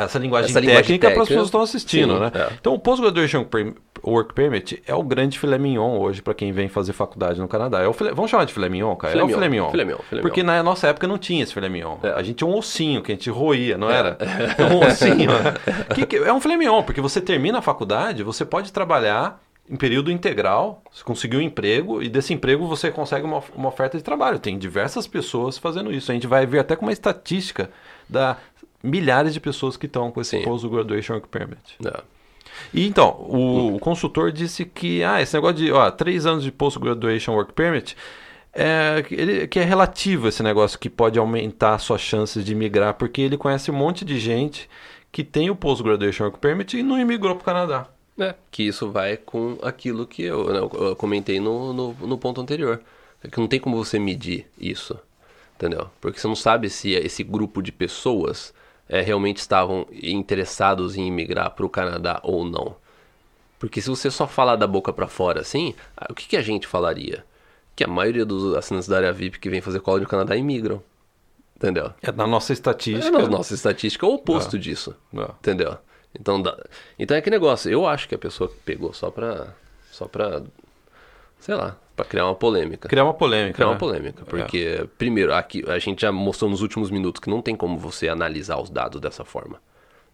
essa 0.05 0.19
linguagem 0.19 0.49
É. 0.49 0.51
Essa 0.51 0.61
linguagem 0.61 0.83
técnica 0.83 1.11
para 1.11 1.23
as 1.23 1.29
técnica, 1.29 1.29
pessoas 1.29 1.43
que 1.43 1.49
estão 1.49 1.61
assistindo, 1.63 2.15
sim, 2.15 2.21
né? 2.21 2.33
é. 2.35 2.53
Então, 2.61 2.75
o 2.75 2.79
Post-Graduation 2.79 3.45
Work 4.05 4.33
Permit 4.35 4.83
é 4.87 4.95
o 4.95 5.03
grande 5.03 5.39
filé 5.39 5.59
mignon 5.59 5.99
hoje 5.99 6.23
para 6.23 6.33
quem 6.35 6.53
vem 6.53 6.69
fazer 6.69 6.93
faculdade 6.93 7.41
no 7.41 7.49
Canadá. 7.49 7.81
É 7.83 7.89
o 7.89 7.93
filé- 7.93 8.13
vamos 8.15 8.31
chamar 8.31 8.45
de 8.45 8.53
filé 8.53 8.69
mignon, 8.69 8.95
cara? 8.97 9.13
Filé 9.13 9.23
é 9.23 9.27
o 9.27 9.29
filé 9.29 9.49
mignon. 9.49 9.71
filé 9.71 9.85
mignon, 9.85 9.99
filé 10.09 10.23
Porque 10.23 10.43
na 10.43 10.63
nossa 10.63 10.87
época 10.89 11.07
não 11.09 11.19
tinha 11.19 11.43
esse 11.43 11.53
filé 11.53 11.69
mignon. 11.69 11.97
É. 12.03 12.11
A 12.11 12.23
gente 12.23 12.37
tinha 12.37 12.49
um 12.49 12.57
ossinho 12.57 13.03
que 13.03 13.11
a 13.13 13.15
gente 13.15 13.29
roía, 13.31 13.77
não 13.77 13.91
era? 13.91 14.17
Um 14.73 14.87
ossinho. 14.87 15.31
Que 15.95 16.07
que- 16.07 16.17
é 16.17 16.33
um 16.33 16.41
filé 16.41 16.57
mignon, 16.57 16.83
porque 16.83 17.01
você 17.01 17.21
termina 17.21 17.59
a 17.59 17.63
faculdade, 17.63 18.23
você 18.23 18.45
pode 18.45 18.73
trabalhar 18.73 19.41
em 19.71 19.77
período 19.77 20.11
integral, 20.11 20.83
você 20.91 21.05
conseguiu 21.05 21.41
um 21.41 21.43
emprego 21.43 22.03
e 22.03 22.09
desse 22.09 22.33
emprego 22.33 22.67
você 22.67 22.91
consegue 22.91 23.27
uma, 23.27 23.43
uma 23.55 23.69
oferta 23.69 23.99
de 23.99 24.03
trabalho. 24.03 24.39
Tem 24.39 24.57
diversas 24.57 25.07
pessoas 25.07 25.59
fazendo 25.59 25.93
isso. 25.93 26.11
A 26.11 26.15
gente 26.15 26.27
vai 26.27 26.47
ver 26.47 26.61
até 26.61 26.75
com 26.75 26.87
uma 26.87 26.93
estatística 26.93 27.69
da 28.09 28.39
milhares 28.83 29.35
de 29.35 29.41
pessoas 29.41 29.77
que 29.77 29.87
estão 29.87 30.11
com 30.11 30.21
esse 30.21 30.39
Sim. 30.39 30.43
Post-Graduation 30.43 31.15
Work 31.15 31.29
Permit. 31.29 31.77
É. 31.85 32.01
E 32.73 32.87
então, 32.87 33.11
o, 33.21 33.77
o 33.77 33.79
consultor 33.79 34.33
disse 34.33 34.65
que 34.65 35.03
ah, 35.05 35.21
esse 35.21 35.35
negócio 35.35 35.57
de 35.57 35.71
ó, 35.73 35.91
três 35.91 36.27
anos 36.27 36.43
de 36.43 36.51
Post-Graduation 36.51 37.33
Work 37.33 37.53
Permit 37.53 37.97
é, 38.53 39.03
que 39.03 39.15
ele, 39.15 39.47
que 39.47 39.61
é 39.61 39.65
relativo 39.65 40.29
esse 40.29 40.43
negócio 40.43 40.79
que 40.79 40.91
pode 40.91 41.19
aumentar 41.19 41.79
suas 41.79 42.01
chances 42.01 42.45
de 42.45 42.55
migrar, 42.55 42.95
porque 42.95 43.21
ele 43.21 43.37
conhece 43.37 43.71
um 43.71 43.75
monte 43.75 44.05
de 44.05 44.19
gente 44.19 44.69
que 45.13 45.23
tem 45.23 45.51
o 45.51 45.57
Post-Graduation 45.57 46.25
Work 46.25 46.39
Permit 46.39 46.77
e 46.77 46.83
não 46.83 46.99
imigrou 46.99 47.37
para 47.37 47.43
o 47.43 47.45
Canadá. 47.45 47.89
É, 48.19 48.35
que 48.51 48.65
isso 48.65 48.91
vai 48.91 49.17
com 49.17 49.57
aquilo 49.63 50.05
que 50.05 50.25
eu, 50.25 50.53
né, 50.53 50.59
eu 50.59 50.97
comentei 50.97 51.39
no, 51.39 51.73
no, 51.73 51.93
no 51.95 52.19
ponto 52.19 52.41
anterior. 52.41 52.81
É 53.23 53.29
que 53.29 53.39
não 53.39 53.47
tem 53.47 53.61
como 53.61 53.77
você 53.77 53.97
medir 53.97 54.47
isso, 54.59 54.99
entendeu? 55.55 55.89
Porque 56.01 56.19
você 56.19 56.27
não 56.27 56.35
sabe 56.35 56.69
se 56.69 56.93
esse 56.95 57.23
grupo 57.23 57.63
de 57.63 57.71
pessoas 57.71 58.53
é, 58.89 59.01
realmente 59.01 59.39
estavam 59.39 59.87
interessados 59.93 60.97
em 60.97 61.07
imigrar 61.07 61.51
para 61.51 61.67
o 61.67 61.69
Canadá 61.69 62.21
ou 62.23 62.45
não. 62.45 62.77
Porque 63.59 63.81
se 63.81 63.91
você 63.91 64.11
só 64.11 64.27
falar 64.27 64.57
da 64.57 64.67
boca 64.67 64.93
para 64.93 65.09
fora 65.09 65.41
assim, 65.41 65.75
o 66.09 66.15
que, 66.15 66.29
que 66.29 66.37
a 66.37 66.43
gente 66.43 66.67
falaria? 66.67 67.25
Que 67.75 67.85
a 67.85 67.89
maioria 67.89 68.25
dos 68.25 68.55
assinantes 68.57 68.89
da 68.89 68.97
área 68.97 69.13
VIP 69.13 69.39
que 69.39 69.51
vem 69.51 69.61
fazer 69.61 69.81
college 69.81 70.05
no 70.05 70.09
Canadá 70.11 70.37
imigram. 70.37 70.83
Entendeu? 71.57 71.93
É 72.01 72.13
na 72.13 72.27
nossa 72.27 72.53
É 72.53 72.55
estatística. 72.55 73.11
na 73.19 73.27
nossa 73.27 73.53
estatística 73.53 74.07
é 74.07 74.09
o 74.09 74.15
oposto 74.15 74.57
disso. 74.59 74.95
É. 75.13 75.23
Entendeu? 75.23 75.77
Então, 76.19 76.41
dá... 76.41 76.57
então 76.99 77.17
é 77.17 77.21
que 77.21 77.31
negócio. 77.31 77.71
Eu 77.71 77.85
acho 77.87 78.09
que 78.09 78.15
a 78.15 78.19
pessoa 78.19 78.51
pegou 78.65 78.93
só 78.93 79.11
pra. 79.11 79.55
Só 79.91 80.07
pra. 80.07 80.43
Sei 81.41 81.55
lá. 81.55 81.77
Pra 81.99 82.05
criar 82.05 82.27
uma 82.27 82.35
polêmica. 82.35 82.89
Criar 82.89 83.05
uma 83.05 83.15
polêmica. 83.15 83.55
Criar 83.55 83.67
né? 83.67 83.73
uma 83.73 83.79
polêmica. 83.79 84.25
Porque, 84.25 84.89
primeiro, 84.97 85.35
aqui 85.35 85.65
a 85.69 85.79
gente 85.79 86.03
já 86.03 86.13
mostrou 86.13 86.49
nos 86.51 86.63
últimos 86.63 86.91
minutos 86.91 87.21
que 87.21 87.29
não 87.29 87.43
tem 87.43 87.57
como 87.57 87.77
você 87.77 88.09
analisar 88.09 88.61
os 88.61 88.71
dados 88.71 89.01
dessa 89.01 89.25
forma. 89.25 89.61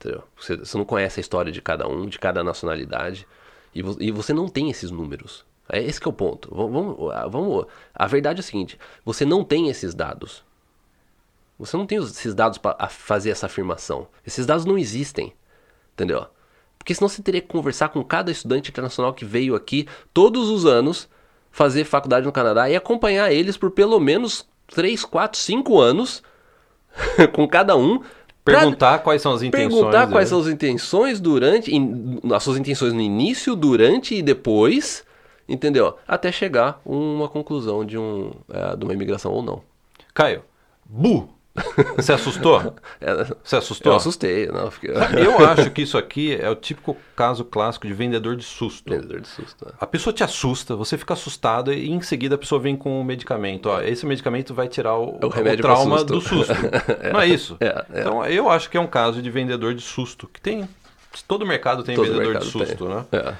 Entendeu? 0.01 0.23
Você, 0.41 0.57
você 0.57 0.79
não 0.79 0.85
conhece 0.85 1.21
a 1.21 1.23
história 1.23 1.53
de 1.53 1.61
cada 1.61 1.87
um, 1.87 2.07
de 2.07 2.19
cada 2.19 2.43
nacionalidade. 2.43 3.27
E, 3.75 3.83
vo- 3.83 3.99
e 4.01 4.11
você 4.11 4.33
não 4.33 4.49
tem 4.49 4.71
esses 4.71 4.91
números. 4.91 5.45
É 5.69 5.83
esse 5.83 6.01
que 6.01 6.09
é 6.09 6.11
o 6.11 6.13
ponto. 6.13 6.49
Vamos, 6.55 6.97
vamos, 7.31 7.67
a 7.95 8.07
verdade 8.07 8.39
é 8.39 8.41
a 8.41 8.43
seguinte: 8.43 8.79
você 9.05 9.25
não 9.25 9.45
tem 9.45 9.69
esses 9.69 9.95
dados. 9.95 10.43
Você 11.59 11.77
não 11.77 11.87
tem 11.87 11.99
esses 11.99 12.35
dados 12.35 12.59
para 12.59 12.89
fazer 12.89 13.31
essa 13.31 13.47
afirmação. 13.47 14.09
Esses 14.27 14.47
dados 14.47 14.65
não 14.65 14.77
existem. 14.79 15.33
Entendeu? 15.93 16.27
Porque 16.79 16.95
senão 16.95 17.09
você 17.09 17.23
teria 17.23 17.41
que 17.41 17.49
conversar 17.49 17.89
com 17.91 18.03
cada 18.03 18.31
estudante 18.31 18.71
internacional 18.71 19.15
que 19.15 19.25
veio 19.25 19.55
aqui 19.55 19.87
todos 20.13 20.49
os 20.49 20.67
anos 20.67 21.09
fazer 21.55 21.85
faculdade 21.85 22.27
no 22.27 22.33
Canadá 22.33 22.69
e 22.69 22.75
acompanhar 22.75 23.33
eles 23.33 23.57
por 23.57 23.71
pelo 23.71 24.01
menos 24.01 24.45
3, 24.75 25.05
4, 25.05 25.39
5 25.39 25.81
anos 25.81 26.21
com 27.33 27.47
cada 27.47 27.77
um. 27.77 28.01
pra 28.45 28.59
Perguntar 28.59 28.99
quais 28.99 29.23
são 29.23 29.33
as 29.33 29.41
intenções. 29.43 29.73
perguntar 29.73 30.09
quais 30.11 30.31
né? 30.31 30.31
são 30.31 30.41
as 30.41 30.49
intenções 30.49 31.21
durante, 31.21 31.73
in- 31.73 32.21
as 32.35 32.43
suas 32.43 32.59
intenções 32.59 32.93
no 32.93 33.01
início, 33.01 33.55
durante 33.55 34.17
e 34.17 34.23
depois, 34.23 35.05
entendeu? 35.49 35.97
Até 36.09 36.33
chegar 36.33 36.81
a 36.85 36.91
uma 36.91 37.29
conclusão 37.29 37.85
de, 37.85 37.97
um, 37.97 38.33
é, 38.53 38.75
de 38.77 38.85
uma 38.85 38.93
imigração 38.93 39.31
ou 39.33 39.41
não. 39.43 39.63
Caio, 40.13 40.43
bu! 40.85 41.29
Você 41.97 42.13
assustou? 42.13 42.75
É, 43.01 43.15
Você 43.45 43.57
assustou? 43.57 43.93
eu 43.93 43.97
assustei, 43.97 44.47
não. 44.49 44.71
Eu 45.17 45.47
acho 45.47 45.71
que 45.71 45.83
isso 45.83 45.97
aqui 45.97 46.35
é 46.35 46.51
o 46.51 46.55
típico 46.57 46.97
caso 47.15 47.45
clássico 47.45 47.87
de 47.87 47.95
vendedor 47.95 48.35
de 48.37 48.43
susto. 48.45 48.91
Vendedor 48.93 49.21
de 49.21 49.29
susto. 49.29 49.65
né? 49.65 49.73
A 49.81 49.87
pessoa 49.87 50.13
te 50.13 50.25
assusta, 50.25 50.75
você 50.75 50.99
fica 50.99 51.15
assustado 51.15 51.73
e 51.73 51.89
em 51.91 52.01
seguida 52.03 52.35
a 52.35 52.39
pessoa 52.39 52.61
vem 52.61 52.77
com 52.77 53.01
um 53.01 53.05
medicamento. 53.05 53.67
Ó, 53.67 53.81
esse 53.81 54.05
medicamento 54.05 54.53
vai 54.53 54.67
tirar 54.67 54.97
o, 54.99 55.19
É 55.23 55.27
o 55.27 55.31
pra 55.31 55.57
trauma 55.57 55.99
susto. 55.99 56.13
do 56.13 56.21
susto. 56.21 56.53
Não 57.13 57.21
é 57.21 57.27
isso? 57.29 57.57
É, 57.61 57.67
é. 57.93 58.01
Então 58.01 58.25
eu 58.27 58.51
acho 58.51 58.69
que 58.69 58.77
é 58.77 58.81
um 58.81 58.87
caso 58.89 59.23
de 59.23 59.31
vendedor 59.31 59.75
de 59.75 59.83
susto, 59.83 60.27
que 60.27 60.41
tem. 60.41 60.69
Todo 61.29 61.47
mercado 61.47 61.85
tem 61.85 61.95
Todo 61.95 62.07
vendedor 62.07 62.25
mercado 62.33 62.45
de 62.47 62.51
susto, 62.51 62.87
tem. 62.87 62.89
né? 62.97 63.05
É. 63.13 63.35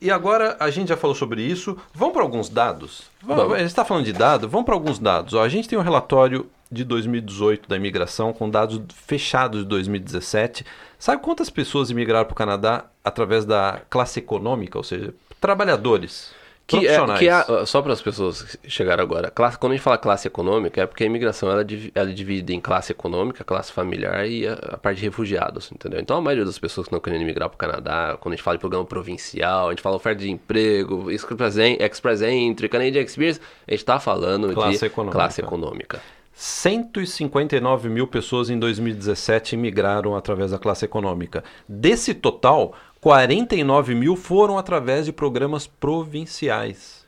E 0.00 0.10
agora 0.10 0.56
a 0.58 0.70
gente 0.70 0.88
já 0.88 0.96
falou 0.96 1.14
sobre 1.14 1.42
isso. 1.42 1.76
Vamos 1.94 2.14
para 2.14 2.22
alguns 2.22 2.48
dados? 2.48 3.04
Vamos. 3.22 3.52
A 3.52 3.58
gente 3.58 3.68
está 3.68 3.84
falando 3.84 4.04
de 4.04 4.12
dados, 4.12 4.50
vamos 4.50 4.64
para 4.64 4.74
alguns 4.74 4.98
dados. 4.98 5.34
Ó, 5.34 5.42
a 5.42 5.48
gente 5.48 5.68
tem 5.68 5.78
um 5.78 5.82
relatório 5.82 6.46
de 6.72 6.84
2018 6.84 7.68
da 7.68 7.76
imigração 7.76 8.32
com 8.32 8.48
dados 8.48 8.80
fechados 8.94 9.62
de 9.62 9.68
2017. 9.68 10.64
Sabe 10.98 11.22
quantas 11.22 11.50
pessoas 11.50 11.90
imigraram 11.90 12.24
para 12.24 12.32
o 12.32 12.36
Canadá 12.36 12.84
através 13.04 13.44
da 13.44 13.80
classe 13.90 14.20
econômica, 14.20 14.78
ou 14.78 14.84
seja, 14.84 15.12
trabalhadores, 15.40 16.32
Que 16.78 16.86
é, 16.86 17.18
que 17.18 17.28
é, 17.28 17.66
só 17.66 17.82
para 17.82 17.92
as 17.92 18.00
pessoas 18.00 18.42
que 18.42 18.70
chegaram 18.70 19.02
agora, 19.02 19.30
classe, 19.30 19.58
quando 19.58 19.72
a 19.72 19.76
gente 19.76 19.82
fala 19.82 19.98
classe 19.98 20.28
econômica, 20.28 20.80
é 20.82 20.86
porque 20.86 21.02
a 21.02 21.06
imigração 21.06 21.50
ela, 21.50 21.62
é 21.62 21.66
ela 21.94 22.10
é 22.10 22.12
dividida 22.12 22.52
em 22.52 22.60
classe 22.60 22.92
econômica, 22.92 23.42
classe 23.42 23.72
familiar 23.72 24.26
e 24.28 24.46
a, 24.46 24.52
a 24.52 24.76
parte 24.76 24.98
de 24.98 25.04
refugiados, 25.04 25.70
entendeu? 25.72 26.00
Então 26.00 26.16
a 26.16 26.20
maioria 26.20 26.44
das 26.44 26.58
pessoas 26.58 26.86
que 26.86 26.94
estão 26.94 27.00
querendo 27.00 27.26
migrar 27.26 27.48
para 27.48 27.56
o 27.56 27.58
Canadá, 27.58 28.16
quando 28.20 28.34
a 28.34 28.36
gente 28.36 28.44
fala 28.44 28.56
de 28.56 28.60
programa 28.60 28.84
provincial, 28.84 29.68
a 29.68 29.70
gente 29.70 29.82
fala 29.82 29.96
oferta 29.96 30.20
de 30.20 30.30
emprego, 30.30 31.10
Express 31.10 32.22
Entry, 32.22 32.68
Canadian 32.68 33.02
Experience, 33.02 33.40
a 33.66 33.70
gente 33.72 33.80
está 33.80 33.98
falando 33.98 34.52
Classe 34.54 34.78
de 34.78 34.86
econômica. 34.86 35.18
classe 35.18 35.40
econômica. 35.40 36.00
159 36.40 37.90
mil 37.90 38.06
pessoas 38.06 38.48
em 38.48 38.58
2017 38.58 39.58
migraram 39.58 40.16
através 40.16 40.52
da 40.52 40.58
classe 40.58 40.86
econômica. 40.86 41.44
Desse 41.68 42.14
total, 42.14 42.72
49 42.98 43.94
mil 43.94 44.16
foram 44.16 44.56
através 44.56 45.04
de 45.04 45.12
programas 45.12 45.66
provinciais. 45.66 47.06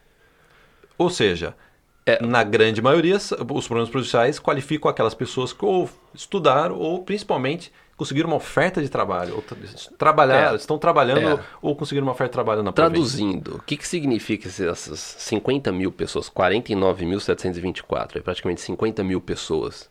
Ou 0.98 1.08
seja, 1.08 1.56
É. 2.04 2.20
na 2.22 2.44
grande 2.44 2.82
maioria, 2.82 3.16
os 3.16 3.66
programas 3.66 3.88
provinciais 3.88 4.38
qualificam 4.38 4.90
aquelas 4.90 5.14
pessoas 5.14 5.50
que 5.50 5.64
ou 5.64 5.88
estudaram 6.12 6.76
ou 6.76 7.02
principalmente 7.02 7.72
conseguiram 8.02 8.28
uma 8.28 8.36
oferta 8.36 8.82
de 8.82 8.88
trabalho. 8.88 9.36
Ou 9.36 9.42
tra- 9.42 9.56
trabalhar, 9.96 10.52
É. 10.52 10.56
estão 10.56 10.76
trabalhando 10.78 11.38
É. 11.38 11.44
ou 11.60 11.76
conseguiram 11.76 12.06
uma 12.06 12.12
oferta 12.12 12.30
de 12.30 12.32
trabalho 12.34 12.62
na 12.62 12.72
província. 12.72 12.92
Traduzindo, 13.18 13.56
o 13.56 13.62
que, 13.62 13.76
que 13.76 13.86
significa 13.86 14.48
essas 14.48 14.98
50 15.18 15.70
mil 15.70 15.92
pessoas, 15.92 16.28
49.724, 16.28 18.16
é 18.16 18.20
praticamente 18.20 18.60
50 18.60 19.02
mil 19.04 19.20
pessoas? 19.20 19.90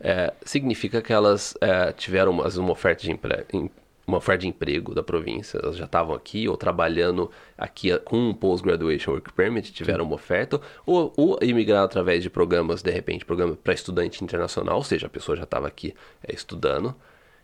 É, 0.00 0.32
significa 0.44 1.00
que 1.00 1.12
elas 1.12 1.54
é, 1.60 1.92
tiveram 1.92 2.32
uma, 2.32 2.48
uma 2.48 2.72
oferta 2.72 3.02
de 3.02 3.12
empre- 3.12 3.44
em- 3.52 3.70
uma 4.04 4.16
oferta 4.18 4.40
de 4.42 4.48
emprego 4.48 4.94
da 4.96 5.02
província, 5.02 5.60
elas 5.62 5.76
já 5.76 5.84
estavam 5.84 6.14
aqui 6.16 6.48
ou 6.48 6.56
trabalhando 6.56 7.30
aqui 7.56 7.96
com 8.00 8.16
um 8.30 8.34
Post-Graduation 8.34 9.12
Work 9.12 9.32
Permit, 9.32 9.72
tiveram 9.72 10.04
uma 10.04 10.16
oferta, 10.16 10.60
ou, 10.84 11.12
ou 11.16 11.38
imigraram 11.40 11.84
através 11.84 12.20
de 12.22 12.28
programas, 12.28 12.82
de 12.82 12.90
repente, 12.90 13.24
programa 13.24 13.54
para 13.62 13.72
estudante 13.72 14.22
internacional, 14.24 14.76
ou 14.76 14.82
seja, 14.82 15.06
a 15.06 15.10
pessoa 15.10 15.36
já 15.36 15.44
estava 15.44 15.68
aqui 15.68 15.94
é, 16.26 16.34
estudando. 16.34 16.92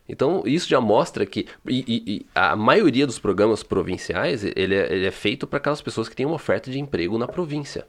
Então, 0.08 0.42
isso 0.46 0.68
já 0.68 0.80
mostra 0.80 1.26
que 1.26 1.46
e, 1.66 2.02
e- 2.06 2.26
a 2.34 2.56
maioria 2.56 3.06
dos 3.06 3.18
programas 3.18 3.62
provinciais, 3.62 4.42
ele 4.42 4.74
é, 4.74 4.92
ele 4.92 5.06
é 5.06 5.10
feito 5.10 5.46
para 5.46 5.58
aquelas 5.58 5.82
pessoas 5.82 6.08
que 6.08 6.16
têm 6.16 6.24
uma 6.24 6.36
oferta 6.36 6.70
de 6.70 6.78
emprego 6.78 7.18
na 7.18 7.28
província. 7.28 7.86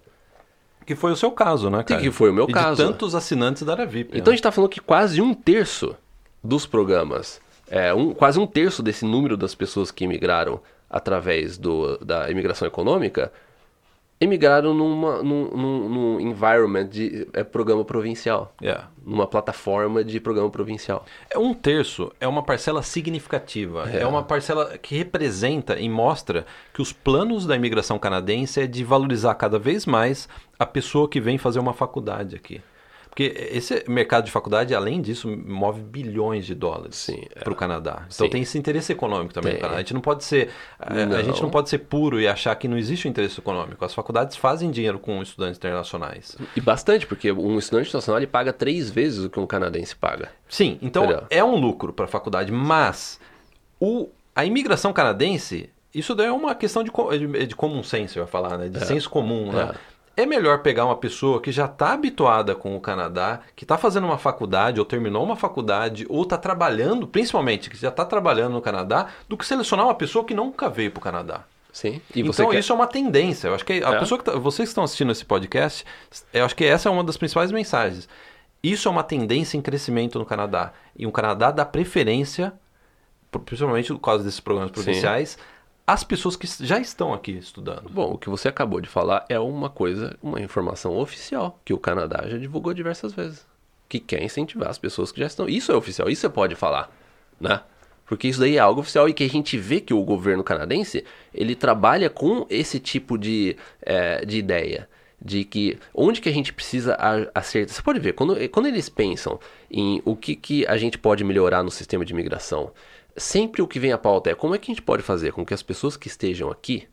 Que 0.86 0.96
foi 0.96 1.12
o 1.12 1.16
seu 1.16 1.32
caso, 1.32 1.70
né, 1.70 1.84
cara? 1.84 2.02
que 2.02 2.12
foi 2.12 2.30
o 2.30 2.34
meu 2.34 2.50
e 2.50 2.52
caso. 2.52 2.84
de 2.84 2.90
tantos 2.90 3.16
assinantes 3.16 3.64
da 3.64 3.74
área 3.74 3.86
VIP. 3.86 4.10
Então 4.18 4.24
a 4.24 4.26
né? 4.26 4.32
gente 4.32 4.40
está 4.40 4.52
falando 4.52 4.72
que 4.72 4.82
quase 4.82 5.22
um 5.22 5.34
terço 5.34 5.96
dos 6.44 6.66
programas, 6.66 7.40
é, 7.70 7.94
um, 7.94 8.14
quase 8.14 8.40
um 8.40 8.48
terço 8.48 8.82
desse 8.82 9.06
número 9.06 9.38
das 9.38 9.54
pessoas 9.54 9.92
que 9.92 10.04
imigraram 10.04 10.60
através 10.90 11.58
do, 11.58 11.98
da 12.00 12.30
imigração 12.32 12.68
econômica, 12.68 13.32
emigraram 14.20 14.74
numa, 14.74 15.24
num, 15.24 15.50
num, 15.50 15.90
num 15.90 16.20
environment 16.20 16.88
de 16.88 17.28
é, 17.34 17.44
programa 17.44 17.86
provincial. 17.86 18.54
Yeah. 18.62 18.90
Numa 19.06 19.26
plataforma 19.26 20.04
de 20.04 20.20
programa 20.20 20.50
provincial. 20.50 21.06
É 21.30 21.40
um 21.40 21.54
terço 21.54 22.12
é 22.20 22.28
uma 22.28 22.44
parcela 22.44 22.84
significativa. 22.84 23.90
É. 23.90 24.02
É. 24.02 24.08
uma 24.08 24.22
parcela 24.22 24.78
que 24.78 24.96
representa 24.96 25.80
e 25.80 25.88
mostra 25.88 26.46
que 26.74 26.82
os 26.82 26.92
planos 26.92 27.46
da 27.46 27.56
imigração 27.56 27.98
canadense 27.98 28.62
é 28.62 28.68
de 28.68 28.84
valorizar 28.84 29.34
cada 29.36 29.58
vez 29.58 29.86
mais 29.86 30.28
a 30.58 30.66
pessoa 30.66 31.08
que 31.08 31.22
vem 31.22 31.38
fazer 31.38 31.60
uma 31.60 31.74
faculdade 31.74 32.36
aqui. 32.36 32.62
Porque 33.10 33.34
esse 33.52 33.84
mercado 33.88 34.26
de 34.26 34.32
faculdade, 34.32 34.74
além 34.74 35.02
disso, 35.02 35.28
move 35.45 35.82
bilhões 35.82 36.45
de 36.45 36.56
dólares 36.56 37.10
é. 37.10 37.39
para 37.43 37.52
o 37.52 37.56
Canadá. 37.56 38.04
Então 38.06 38.28
Sim. 38.28 38.30
tem 38.30 38.41
esse 38.43 38.58
interesse 38.58 38.91
econômico 38.93 39.34
também 39.34 39.54
no 39.54 39.56
Tem. 39.56 39.62
Canadá. 39.62 39.78
A 39.78 39.82
gente 39.82 39.93
não 39.93 40.02
pode 40.02 40.24
ser 40.24 40.50
a- 40.80 40.93
a 40.93 41.06
Não. 41.06 41.24
gente 41.24 41.41
não 41.41 41.50
pode 41.50 41.69
ser 41.69 41.80
puro 41.80 42.19
e 42.22 42.28
achar 42.28 42.56
que 42.56 42.67
não 42.67 42.78
existe 42.78 43.08
o 43.08 43.10
interesse 43.10 43.39
econômico. 43.39 43.84
As 43.84 43.93
faculdades 43.93 44.38
fazem 44.38 44.72
dinheiro 44.72 45.00
com 45.00 45.22
estudantes 45.22 45.58
internacionais. 45.58 46.38
E 46.56 46.62
bastante, 46.62 47.06
porque 47.08 47.32
um 47.32 47.58
estudante 47.60 47.89
internacional 47.89 48.19
ele 48.19 48.28
paga 48.28 48.54
três 48.54 48.89
vezes 48.89 49.26
o 49.26 49.30
que 49.30 49.39
um 49.39 49.48
canadense 49.48 49.95
paga. 49.95 50.30
Sim, 50.48 50.78
então 50.82 51.04
Entendeu? 51.06 51.24
é 51.30 51.43
um 51.43 51.56
lucro 51.60 51.91
para 51.91 52.06
a 52.06 52.08
faculdade, 52.08 52.52
mas 52.52 53.19
o, 53.80 54.08
a 54.36 54.45
imigração 54.45 54.93
canadense, 54.93 55.69
isso 55.93 56.13
daí 56.15 56.28
é 56.28 56.32
uma 56.32 56.54
questão 56.56 56.84
de, 56.84 56.91
de, 56.91 57.45
de 57.48 57.56
common 57.56 57.84
sense, 57.84 58.15
eu 58.17 58.24
ia 58.24 58.28
falar, 58.28 58.58
né? 58.58 58.69
De 58.69 58.86
senso 58.86 59.10
comum, 59.10 59.52
né? 59.52 59.72
É 59.74 59.89
melhor 60.26 60.60
pegar 60.60 60.86
uma 60.86 60.96
pessoa 60.96 61.42
que 61.42 61.52
já 61.52 61.66
está 61.66 61.94
habituada 61.94 62.56
com 62.56 62.76
o 62.76 62.80
Canadá, 62.82 63.42
que 63.56 63.64
está 63.64 63.78
fazendo 63.78 64.06
uma 64.06 64.18
faculdade, 64.18 64.80
ou 64.80 64.86
terminou 64.86 65.24
uma 65.24 65.36
faculdade, 65.36 66.06
ou 66.10 66.24
está 66.24 66.38
trabalhando, 66.38 67.08
principalmente, 67.08 67.70
que 67.70 67.78
já 67.78 67.90
está 67.90 68.04
trabalhando 68.06 68.54
no 68.54 68.62
Canadá, 68.62 69.08
do 69.28 69.38
que 69.38 69.46
selecionar 69.46 69.86
uma 69.86 69.96
pessoa 69.96 70.26
que 70.26 70.34
nunca 70.34 70.70
veio 70.70 70.92
para 70.92 71.00
o 71.00 71.04
Canadá. 71.04 71.42
Sim. 71.72 72.02
E 72.16 72.24
você 72.24 72.42
então 72.42 72.52
quer... 72.52 72.60
isso 72.60 72.72
é 72.72 72.76
uma 72.76 72.88
tendência. 72.88 73.48
Eu 73.48 73.56
acho 73.56 73.64
que 73.64 73.74
a 73.84 73.92
É. 73.92 74.00
pessoa 74.00 74.18
que 74.18 74.26
tá- 74.26 74.36
vocês 74.38 74.68
que 74.68 74.72
estão 74.72 74.84
assistindo 74.84 75.12
esse 75.12 75.24
podcast, 75.24 75.86
eu 76.34 76.44
acho 76.44 76.56
que 76.56 76.66
essa 76.66 76.90
é 76.90 76.92
uma 76.92 77.04
das 77.04 77.16
principais 77.16 77.52
mensagens. 77.52 78.10
Isso 78.62 78.88
é 78.88 78.92
uma 78.92 79.04
tendência 79.04 79.56
em 79.56 79.62
crescimento 79.62 80.18
no 80.20 80.26
Canadá. 80.26 80.74
E 80.98 81.06
o 81.06 81.12
Canadá 81.12 81.52
dá 81.52 81.64
preferência, 81.64 82.52
principalmente 83.46 83.94
por 83.94 84.00
causa 84.00 84.24
desses 84.24 84.40
programas 84.40 84.72
provinciais, 84.72 85.38
às 85.91 86.04
pessoas 86.04 86.36
que 86.36 86.47
já 86.63 86.80
estão 86.80 87.13
aqui 87.13 87.32
estudando. 87.32 87.89
Bom, 87.89 88.13
o 88.13 88.17
que 88.17 88.30
você 88.30 88.47
acabou 88.47 88.80
de 88.80 88.88
falar 88.88 89.25
é 89.28 89.39
uma 89.39 89.71
coisa, 89.71 90.15
uma 90.21 90.39
informação 90.39 90.95
oficial 90.95 91.60
que 91.65 91.73
o 91.73 91.80
Canadá 91.80 92.28
já 92.28 92.38
divulgou 92.38 92.75
diversas 92.75 93.12
vezes. 93.12 93.43
Que 93.88 93.99
quer 93.99 94.21
incentivar 94.21 94.69
as 94.69 94.78
pessoas 94.78 95.12
que 95.12 95.19
já 95.19 95.25
estão. 95.25 95.49
Isso 95.49 95.71
é 95.71 95.75
oficial, 95.75 96.08
isso 96.08 96.21
você 96.21 96.30
pode 96.30 96.54
falar, 96.54 96.95
né? 97.41 97.62
Porque 98.06 98.28
isso 98.28 98.39
daí 98.39 98.58
é 98.58 98.60
algo 98.60 98.81
oficial 98.81 99.10
e 99.10 99.13
que 99.13 99.23
a 99.23 99.29
gente 99.29 99.58
vê 99.58 99.81
que 99.81 99.94
o 99.94 100.04
governo 100.04 100.44
canadense 100.44 101.04
ele 101.33 101.56
trabalha 101.56 102.08
com 102.08 102.46
esse 102.52 102.79
tipo 102.79 103.17
de, 103.17 103.58
é, 103.81 104.23
de 104.23 104.37
ideia. 104.37 104.87
De 105.19 105.44
que 105.44 105.77
onde 105.94 106.21
que 106.21 106.29
a 106.29 106.31
gente 106.31 106.54
precisa 106.54 106.96
acertar. 107.33 107.75
Você 107.75 107.81
pode 107.81 108.00
ver, 108.00 108.13
quando, 108.13 108.37
quando 108.50 108.67
eles 108.67 108.87
pensam 108.87 109.40
em 109.69 110.02
o 110.06 110.15
que, 110.15 110.35
que 110.35 110.65
a 110.67 110.77
gente 110.77 110.98
pode 110.98 111.23
melhorar 111.23 111.62
no 111.62 111.69
sistema 111.69 112.06
de 112.06 112.13
imigração, 112.13 112.71
sempre 113.20 113.62
o 113.62 113.67
que 113.67 113.80
vem 113.80 113.92
à 113.92 113.98
pauta 113.98 114.30
é 114.30 114.36
como 114.36 114.56
é 114.56 114.58
que 114.58 114.72
a 114.72 114.74
gente 114.74 114.82
pode 114.82 115.04
fazer 115.04 115.34
com 115.34 115.46
que 115.46 115.54
as 115.54 115.62
pessoas 115.62 115.96
que 115.98 116.08
estejam 116.08 116.50
aqui 116.50 116.88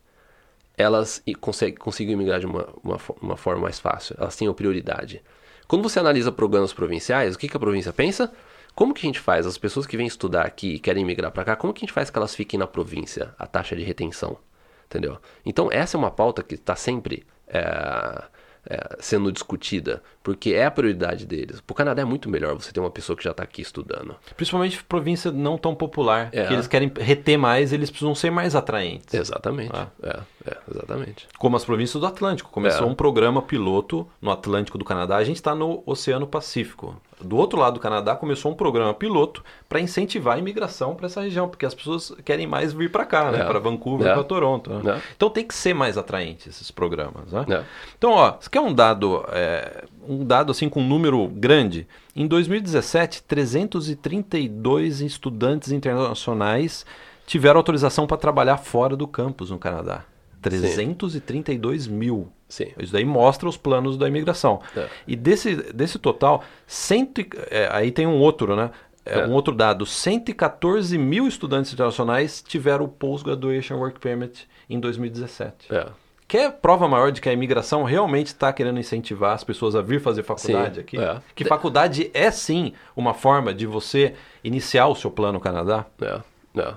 elas 0.77 1.23
conseguem, 1.41 1.75
consigam 1.75 2.13
imigrar 2.13 2.39
de 2.39 2.47
uma, 2.47 2.69
uma, 2.83 2.99
uma 3.21 3.37
forma 3.37 3.63
mais 3.63 3.81
fácil, 3.81 4.15
elas 4.19 4.37
tenham 4.37 4.53
prioridade. 4.53 5.23
Quando 5.67 5.83
você 5.83 5.99
analisa 5.99 6.31
programas 6.31 6.73
provinciais, 6.73 7.35
o 7.35 7.39
que, 7.39 7.49
que 7.49 7.57
a 7.57 7.61
província 7.61 7.93
pensa? 7.93 8.31
Como 8.75 8.93
que 8.93 9.07
a 9.07 9.09
gente 9.09 9.19
faz? 9.19 9.47
As 9.47 9.57
pessoas 9.57 9.87
que 9.87 9.97
vêm 9.97 10.07
estudar 10.07 10.43
aqui 10.43 10.75
e 10.75 10.79
querem 10.79 11.05
migrar 11.05 11.33
para 11.33 11.45
cá, 11.45 11.57
como 11.57 11.73
que 11.73 11.79
a 11.79 11.87
gente 11.87 11.95
faz 11.95 12.11
que 12.11 12.19
elas 12.19 12.35
fiquem 12.35 12.59
na 12.59 12.67
província? 12.67 13.35
A 13.39 13.47
taxa 13.47 13.75
de 13.75 13.83
retenção. 13.83 14.37
Entendeu? 14.85 15.19
Então, 15.45 15.73
essa 15.73 15.97
é 15.97 15.99
uma 15.99 16.11
pauta 16.11 16.43
que 16.43 16.55
está 16.55 16.77
sempre 16.77 17.27
é, 17.49 18.25
é, 18.69 18.97
sendo 19.01 19.31
discutida, 19.33 20.03
porque 20.23 20.51
é 20.53 20.65
a 20.67 20.71
prioridade 20.71 21.25
deles. 21.27 21.61
Para 21.61 21.73
o 21.73 21.77
Canadá 21.77 22.03
é 22.03 22.05
muito 22.05 22.29
melhor 22.29 22.55
você 22.55 22.73
ter 22.73 22.81
uma 22.81 22.91
pessoa 22.91 23.17
que 23.17 23.23
já 23.25 23.31
está 23.31 23.43
aqui 23.43 23.63
estudando. 23.63 24.17
Principalmente 24.37 24.83
província 24.85 25.31
não 25.31 25.57
tão 25.57 25.75
popular, 25.75 26.29
É. 26.33 26.47
que 26.47 26.53
eles 26.53 26.67
querem 26.67 26.93
reter 26.99 27.39
mais, 27.39 27.73
eles 27.73 27.91
precisam 27.91 28.15
ser 28.15 28.31
mais 28.31 28.55
atraentes. 28.57 29.15
Exatamente. 29.15 29.71
Ah. 29.75 29.89
É, 30.03 30.21
é, 30.51 30.57
exatamente. 30.71 31.29
Como 31.39 31.57
as 31.57 31.65
províncias 31.65 32.01
do 32.01 32.07
Atlântico. 32.07 32.51
Começou 32.51 32.87
É. 32.87 32.91
um 32.91 32.95
programa 32.95 33.41
piloto 33.43 34.07
no 34.21 34.31
Atlântico 34.31 34.77
do 34.79 34.85
Canadá. 34.85 35.17
A 35.17 35.25
gente 35.25 35.37
está 35.37 35.55
no 35.55 35.83
Oceano 35.87 36.27
Pacífico. 36.27 37.01
Do 37.21 37.37
outro 37.37 37.59
lado 37.59 37.75
do 37.75 37.81
Canadá 37.81 38.15
começou 38.15 38.53
um 38.53 38.55
programa 38.55 38.93
piloto 38.93 39.43
para 39.69 39.81
incentivar 39.81 40.37
a 40.37 40.39
imigração 40.39 40.95
para 40.95 41.07
essa 41.07 41.23
região, 41.23 41.49
porque 41.49 41.65
as 41.65 41.75
pessoas 41.75 42.13
querem 42.25 42.47
mais 42.47 42.73
vir 42.75 42.91
para 42.93 43.07
cá, 43.07 43.31
né? 43.33 43.41
É. 43.41 43.45
Para 43.45 43.59
Vancouver, 43.59 44.07
É. 44.09 44.13
para 44.13 44.23
Toronto. 44.23 44.71
né? 44.71 44.97
É. 44.97 45.03
Então 45.17 45.31
tem 45.31 45.43
que 45.47 45.55
ser 45.55 45.73
mais 45.75 45.97
atraente 45.97 46.49
esses 46.49 46.71
programas, 46.71 47.33
né? 47.33 47.47
É. 47.49 47.63
Então, 47.97 48.13
ó, 48.13 48.33
você 48.39 48.51
quer 48.51 48.61
um 48.61 48.73
dado, 48.75 49.25
é, 49.31 49.85
um 50.07 50.25
dado 50.27 50.53
assim 50.53 50.69
com 50.69 50.81
um 50.83 50.87
número 50.87 51.27
grande? 51.29 51.87
Em 52.15 52.27
2017, 52.27 53.23
332 53.23 55.01
estudantes 55.01 55.73
internacionais 55.73 56.85
tiveram 57.27 57.59
autorização 57.59 58.07
para 58.07 58.17
trabalhar 58.17 58.57
fora 58.59 58.95
do 58.97 59.07
campus 59.09 59.51
no 59.51 59.59
Canadá. 59.59 60.05
332 60.51 61.87
mil. 61.87 62.29
Sim. 62.49 62.69
Isso 62.79 62.93
daí 62.93 63.05
mostra 63.05 63.49
os 63.49 63.57
planos 63.57 63.97
da 63.97 64.07
imigração. 64.09 64.61
É. 64.77 64.87
E 65.07 65.17
desse, 65.17 65.57
desse 65.73 65.99
total, 65.99 66.45
cento, 66.67 67.21
é, 67.51 67.69
aí 67.73 67.91
tem 67.91 68.07
um 68.07 68.19
outro, 68.19 68.55
né? 68.55 68.71
É, 69.05 69.21
É. 69.21 69.27
Um 69.27 69.33
outro 69.33 69.55
dado: 69.55 69.87
114 69.87 70.97
mil 70.99 71.27
estudantes 71.29 71.73
internacionais 71.73 72.43
tiveram 72.43 72.85
o 72.85 72.89
Post-Graduation 72.89 73.77
Work 73.77 74.01
Permit 74.01 74.49
em 74.69 74.81
2017. 74.81 75.73
É. 75.73 75.87
Quer 76.29 76.51
prova 76.51 76.89
maior 76.89 77.13
de 77.13 77.21
que 77.21 77.29
a 77.29 77.33
imigração 77.33 77.85
realmente 77.85 78.29
está 78.29 78.53
querendo 78.53 78.81
incentivar 78.81 79.33
as 79.33 79.45
pessoas 79.45 79.77
a 79.77 79.81
vir 79.81 80.01
fazer 80.01 80.25
faculdade 80.25 80.75
Sim, 80.75 80.81
aqui? 80.81 80.99
é. 80.99 81.21
Que 81.37 81.45
faculdade 81.45 82.11
é 82.13 82.33
sim 82.33 82.73
uma 82.97 83.15
forma 83.15 83.55
de 83.55 83.65
você 83.65 84.15
iniciar 84.43 84.89
o 84.89 84.95
seu 84.97 85.09
plano 85.09 85.39
Canadá? 85.39 85.87
É. 86.01 86.21
É. 86.61 86.75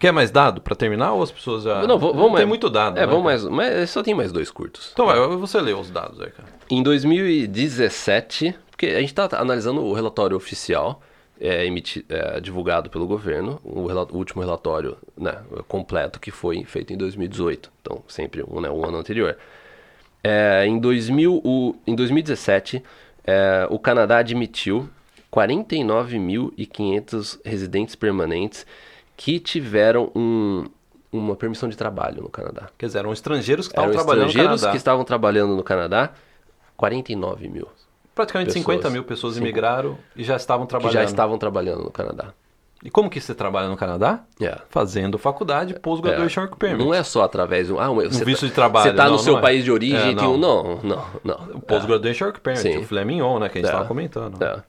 Quer 0.00 0.12
mais 0.12 0.30
dado 0.30 0.60
para 0.60 0.74
terminar 0.74 1.12
ou 1.12 1.22
as 1.22 1.30
pessoas 1.30 1.62
já. 1.62 1.86
Não, 1.86 1.98
vamos 1.98 2.16
Tem 2.22 2.30
mais- 2.32 2.48
muito 2.48 2.68
dado. 2.70 2.96
É, 2.98 3.02
né, 3.02 3.06
vamos 3.06 3.22
mais. 3.22 3.44
Mas 3.44 3.90
só 3.90 4.02
tem 4.02 4.14
mais 4.14 4.32
dois 4.32 4.50
curtos. 4.50 4.90
Então 4.92 5.06
vai, 5.06 5.18
você 5.36 5.60
lê 5.60 5.72
os 5.74 5.90
dados 5.90 6.20
aí, 6.20 6.30
cara. 6.30 6.48
Em 6.70 6.82
2017, 6.82 8.54
porque 8.70 8.86
a 8.86 9.00
gente 9.00 9.10
está 9.16 9.28
analisando 9.38 9.84
o 9.84 9.92
relatório 9.92 10.36
oficial 10.36 11.00
é, 11.38 11.64
emiti- 11.66 12.04
é, 12.08 12.40
divulgado 12.40 12.88
pelo 12.90 13.06
governo, 13.06 13.60
o, 13.64 13.86
rela- 13.86 14.06
o 14.10 14.16
último 14.16 14.42
relatório 14.42 14.96
né, 15.16 15.36
completo 15.68 16.18
que 16.20 16.30
foi 16.30 16.64
feito 16.64 16.92
em 16.92 16.96
2018, 16.96 17.70
então 17.80 18.02
sempre 18.08 18.42
um, 18.46 18.60
né, 18.60 18.70
um 18.70 18.84
ano 18.84 18.98
anterior. 18.98 19.36
É, 20.22 20.64
em, 20.66 20.78
2000, 20.78 21.40
o- 21.44 21.74
em 21.86 21.94
2017, 21.94 22.82
é, 23.26 23.66
o 23.70 23.78
Canadá 23.78 24.18
admitiu 24.18 24.88
49.500 25.30 27.38
residentes 27.44 27.94
permanentes 27.94 28.66
que 29.22 29.38
tiveram 29.38 30.10
um- 30.16 30.64
uma 31.12 31.36
permissão 31.36 31.68
de 31.68 31.76
trabalho 31.76 32.22
no 32.22 32.30
Canadá. 32.30 32.70
Quer 32.78 32.86
dizer, 32.86 33.00
eram 33.00 33.12
estrangeiros 33.12 33.68
que 33.68 33.72
estavam 33.72 33.90
Eram 33.90 33.98
trabalhando 33.98 34.22
no 34.22 34.28
estrangeiros 34.30 34.60
Canadá. 34.62 34.70
que 34.72 34.76
estavam 34.78 35.04
trabalhando 35.04 35.56
no 35.56 35.62
Canadá, 35.62 36.10
49 36.76 37.46
mil. 37.48 37.68
Praticamente 38.14 38.48
pessoas. 38.48 38.62
50 38.64 38.88
mil 38.90 39.04
pessoas 39.04 39.36
imigraram 39.36 39.98
e 40.16 40.24
já 40.24 40.36
estavam 40.36 40.64
trabalhando. 40.66 40.94
já 40.94 41.04
estavam 41.04 41.36
trabalhando 41.36 41.84
no 41.84 41.90
Canadá. 41.90 42.32
E 42.82 42.88
como 42.88 43.10
que 43.10 43.20
você 43.20 43.34
trabalha 43.34 43.68
no 43.68 43.76
Canadá? 43.76 44.20
É. 44.40 44.56
Fazendo 44.70 45.18
faculdade, 45.18 45.78
Post-Graduation 45.80 46.40
Work 46.40 46.56
Permit. 46.56 46.82
Não 46.82 46.94
é 46.94 47.02
só 47.02 47.22
através 47.22 47.66
de 47.66 47.74
um. 47.74 47.78
Ah, 47.78 47.88
você 47.92 48.24
visto 48.24 48.40
tá- 48.40 48.46
de 48.46 48.52
trabalho, 48.54 48.90
Você 48.90 48.96
tá 48.96 49.04
não, 49.04 49.12
no 49.12 49.18
seu 49.18 49.32
não 49.34 49.38
é. 49.40 49.42
país 49.42 49.64
de 49.64 49.70
origem 49.70 49.98
É, 50.00 50.10
e 50.12 50.14
não. 50.14 50.34
um. 50.34 50.38
Não, 50.38 50.80
não, 50.82 51.04
não. 51.22 51.56
O 51.56 51.60
Post-Graduation 51.60 52.24
Work 52.24 52.40
Permit, 52.40 52.62
Sim. 52.62 52.78
o 52.78 52.84
filé 52.86 53.04
mignon, 53.04 53.38
né, 53.38 53.50
que 53.50 53.58
a 53.58 53.60
gente 53.60 53.68
É. 53.68 53.72
estava 53.72 53.86
comentando. 53.86 54.42
É. 54.42 54.62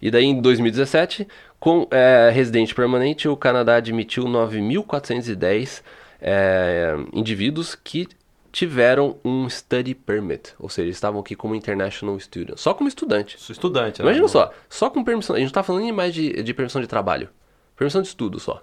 E 0.00 0.10
daí 0.10 0.24
em 0.24 0.40
2017, 0.40 1.28
com 1.60 1.86
é, 1.90 2.30
residente 2.32 2.74
permanente, 2.74 3.28
o 3.28 3.36
Canadá 3.36 3.76
admitiu 3.76 4.24
9.410 4.24 5.82
é, 6.20 6.94
indivíduos 7.12 7.74
que 7.74 8.08
tiveram 8.50 9.16
um 9.24 9.48
study 9.48 9.94
permit, 9.94 10.54
ou 10.58 10.68
seja, 10.68 10.90
estavam 10.90 11.20
aqui 11.20 11.36
como 11.36 11.54
international 11.54 12.18
student, 12.18 12.56
só 12.56 12.72
como 12.72 12.88
estudante. 12.88 13.36
Estudante, 13.50 14.00
né? 14.00 14.06
Imagina 14.06 14.28
só, 14.28 14.50
só 14.68 14.88
com 14.88 15.04
permissão, 15.04 15.36
a 15.36 15.38
gente 15.38 15.48
não 15.48 15.52
tá 15.52 15.62
falando 15.62 15.82
nem 15.82 15.92
mais 15.92 16.14
de, 16.14 16.42
de 16.42 16.54
permissão 16.54 16.80
de 16.80 16.86
trabalho, 16.86 17.28
permissão 17.76 18.02
de 18.02 18.08
estudo 18.08 18.40
só. 18.40 18.62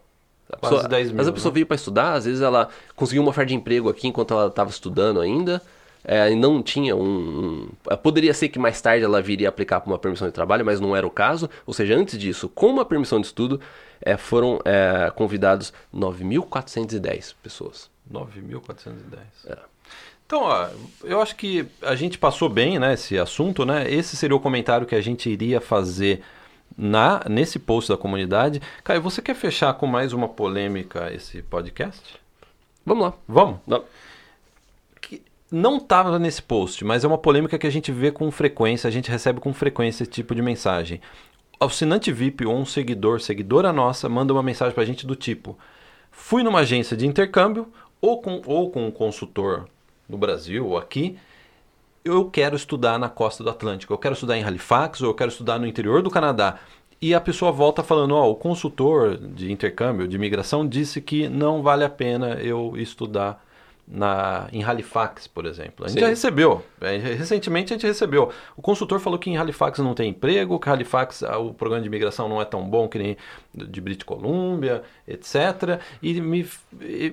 A 0.52 0.58
Quase 0.58 0.76
pessoa, 0.76 0.90
10 0.90 1.08
mil, 1.08 1.18
vezes 1.18 1.30
a 1.30 1.34
pessoa 1.34 1.52
né? 1.52 1.54
veio 1.56 1.66
para 1.66 1.76
estudar, 1.76 2.14
às 2.14 2.26
vezes 2.26 2.42
ela 2.42 2.70
conseguiu 2.96 3.22
uma 3.24 3.30
oferta 3.30 3.50
de 3.50 3.56
emprego 3.56 3.90
aqui 3.90 4.08
enquanto 4.08 4.34
ela 4.34 4.48
estava 4.48 4.70
estudando 4.70 5.20
ainda, 5.20 5.62
é, 6.06 6.32
e 6.32 6.36
não 6.36 6.62
tinha 6.64 6.96
um, 6.96 7.70
um- 7.90 7.96
Poderia 7.98 8.34
ser 8.34 8.50
que 8.50 8.60
mais 8.60 8.80
tarde 8.82 9.04
ela 9.04 9.22
viria 9.22 9.50
aplicar 9.50 9.82
para 9.82 9.92
uma 9.92 10.00
permissão 10.00 10.28
de 10.28 10.34
trabalho, 10.34 10.64
mas 10.66 10.80
não 10.80 10.96
era 10.96 11.06
o 11.06 11.10
caso. 11.10 11.50
Ou 11.66 11.74
seja, 11.74 11.96
antes 11.96 12.18
disso, 12.18 12.48
com 12.50 12.68
uma 12.68 12.86
permissão 12.86 13.20
de 13.20 13.28
estudo, 13.28 13.60
é, 14.02 14.16
foram 14.18 14.60
é, 14.64 15.12
convidados 15.16 15.74
9.410 15.94 17.34
pessoas. 17.42 17.90
9.410. 18.12 18.92
É. 19.48 19.58
Então, 20.26 20.42
ó, 20.42 20.68
eu 21.04 21.22
acho 21.22 21.36
que 21.36 21.68
a 21.82 21.96
gente 21.96 22.18
passou 22.18 22.50
bem, 22.50 22.80
né, 22.80 22.94
esse 22.94 23.18
assunto, 23.18 23.64
né? 23.66 23.90
Esse 23.92 24.16
seria 24.18 24.36
o 24.36 24.40
comentário 24.40 24.88
que 24.88 24.96
a 24.96 25.02
gente 25.02 25.30
iria 25.30 25.62
fazer 25.62 26.22
na 26.78 27.22
nesse 27.30 27.60
post 27.60 27.92
da 27.92 27.98
comunidade. 27.98 28.62
Caio, 28.84 29.02
você 29.02 29.22
quer 29.22 29.36
fechar 29.36 29.74
com 29.76 29.86
mais 29.86 30.14
uma 30.14 30.28
polêmica 30.28 31.14
esse 31.14 31.42
podcast? 31.44 32.20
Vamos 32.86 33.04
lá. 33.06 33.14
Vamos? 33.28 33.60
Não. 33.68 33.84
Não 35.52 35.78
estava 35.78 36.18
nesse 36.18 36.42
post, 36.42 36.84
mas 36.84 37.04
é 37.04 37.08
uma 37.08 37.18
polêmica 37.18 37.58
que 37.58 37.68
a 37.68 37.72
gente 37.72 37.92
vê 37.92 38.12
com 38.12 38.30
frequência, 38.32 38.88
a 38.88 38.92
gente 38.92 39.12
recebe 39.12 39.40
com 39.40 39.54
frequência 39.54 40.04
esse 40.04 40.12
tipo 40.12 40.34
de 40.34 40.42
mensagem. 40.42 41.02
Assinante 41.60 42.12
VIP 42.12 42.46
ou 42.46 42.56
um 42.56 42.66
seguidor, 42.66 43.22
seguidora 43.22 43.72
nossa, 43.72 44.10
manda 44.10 44.34
uma 44.34 44.44
mensagem 44.44 44.74
para 44.74 44.84
a 44.84 44.86
gente 44.86 45.06
do 45.06 45.16
tipo: 45.16 45.58
fui 46.12 46.44
numa 46.44 46.60
agência 46.60 46.98
de 46.98 47.08
intercâmbio 47.08 47.72
ou 48.02 48.22
com, 48.22 48.42
ou 48.46 48.70
com 48.70 48.88
um 48.88 48.92
consultor 48.92 49.68
no 50.10 50.18
Brasil 50.18 50.68
ou 50.68 50.78
aqui. 50.78 51.18
Eu 52.04 52.30
quero 52.30 52.56
estudar 52.56 53.00
na 53.00 53.10
costa 53.10 53.44
do 53.44 53.50
Atlântico, 53.50 53.94
eu 53.94 53.98
quero 53.98 54.14
estudar 54.14 54.38
em 54.38 54.44
Halifax 54.44 55.02
ou 55.02 55.10
eu 55.10 55.14
quero 55.14 55.32
estudar 55.32 55.58
no 55.58 55.66
interior 55.66 56.02
do 56.02 56.12
Canadá. 56.12 56.60
E 57.02 57.14
a 57.14 57.22
pessoa 57.22 57.52
volta 57.52 57.84
falando: 57.84 58.16
Ó, 58.16 58.30
o 58.30 58.36
consultor 58.36 59.18
de 59.18 59.52
intercâmbio, 59.52 60.08
de 60.08 60.16
imigração, 60.16 60.68
disse 60.68 61.02
que 61.02 61.30
não 61.30 61.62
vale 61.62 61.84
a 61.84 61.90
pena 61.90 62.34
eu 62.42 62.74
estudar 62.76 63.45
na, 63.88 64.48
em 64.52 64.64
Halifax, 64.64 65.28
por 65.28 65.46
exemplo. 65.46 65.86
A 65.86 65.88
gente 65.88 66.00
Sim. 66.00 66.02
já 66.02 66.08
recebeu. 66.08 66.64
é, 66.82 66.98
Recentemente 66.98 67.74
a 67.74 67.78
gente 67.78 67.86
recebeu. 67.86 68.32
O 68.58 68.62
consultor 68.62 69.00
falou 69.00 69.20
que 69.20 69.30
em 69.30 69.38
Halifax 69.38 69.80
não 69.80 69.94
tem 69.94 70.10
emprego, 70.10 70.60
que 70.60 70.70
Halifax 70.70 71.22
o 71.22 71.54
programa 71.54 71.82
de 71.82 71.88
imigração 71.88 72.28
não 72.28 72.42
é 72.42 72.46
tão 72.46 72.68
bom 72.68 72.88
que 72.88 72.98
nem 72.98 73.18
de 73.56 73.80
British 73.82 74.04
Columbia, 74.04 74.84
etc. 75.08 75.80
E 76.02 76.20
me, 76.20 76.48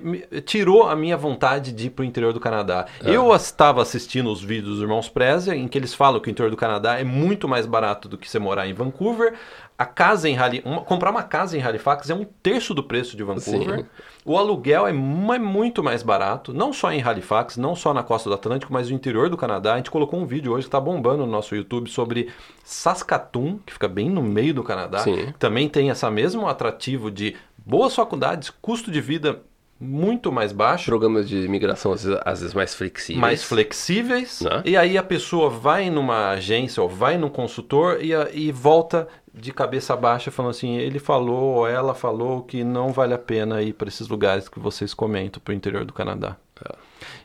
me- 0.03 0.19
tirou 0.45 0.83
a 0.87 0.95
minha 0.95 1.15
vontade 1.15 1.71
de 1.71 1.87
ir 1.87 1.89
para 1.91 2.03
o 2.03 2.05
interior 2.05 2.33
do 2.33 2.39
Canadá. 2.39 2.85
Eu 3.03 3.33
estava 3.33 3.81
assistindo 3.81 4.31
os 4.31 4.43
vídeos 4.43 4.73
dos 4.75 4.81
Irmãos 4.81 5.09
Preza, 5.09 5.55
em 5.55 5.67
que 5.67 5.77
eles 5.77 5.93
falam 5.93 6.19
que 6.19 6.29
o 6.29 6.31
interior 6.31 6.49
do 6.51 6.57
Canadá 6.57 6.99
é 6.99 7.03
muito 7.03 7.47
mais 7.47 7.65
barato 7.65 8.07
do 8.09 8.17
que 8.17 8.29
você 8.29 8.39
morar 8.39 8.67
em 8.67 8.73
Vancouver. 8.73 9.33
A 9.75 9.85
casa 9.85 10.29
em 10.29 10.37
Hali... 10.37 10.61
uma- 10.63 10.81
comprar 10.81 11.09
uma 11.09 11.23
casa 11.23 11.57
em 11.57 11.61
Halifax 11.61 12.09
é 12.09 12.13
um 12.15 12.25
terço 12.43 12.73
do 12.75 12.83
preço 12.83 13.17
de 13.17 13.23
Vancouver. 13.23 13.79
Sim. 13.79 13.85
O 14.23 14.37
aluguel 14.37 14.87
é 14.87 14.93
é 14.93 15.39
muito 15.39 15.83
mais 15.83 16.03
barato, 16.03 16.53
não 16.53 16.71
só 16.71 16.91
em 16.91 17.01
Halifax, 17.01 17.57
não 17.57 17.75
só 17.75 17.93
na 17.93 18.03
costa 18.03 18.29
do 18.29 18.35
Atlântico, 18.35 18.71
mas 18.71 18.89
no 18.89 18.95
interior 18.95 19.29
do 19.29 19.35
Canadá. 19.35 19.73
A 19.73 19.77
gente 19.77 19.89
colocou 19.89 20.19
um 20.19 20.25
vídeo 20.25 20.51
hoje 20.51 20.61
que 20.63 20.67
está 20.67 20.79
bombando 20.79 21.25
no 21.25 21.31
nosso 21.31 21.55
YouTube 21.55 21.89
sobre 21.89 22.29
Saskatoon, 22.63 23.59
que 23.65 23.73
fica 23.73 23.87
bem 23.87 24.09
no 24.09 24.21
meio 24.21 24.53
do 24.53 24.63
Canadá. 24.63 24.99
Sim. 24.99 25.33
Também 25.39 25.67
tem 25.67 25.89
essa 25.89 26.09
mesmo 26.33 26.47
atrativo 26.47 27.11
de 27.11 27.35
boas 27.57 27.95
faculdades, 27.95 28.49
custo 28.61 28.91
de 28.91 28.99
vida 28.99 29.41
muito 29.79 30.31
mais 30.31 30.53
baixo, 30.53 30.85
Programas 30.85 31.27
de 31.27 31.37
imigração 31.37 31.91
às 31.91 32.03
vezes, 32.03 32.19
às 32.23 32.39
vezes 32.39 32.53
mais 32.53 32.73
flexíveis. 32.73 33.19
mais 33.19 33.43
flexíveis. 33.43 34.41
Né? 34.41 34.61
E 34.65 34.77
aí 34.77 34.97
a 34.97 35.03
pessoa 35.03 35.49
vai 35.49 35.89
numa 35.89 36.29
agência 36.29 36.81
ou 36.81 36.87
vai 36.87 37.17
num 37.17 37.29
consultor 37.29 37.99
e, 38.01 38.11
e 38.33 38.51
volta 38.51 39.07
de 39.33 39.51
cabeça 39.51 39.95
baixa 39.95 40.31
falando 40.31 40.51
assim, 40.51 40.77
ele 40.77 40.99
falou 40.99 41.55
ou 41.55 41.67
ela 41.67 41.93
falou 41.93 42.43
que 42.43 42.63
não 42.63 42.93
vale 42.93 43.13
a 43.13 43.17
pena 43.17 43.61
ir 43.61 43.73
para 43.73 43.87
esses 43.87 44.07
lugares 44.07 44.47
que 44.47 44.59
vocês 44.59 44.93
comentam 44.93 45.41
para 45.43 45.51
o 45.51 45.55
interior 45.55 45.83
do 45.83 45.91
Canadá. 45.91 46.37
É. 46.63 46.75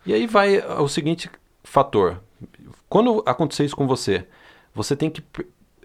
E 0.06 0.14
aí 0.14 0.26
vai 0.26 0.58
o 0.58 0.88
seguinte 0.88 1.30
fator. 1.62 2.20
Quando 2.88 3.22
acontecer 3.26 3.64
isso 3.64 3.76
com 3.76 3.86
você, 3.86 4.26
você 4.74 4.96
tem 4.96 5.10
que 5.10 5.22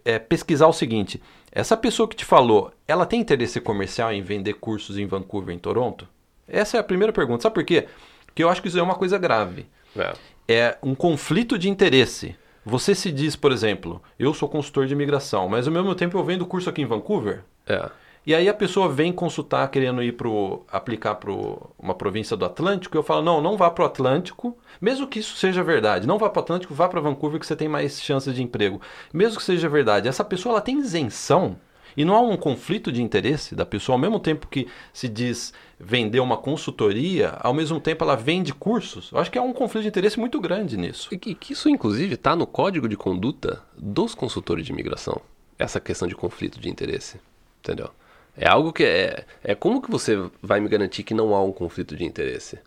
é, 0.06 0.18
pesquisar 0.18 0.68
o 0.68 0.74
seguinte. 0.74 1.22
Essa 1.56 1.78
pessoa 1.78 2.10
que 2.10 2.16
te 2.16 2.26
falou, 2.26 2.72
ela 2.88 3.06
tem 3.06 3.22
interesse 3.22 3.62
comercial 3.62 4.12
em 4.12 4.24
vender 4.24 4.54
cursos 4.56 4.98
em 4.98 5.06
Vancouver, 5.06 5.54
em 5.54 5.60
Toronto? 5.60 6.08
Essa 6.48 6.78
é 6.78 6.80
a 6.80 6.84
primeira 6.84 7.14
pergunta. 7.14 7.44
Sabe 7.44 7.54
por 7.54 7.64
quê? 7.64 7.88
Porque 8.26 8.44
eu 8.44 8.50
acho 8.50 8.60
que 8.60 8.68
isso 8.68 8.80
é 8.80 8.82
uma 8.82 8.96
coisa 8.96 9.20
grave 9.20 9.68
É. 9.96 10.14
é 10.48 10.78
um 10.82 10.96
conflito 10.96 11.56
de 11.56 11.70
interesse. 11.70 12.36
Você 12.66 12.96
se 12.96 13.12
diz, 13.12 13.36
por 13.36 13.52
exemplo, 13.52 14.02
eu 14.18 14.34
sou 14.34 14.50
consultor 14.50 14.88
de 14.88 14.94
imigração, 14.94 15.48
mas 15.48 15.68
ao 15.68 15.74
mesmo 15.74 15.94
tempo 15.94 16.18
eu 16.18 16.24
vendo 16.24 16.46
curso 16.46 16.70
aqui 16.70 16.82
em 16.82 16.88
Vancouver. 16.88 17.44
É. 17.68 17.88
E 18.26 18.34
aí 18.34 18.48
a 18.48 18.54
pessoa 18.54 18.88
vem 18.88 19.12
consultar 19.12 19.68
querendo 19.70 20.02
ir 20.02 20.14
pro 20.14 20.64
aplicar 20.72 21.16
para 21.16 21.32
uma 21.78 21.94
província 21.94 22.38
do 22.38 22.46
Atlântico, 22.46 22.96
e 22.96 22.98
eu 22.98 23.04
falo: 23.04 23.22
"Não, 23.22 23.42
não 23.42 23.58
vá 23.58 23.70
para 23.70 23.84
o 23.84 23.88
Atlântico, 23.88 24.58
mesmo 24.80 25.08
que 25.08 25.20
isso 25.20 25.36
seja 25.36 25.64
verdade. 25.64 26.08
Não 26.08 26.18
vá 26.18 26.30
para 26.30 26.40
o 26.40 26.44
Atlântico, 26.44 26.74
vá 26.74 26.88
para 26.88 27.02
Vancouver 27.02 27.40
que 27.40 27.46
você 27.46 27.56
tem 27.56 27.68
mais 27.68 28.02
chances 28.02 28.34
de 28.34 28.42
emprego. 28.42 28.82
Mesmo 29.14 29.38
que 29.38 29.44
seja 29.44 29.68
verdade, 29.68 30.08
essa 30.08 30.24
pessoa 30.24 30.54
ela 30.54 30.62
tem 30.62 30.80
isenção 30.80 31.58
e 31.96 32.04
não 32.04 32.16
há 32.16 32.22
um 32.22 32.38
conflito 32.38 32.92
de 32.92 33.02
interesse 33.02 33.56
da 33.56 33.66
pessoa, 33.66 33.96
ao 33.96 34.00
mesmo 34.00 34.20
tempo 34.20 34.48
que 34.48 34.68
se 34.92 35.08
diz 35.08 35.54
vender 35.80 36.20
uma 36.20 36.38
consultoria, 36.38 37.38
ao 37.40 37.54
mesmo 37.54 37.80
tempo 37.80 38.04
ela 38.04 38.16
vende 38.16 38.54
cursos. 38.54 39.12
Eu 39.12 39.20
acho 39.20 39.32
que 39.32 39.38
há 39.38 39.42
um 39.42 39.54
conflito 39.54 39.84
de 39.84 39.90
interesse 39.90 40.20
muito 40.20 40.40
grande 40.40 40.78
nisso. 40.78 41.10
E 41.12 41.18
que, 41.18 41.36
que 41.36 41.54
isso, 41.54 41.70
inclusive, 41.70 42.16
está 42.16 42.36
no 42.36 42.48
código 42.48 42.88
de 42.88 42.98
conduta 42.98 43.62
dos 43.78 44.16
consultores 44.16 44.66
de 44.66 44.72
imigração. 44.72 45.22
Essa 45.58 45.80
questão 45.80 46.08
de 46.08 46.16
conflito 46.16 46.60
de 46.60 46.70
interesse. 46.70 47.20
Entendeu? 47.60 47.92
É 48.36 48.48
algo 48.48 48.74
que 48.74 48.84
é. 48.84 49.26
É 49.44 49.56
como 49.56 49.82
que 49.82 49.92
você 49.92 50.18
vai 50.42 50.60
me 50.60 50.68
garantir 50.68 51.04
que 51.04 51.14
não 51.14 51.36
há 51.36 51.44
um 51.44 51.52
conflito 51.52 51.96
de 51.96 52.04
interesse? 52.04 52.60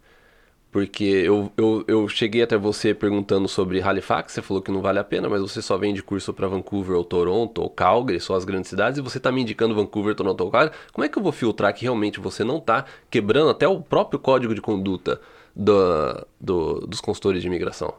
Porque 0.70 1.04
eu, 1.04 1.50
eu, 1.56 1.84
eu 1.88 2.08
cheguei 2.08 2.42
até 2.42 2.56
você 2.56 2.92
perguntando 2.92 3.48
sobre 3.48 3.80
Halifax, 3.80 4.32
você 4.32 4.42
falou 4.42 4.62
que 4.62 4.70
não 4.70 4.82
vale 4.82 4.98
a 4.98 5.04
pena, 5.04 5.28
mas 5.28 5.40
você 5.40 5.62
só 5.62 5.76
vende 5.78 6.02
curso 6.02 6.34
para 6.34 6.48
Vancouver 6.48 6.96
ou 6.96 7.04
Toronto 7.04 7.62
ou 7.62 7.70
Calgary, 7.70 8.20
só 8.20 8.34
as 8.34 8.44
grandes 8.44 8.68
cidades, 8.68 8.98
e 8.98 9.02
você 9.02 9.16
está 9.16 9.32
me 9.32 9.40
indicando 9.40 9.74
Vancouver, 9.74 10.14
Toronto 10.14 10.40
ou 10.42 10.50
Calgary. 10.50 10.76
Como 10.92 11.04
é 11.04 11.08
que 11.08 11.18
eu 11.18 11.22
vou 11.22 11.32
filtrar 11.32 11.72
que 11.74 11.82
realmente 11.84 12.20
você 12.20 12.44
não 12.44 12.58
está 12.58 12.84
quebrando 13.08 13.50
até 13.50 13.66
o 13.66 13.80
próprio 13.80 14.18
código 14.20 14.54
de 14.54 14.60
conduta 14.60 15.20
do, 15.54 16.26
do, 16.38 16.86
dos 16.86 17.00
consultores 17.00 17.40
de 17.40 17.48
imigração? 17.48 17.94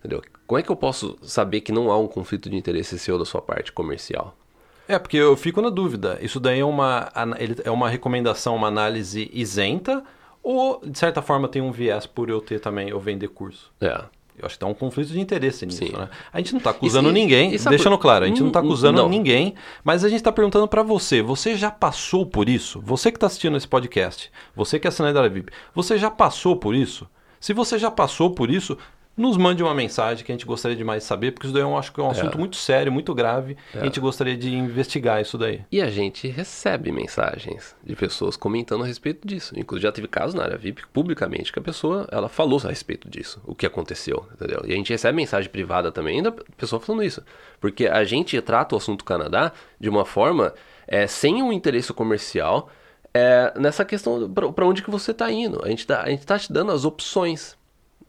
Entendeu? 0.00 0.22
Como 0.46 0.58
é 0.58 0.62
que 0.62 0.70
eu 0.70 0.76
posso 0.76 1.16
saber 1.22 1.62
que 1.62 1.72
não 1.72 1.90
há 1.90 1.98
um 1.98 2.06
conflito 2.06 2.50
de 2.50 2.56
interesse 2.56 2.98
seu 2.98 3.18
da 3.18 3.24
sua 3.24 3.40
parte 3.40 3.72
comercial? 3.72 4.36
É, 4.88 4.98
porque 4.98 5.18
eu 5.18 5.36
fico 5.36 5.60
na 5.60 5.68
dúvida. 5.68 6.18
Isso 6.22 6.40
daí 6.40 6.60
é 6.60 6.64
uma, 6.64 7.12
é 7.62 7.70
uma 7.70 7.90
recomendação, 7.90 8.56
uma 8.56 8.68
análise 8.68 9.30
isenta 9.32 10.02
ou, 10.42 10.80
de 10.82 10.98
certa 10.98 11.20
forma, 11.20 11.46
tem 11.46 11.60
um 11.60 11.70
viés 11.70 12.06
por 12.06 12.30
eu 12.30 12.40
ter 12.40 12.58
também, 12.58 12.88
eu 12.88 12.98
vender 12.98 13.28
curso. 13.28 13.70
É. 13.82 14.00
Eu 14.38 14.46
acho 14.46 14.54
que 14.54 14.60
tem 14.60 14.68
um 14.68 14.74
conflito 14.74 15.08
de 15.08 15.20
interesse 15.20 15.66
nisso, 15.66 15.84
Sim. 15.84 15.92
né? 15.92 16.08
A 16.32 16.38
gente 16.38 16.52
não 16.52 16.58
está 16.58 16.70
acusando 16.70 17.10
ninguém, 17.10 17.50
deixando 17.50 17.96
por... 17.96 18.02
claro, 18.02 18.24
a 18.24 18.28
gente 18.28 18.40
não 18.40 18.48
está 18.48 18.62
hum, 18.62 18.66
acusando 18.66 19.02
não. 19.02 19.08
ninguém, 19.08 19.54
mas 19.82 20.04
a 20.04 20.08
gente 20.08 20.20
está 20.20 20.30
perguntando 20.30 20.68
para 20.68 20.82
você, 20.82 21.20
você 21.20 21.56
já 21.56 21.72
passou 21.72 22.24
por 22.24 22.48
isso? 22.48 22.80
Você 22.80 23.10
que 23.10 23.16
está 23.16 23.26
assistindo 23.26 23.56
esse 23.56 23.66
podcast, 23.66 24.30
você 24.54 24.78
que 24.78 24.86
é 24.86 24.90
assinante 24.90 25.14
da 25.14 25.26
VIP, 25.26 25.52
você 25.74 25.98
já 25.98 26.08
passou 26.08 26.56
por 26.56 26.74
isso? 26.74 27.08
Se 27.40 27.52
você 27.52 27.78
já 27.78 27.90
passou 27.90 28.30
por 28.30 28.48
isso, 28.48 28.78
nos 29.18 29.36
mande 29.36 29.62
uma 29.62 29.74
mensagem 29.74 30.24
que 30.24 30.30
a 30.30 30.34
gente 30.34 30.46
gostaria 30.46 30.76
de 30.76 30.84
mais 30.84 31.02
saber, 31.02 31.32
porque 31.32 31.46
isso 31.46 31.52
daí 31.52 31.62
eu 31.62 31.76
acho 31.76 31.92
que 31.92 32.00
é 32.00 32.02
um 32.04 32.10
assunto 32.10 32.36
é. 32.36 32.38
muito 32.38 32.56
sério, 32.56 32.92
muito 32.92 33.12
grave, 33.12 33.56
é. 33.74 33.80
a 33.80 33.84
gente 33.84 33.98
gostaria 33.98 34.36
de 34.36 34.54
investigar 34.54 35.20
isso 35.20 35.36
daí. 35.36 35.62
E 35.72 35.82
a 35.82 35.90
gente 35.90 36.28
recebe 36.28 36.92
mensagens 36.92 37.74
de 37.82 37.96
pessoas 37.96 38.36
comentando 38.36 38.84
a 38.84 38.86
respeito 38.86 39.26
disso. 39.26 39.58
Inclusive 39.58 39.88
já 39.88 39.92
teve 39.92 40.06
casos 40.06 40.34
na 40.34 40.44
área 40.44 40.56
VIP, 40.56 40.86
publicamente, 40.92 41.52
que 41.52 41.58
a 41.58 41.62
pessoa 41.62 42.06
ela 42.12 42.28
falou 42.28 42.60
a 42.64 42.68
respeito 42.68 43.10
disso, 43.10 43.42
o 43.44 43.54
que 43.54 43.66
aconteceu, 43.66 44.24
entendeu? 44.34 44.62
E 44.64 44.72
a 44.72 44.76
gente 44.76 44.90
recebe 44.90 45.16
mensagem 45.16 45.50
privada 45.50 45.90
também 45.90 46.22
da 46.22 46.30
pessoa 46.30 46.80
falando 46.80 47.02
isso. 47.02 47.22
Porque 47.60 47.88
a 47.88 48.04
gente 48.04 48.40
trata 48.40 48.76
o 48.76 48.78
assunto 48.78 49.04
Canadá 49.04 49.52
de 49.80 49.88
uma 49.88 50.04
forma 50.04 50.54
é, 50.86 51.08
sem 51.08 51.42
um 51.42 51.52
interesse 51.52 51.92
comercial, 51.92 52.70
é, 53.12 53.52
nessa 53.58 53.84
questão 53.84 54.30
para 54.30 54.66
onde 54.66 54.82
que 54.82 54.90
você 54.90 55.10
está 55.10 55.30
indo. 55.32 55.60
A 55.64 55.68
gente 55.68 55.80
está 55.80 56.38
te 56.38 56.52
dando 56.52 56.70
as 56.70 56.84
opções 56.84 57.57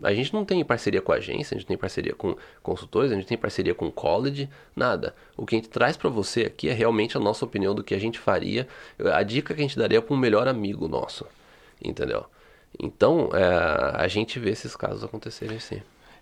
a 0.04 0.14
gente 0.14 0.34
não 0.34 0.45
tem 0.45 0.64
parceria 0.64 1.02
com 1.02 1.12
a 1.12 1.16
agência, 1.16 1.56
a 1.56 1.58
gente 1.58 1.66
não 1.66 1.70
tem 1.70 1.78
parceria 1.78 2.14
com 2.14 2.36
consultores, 2.62 3.12
a 3.12 3.16
gente 3.16 3.28
tem 3.28 3.38
parceria 3.38 3.74
com 3.74 3.91
college, 3.91 4.50
nada. 4.76 5.16
O 5.36 5.45
que 5.45 5.56
a 5.56 5.58
gente 5.58 5.70
traz 5.70 5.97
para 5.97 6.10
você 6.10 6.43
aqui 6.43 6.70
é 6.70 6.74
realmente 6.74 7.18
a 7.18 7.20
nossa 7.20 7.45
opinião 7.45 7.74
do 7.76 7.84
que 7.84 7.93
a 7.93 8.00
gente 8.00 8.20
faria, 8.20 8.68
a 9.14 9.24
dica 9.24 9.54
que 9.54 9.62
a 9.62 9.64
gente 9.64 9.78
daria 9.78 10.02
para 10.02 10.14
um 10.14 10.18
melhor 10.18 10.47
amigo 10.47 10.88
nosso, 10.88 11.26
entendeu? 11.84 12.26
Então, 12.78 13.30
é, 13.34 13.95
a 13.95 14.08
gente 14.08 14.39
vê 14.39 14.52
esses 14.52 14.76
casos 14.76 15.04
acontecerem 15.04 15.60
sim. 15.60 15.82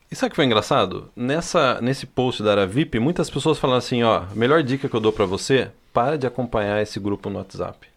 E 0.09 0.15
sabe 0.15 0.27
o 0.27 0.29
que 0.31 0.35
foi 0.37 0.45
engraçado? 0.45 1.11
Nessa, 1.15 1.81
nesse 1.81 2.05
post 2.05 2.41
da 2.41 2.51
Aravip, 2.51 2.97
muitas 2.97 3.29
pessoas 3.29 3.59
falam 3.59 3.75
assim, 3.75 4.03
ó, 4.03 4.23
melhor 4.33 4.63
dica 4.63 4.87
que 4.87 4.95
eu 4.95 5.01
dou 5.01 5.11
para 5.11 5.25
você, 5.25 5.69
para 5.91 6.17
de 6.17 6.25
acompanhar 6.25 6.81
esse 6.81 6.99
grupo 6.99 7.29
no 7.29 7.39
WhatsApp. 7.39 7.96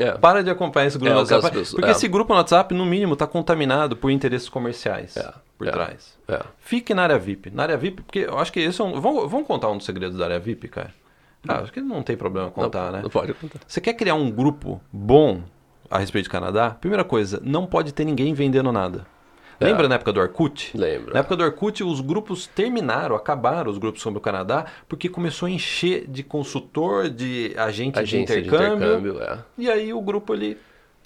É. 0.00 0.12
Para 0.12 0.42
de 0.42 0.50
acompanhar 0.50 0.86
esse 0.86 0.98
grupo 0.98 1.10
é, 1.10 1.14
no 1.14 1.20
WhatsApp. 1.20 1.70
Porque 1.70 1.88
é. 1.88 1.90
esse 1.90 2.08
grupo 2.08 2.32
no 2.32 2.38
WhatsApp, 2.38 2.74
no 2.74 2.84
mínimo, 2.84 3.14
está 3.14 3.26
contaminado 3.26 3.96
por 3.96 4.10
interesses 4.10 4.48
comerciais 4.48 5.16
é. 5.16 5.32
por 5.58 5.66
é. 5.66 5.70
trás. 5.70 6.16
É. 6.28 6.42
Fique 6.58 6.94
na 6.94 7.02
área 7.02 7.18
VIP. 7.18 7.50
Na 7.50 7.64
área 7.64 7.76
VIP, 7.76 8.02
porque 8.02 8.20
eu 8.20 8.38
acho 8.38 8.52
que 8.52 8.60
esse 8.60 8.80
é 8.80 8.84
um. 8.84 9.00
Vamos, 9.00 9.30
vamos 9.30 9.46
contar 9.46 9.68
um 9.68 9.76
dos 9.76 9.86
segredos 9.86 10.18
da 10.18 10.24
área 10.24 10.38
VIP, 10.38 10.68
cara? 10.68 10.92
Ah, 11.48 11.60
acho 11.60 11.72
que 11.72 11.80
não 11.80 12.02
tem 12.02 12.16
problema 12.16 12.50
contar, 12.50 12.86
não, 12.86 12.92
né? 12.92 13.02
Não 13.02 13.10
pode 13.10 13.32
contar. 13.34 13.60
Você 13.66 13.80
quer 13.80 13.94
criar 13.94 14.14
um 14.14 14.30
grupo 14.30 14.80
bom 14.92 15.42
a 15.90 15.98
respeito 15.98 16.26
do 16.26 16.30
Canadá? 16.30 16.70
Primeira 16.70 17.04
coisa, 17.04 17.40
não 17.44 17.66
pode 17.66 17.92
ter 17.92 18.04
ninguém 18.04 18.34
vendendo 18.34 18.72
nada. 18.72 19.06
É. 19.58 19.64
Lembra 19.64 19.88
na 19.88 19.94
época 19.94 20.12
do 20.12 20.20
Orkut? 20.20 20.76
Lembro. 20.76 21.14
Na 21.14 21.20
época 21.20 21.36
do 21.36 21.44
Orkut, 21.44 21.82
os 21.82 22.00
grupos 22.00 22.46
terminaram, 22.46 23.16
acabaram 23.16 23.70
os 23.70 23.78
grupos 23.78 24.02
sobre 24.02 24.18
o 24.18 24.20
Canadá, 24.20 24.66
porque 24.88 25.08
começou 25.08 25.46
a 25.46 25.50
encher 25.50 26.06
de 26.06 26.22
consultor, 26.22 27.08
de 27.08 27.54
agente 27.56 27.98
Agência 27.98 28.40
de 28.40 28.48
intercâmbio. 28.48 28.78
De 28.78 29.08
intercâmbio 29.08 29.22
é. 29.22 29.38
E 29.56 29.70
aí 29.70 29.92
o 29.92 30.00
grupo 30.00 30.34
ele, 30.34 30.58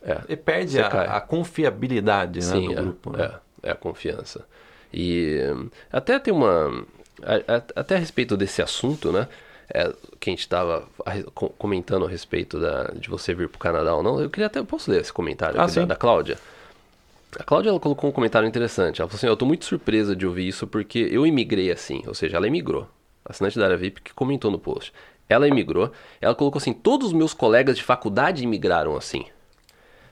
é. 0.02 0.20
ele 0.28 0.36
perde 0.36 0.80
a, 0.80 0.86
a, 0.86 1.20
confiabilidade 1.20 2.42
Sim, 2.42 2.68
né, 2.68 2.74
do 2.74 2.80
é, 2.80 2.82
grupo. 2.82 3.10
Né? 3.16 3.30
É, 3.62 3.68
é 3.68 3.72
a 3.72 3.76
confiança. 3.76 4.44
E 4.92 5.38
até 5.92 6.18
tem 6.18 6.34
uma. 6.34 6.84
Até 7.76 7.96
a 7.96 7.98
respeito 7.98 8.36
desse 8.36 8.62
assunto, 8.62 9.12
né? 9.12 9.28
É, 9.72 9.92
que 10.18 10.30
a 10.30 10.32
gente 10.32 10.40
estava 10.40 10.84
comentando 11.56 12.04
a 12.04 12.08
respeito 12.08 12.58
da, 12.58 12.88
de 12.88 13.08
você 13.08 13.32
vir 13.32 13.48
para 13.48 13.56
o 13.56 13.60
Canadá 13.60 13.94
ou 13.94 14.02
não, 14.02 14.20
eu 14.20 14.28
queria 14.28 14.46
até. 14.46 14.60
Posso 14.64 14.90
ler 14.90 15.00
esse 15.00 15.12
comentário 15.12 15.60
ah, 15.60 15.66
da, 15.66 15.84
da 15.84 15.94
Cláudia? 15.94 16.38
A 17.38 17.44
Cláudia 17.44 17.70
ela 17.70 17.80
colocou 17.80 18.10
um 18.10 18.12
comentário 18.12 18.48
interessante. 18.48 19.00
Ela 19.00 19.08
falou 19.08 19.18
assim: 19.18 19.26
Eu 19.26 19.34
estou 19.34 19.46
muito 19.46 19.64
surpresa 19.64 20.16
de 20.16 20.26
ouvir 20.26 20.48
isso 20.48 20.66
porque 20.66 21.08
eu 21.10 21.26
imigrei 21.26 21.70
assim. 21.70 22.02
Ou 22.06 22.14
seja, 22.14 22.36
ela 22.36 22.46
imigrou. 22.46 22.88
Assinante 23.24 23.58
da 23.58 23.66
área 23.66 23.76
VIP 23.76 24.00
que 24.00 24.14
comentou 24.14 24.50
no 24.50 24.58
post. 24.58 24.92
Ela 25.28 25.46
imigrou. 25.46 25.92
Ela 26.20 26.34
colocou 26.34 26.58
assim: 26.58 26.72
Todos 26.72 27.08
os 27.08 27.12
meus 27.12 27.32
colegas 27.32 27.76
de 27.76 27.84
faculdade 27.84 28.42
imigraram 28.42 28.96
assim. 28.96 29.24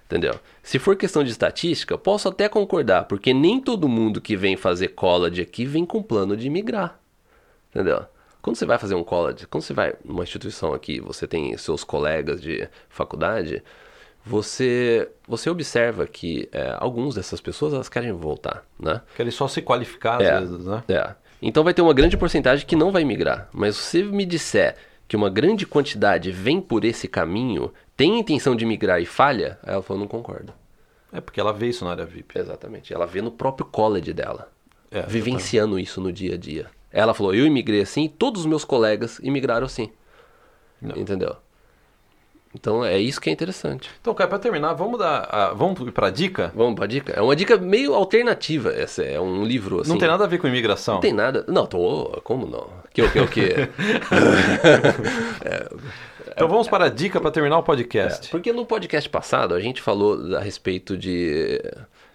Entendeu? 0.06 0.40
Se 0.62 0.78
for 0.78 0.96
questão 0.96 1.22
de 1.22 1.30
estatística, 1.30 1.98
posso 1.98 2.28
até 2.28 2.48
concordar, 2.48 3.04
porque 3.04 3.34
nem 3.34 3.60
todo 3.60 3.86
mundo 3.86 4.22
que 4.22 4.36
vem 4.36 4.56
fazer 4.56 4.88
college 4.88 5.42
aqui 5.42 5.66
vem 5.66 5.84
com 5.84 6.02
plano 6.02 6.34
de 6.34 6.46
imigrar. 6.46 6.98
Entendeu? 7.70 8.06
Quando 8.40 8.56
você 8.56 8.64
vai 8.64 8.78
fazer 8.78 8.94
um 8.94 9.04
college, 9.04 9.46
quando 9.46 9.62
você 9.62 9.74
vai 9.74 9.94
numa 10.02 10.22
instituição 10.22 10.72
aqui, 10.72 10.98
você 10.98 11.26
tem 11.26 11.54
seus 11.58 11.84
colegas 11.84 12.40
de 12.40 12.66
faculdade, 12.88 13.62
você 14.28 15.08
você 15.26 15.48
observa 15.48 16.06
que 16.06 16.48
é, 16.52 16.76
algumas 16.78 17.14
dessas 17.14 17.40
pessoas 17.40 17.72
elas 17.72 17.88
querem 17.88 18.12
voltar, 18.12 18.64
né? 18.78 19.00
Querem 19.16 19.32
só 19.32 19.48
se 19.48 19.62
qualificar 19.62 20.20
às 20.20 20.28
é, 20.28 20.40
vezes, 20.40 20.66
né? 20.66 20.84
É. 20.88 21.14
Então 21.40 21.64
vai 21.64 21.72
ter 21.72 21.82
uma 21.82 21.94
grande 21.94 22.16
porcentagem 22.16 22.66
que 22.66 22.76
não 22.76 22.92
vai 22.92 23.04
migrar. 23.04 23.48
Mas 23.52 23.76
se 23.76 24.02
você 24.02 24.02
me 24.02 24.26
disser 24.26 24.76
que 25.06 25.16
uma 25.16 25.30
grande 25.30 25.66
quantidade 25.66 26.30
vem 26.30 26.60
por 26.60 26.84
esse 26.84 27.08
caminho, 27.08 27.72
tem 27.96 28.18
intenção 28.18 28.54
de 28.54 28.66
migrar 28.66 29.00
e 29.00 29.06
falha, 29.06 29.58
ela 29.64 29.82
falou, 29.82 30.00
não 30.00 30.08
concordo. 30.08 30.52
É 31.10 31.20
porque 31.20 31.40
ela 31.40 31.52
vê 31.52 31.68
isso 31.68 31.84
na 31.84 31.92
área 31.92 32.04
VIP. 32.04 32.38
Exatamente. 32.38 32.92
Ela 32.92 33.06
vê 33.06 33.22
no 33.22 33.30
próprio 33.30 33.66
college 33.66 34.12
dela. 34.12 34.50
É, 34.90 35.02
vivenciando 35.02 35.78
isso 35.78 36.00
no 36.00 36.12
dia 36.12 36.34
a 36.34 36.38
dia. 36.38 36.66
Ela 36.90 37.12
falou, 37.14 37.34
eu 37.34 37.46
imigrei 37.46 37.82
assim 37.82 38.08
todos 38.08 38.42
os 38.42 38.46
meus 38.46 38.64
colegas 38.64 39.18
imigraram 39.22 39.66
assim. 39.66 39.90
Não. 40.80 40.96
Entendeu? 40.96 41.36
Então 42.60 42.84
é 42.84 42.98
isso 42.98 43.20
que 43.20 43.30
é 43.30 43.32
interessante. 43.32 43.88
Então, 44.00 44.12
cara, 44.14 44.28
para 44.28 44.38
terminar, 44.38 44.74
vamos 44.74 44.98
dar, 44.98 45.28
a, 45.30 45.52
vamos 45.54 45.90
para 45.90 46.10
dica? 46.10 46.52
Vamos 46.54 46.74
para 46.74 46.86
dica. 46.86 47.12
É 47.12 47.22
uma 47.22 47.36
dica 47.36 47.56
meio 47.56 47.94
alternativa. 47.94 48.70
Essa 48.70 49.02
é 49.02 49.20
um 49.20 49.44
livro 49.44 49.80
assim. 49.80 49.90
Não 49.90 49.98
tem 49.98 50.08
nada 50.08 50.24
a 50.24 50.26
ver 50.26 50.38
com 50.38 50.48
imigração. 50.48 50.94
Não 50.94 51.00
tem 51.00 51.12
nada. 51.12 51.44
Não, 51.46 51.66
tô. 51.66 52.20
Como 52.24 52.46
não? 52.46 52.68
Que 52.92 53.02
o 53.02 53.10
que 53.10 53.20
o 53.20 53.28
que? 53.28 53.40
é, 55.44 55.68
então 56.34 56.48
vamos 56.48 56.68
para 56.68 56.86
a 56.86 56.88
dica 56.88 57.20
para 57.20 57.30
terminar 57.30 57.58
o 57.58 57.62
podcast. 57.62 58.26
É, 58.26 58.30
porque 58.30 58.52
no 58.52 58.66
podcast 58.66 59.08
passado 59.08 59.54
a 59.54 59.60
gente 59.60 59.82
falou 59.82 60.36
a 60.36 60.40
respeito 60.40 60.96
de 60.96 61.60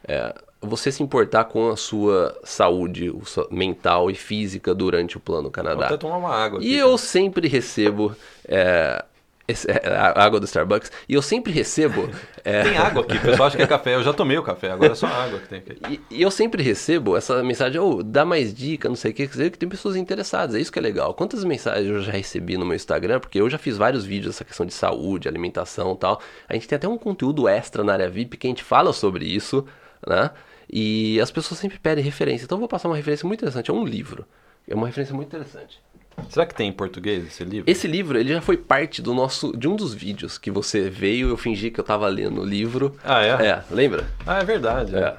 é, 0.07 0.33
você 0.61 0.91
se 0.91 1.03
importar 1.03 1.45
com 1.45 1.69
a 1.69 1.75
sua 1.75 2.37
saúde 2.43 3.13
mental 3.51 4.09
e 4.09 4.15
física 4.15 4.73
durante 4.73 5.17
o 5.17 5.19
plano 5.19 5.51
Canadá. 5.51 5.75
Vou 5.75 5.85
até 5.85 5.97
tomar 5.97 6.17
uma 6.17 6.33
água. 6.33 6.59
Aqui, 6.59 6.69
e 6.69 6.77
eu 6.77 6.97
sempre 6.97 7.47
recebo 7.47 8.15
é, 8.47 9.03
esse, 9.47 9.69
é, 9.69 9.87
a 9.87 10.23
água 10.23 10.39
do 10.39 10.45
Starbucks. 10.45 10.91
E 11.07 11.13
eu 11.13 11.21
sempre 11.21 11.51
recebo. 11.51 12.09
É... 12.45 12.63
Tem 12.63 12.77
água 12.77 13.03
aqui, 13.03 13.15
o 13.15 13.21
pessoal 13.21 13.47
acha 13.47 13.55
que 13.55 13.63
é 13.63 13.67
café. 13.67 13.95
Eu 13.95 14.03
já 14.03 14.11
tomei 14.11 14.37
o 14.37 14.43
café, 14.43 14.69
agora 14.69 14.91
é 14.91 14.95
só 14.95 15.07
água 15.07 15.39
que 15.39 15.47
tem 15.47 15.59
aqui. 15.59 15.79
E, 15.89 16.17
e 16.17 16.21
eu 16.21 16.29
sempre 16.29 16.61
recebo 16.61 17.15
essa 17.15 17.41
mensagem, 17.41 17.79
oh, 17.79 18.03
dá 18.03 18.25
mais 18.25 18.53
dica, 18.53 18.89
não 18.89 18.97
sei 18.97 19.11
o 19.11 19.13
que, 19.13 19.25
quer 19.25 19.31
dizer 19.31 19.49
que 19.49 19.57
tem 19.57 19.69
pessoas 19.69 19.95
interessadas. 19.95 20.53
É 20.53 20.59
isso 20.59 20.69
que 20.69 20.77
é 20.77 20.81
legal. 20.81 21.13
Quantas 21.13 21.45
mensagens 21.45 21.87
eu 21.87 22.01
já 22.01 22.11
recebi 22.11 22.57
no 22.57 22.65
meu 22.65 22.75
Instagram, 22.75 23.21
porque 23.21 23.39
eu 23.39 23.49
já 23.49 23.57
fiz 23.57 23.77
vários 23.77 24.03
vídeos 24.03 24.35
dessa 24.35 24.43
questão 24.43 24.65
de 24.65 24.73
saúde, 24.73 25.29
alimentação 25.29 25.93
e 25.93 25.97
tal. 25.97 26.21
A 26.49 26.53
gente 26.53 26.67
tem 26.67 26.75
até 26.75 26.85
um 26.89 26.97
conteúdo 26.97 27.47
extra 27.47 27.81
na 27.81 27.93
área 27.93 28.09
VIP 28.09 28.35
que 28.35 28.45
a 28.45 28.49
gente 28.49 28.61
fala 28.61 28.91
sobre 28.91 29.25
isso, 29.25 29.65
né? 30.05 30.31
E 30.69 31.17
as 31.21 31.31
pessoas 31.31 31.61
sempre 31.61 31.79
pedem 31.79 32.03
referência. 32.03 32.43
Então 32.43 32.57
eu 32.57 32.59
vou 32.59 32.67
passar 32.67 32.89
uma 32.89 32.97
referência 32.97 33.25
muito 33.25 33.39
interessante. 33.39 33.71
É 33.71 33.73
um 33.73 33.85
livro. 33.85 34.25
É 34.67 34.75
uma 34.75 34.87
referência 34.87 35.15
muito 35.15 35.27
interessante. 35.27 35.81
Será 36.29 36.45
que 36.45 36.55
tem 36.55 36.69
em 36.69 36.71
português 36.71 37.25
esse 37.25 37.43
livro? 37.43 37.69
Esse 37.69 37.87
livro, 37.87 38.17
ele 38.17 38.33
já 38.33 38.41
foi 38.41 38.57
parte 38.57 39.01
do 39.01 39.13
nosso 39.13 39.55
de 39.55 39.67
um 39.67 39.75
dos 39.75 39.93
vídeos 39.93 40.37
que 40.37 40.49
você 40.51 40.89
veio, 40.89 41.29
eu 41.29 41.37
fingi 41.37 41.69
que 41.71 41.79
eu 41.79 41.83
tava 41.83 42.07
lendo 42.07 42.41
o 42.41 42.45
livro. 42.45 42.95
Ah, 43.03 43.23
é? 43.23 43.47
É, 43.47 43.63
lembra? 43.71 44.07
Ah, 44.25 44.39
é 44.39 44.43
verdade. 44.43 44.95
É. 44.95 45.15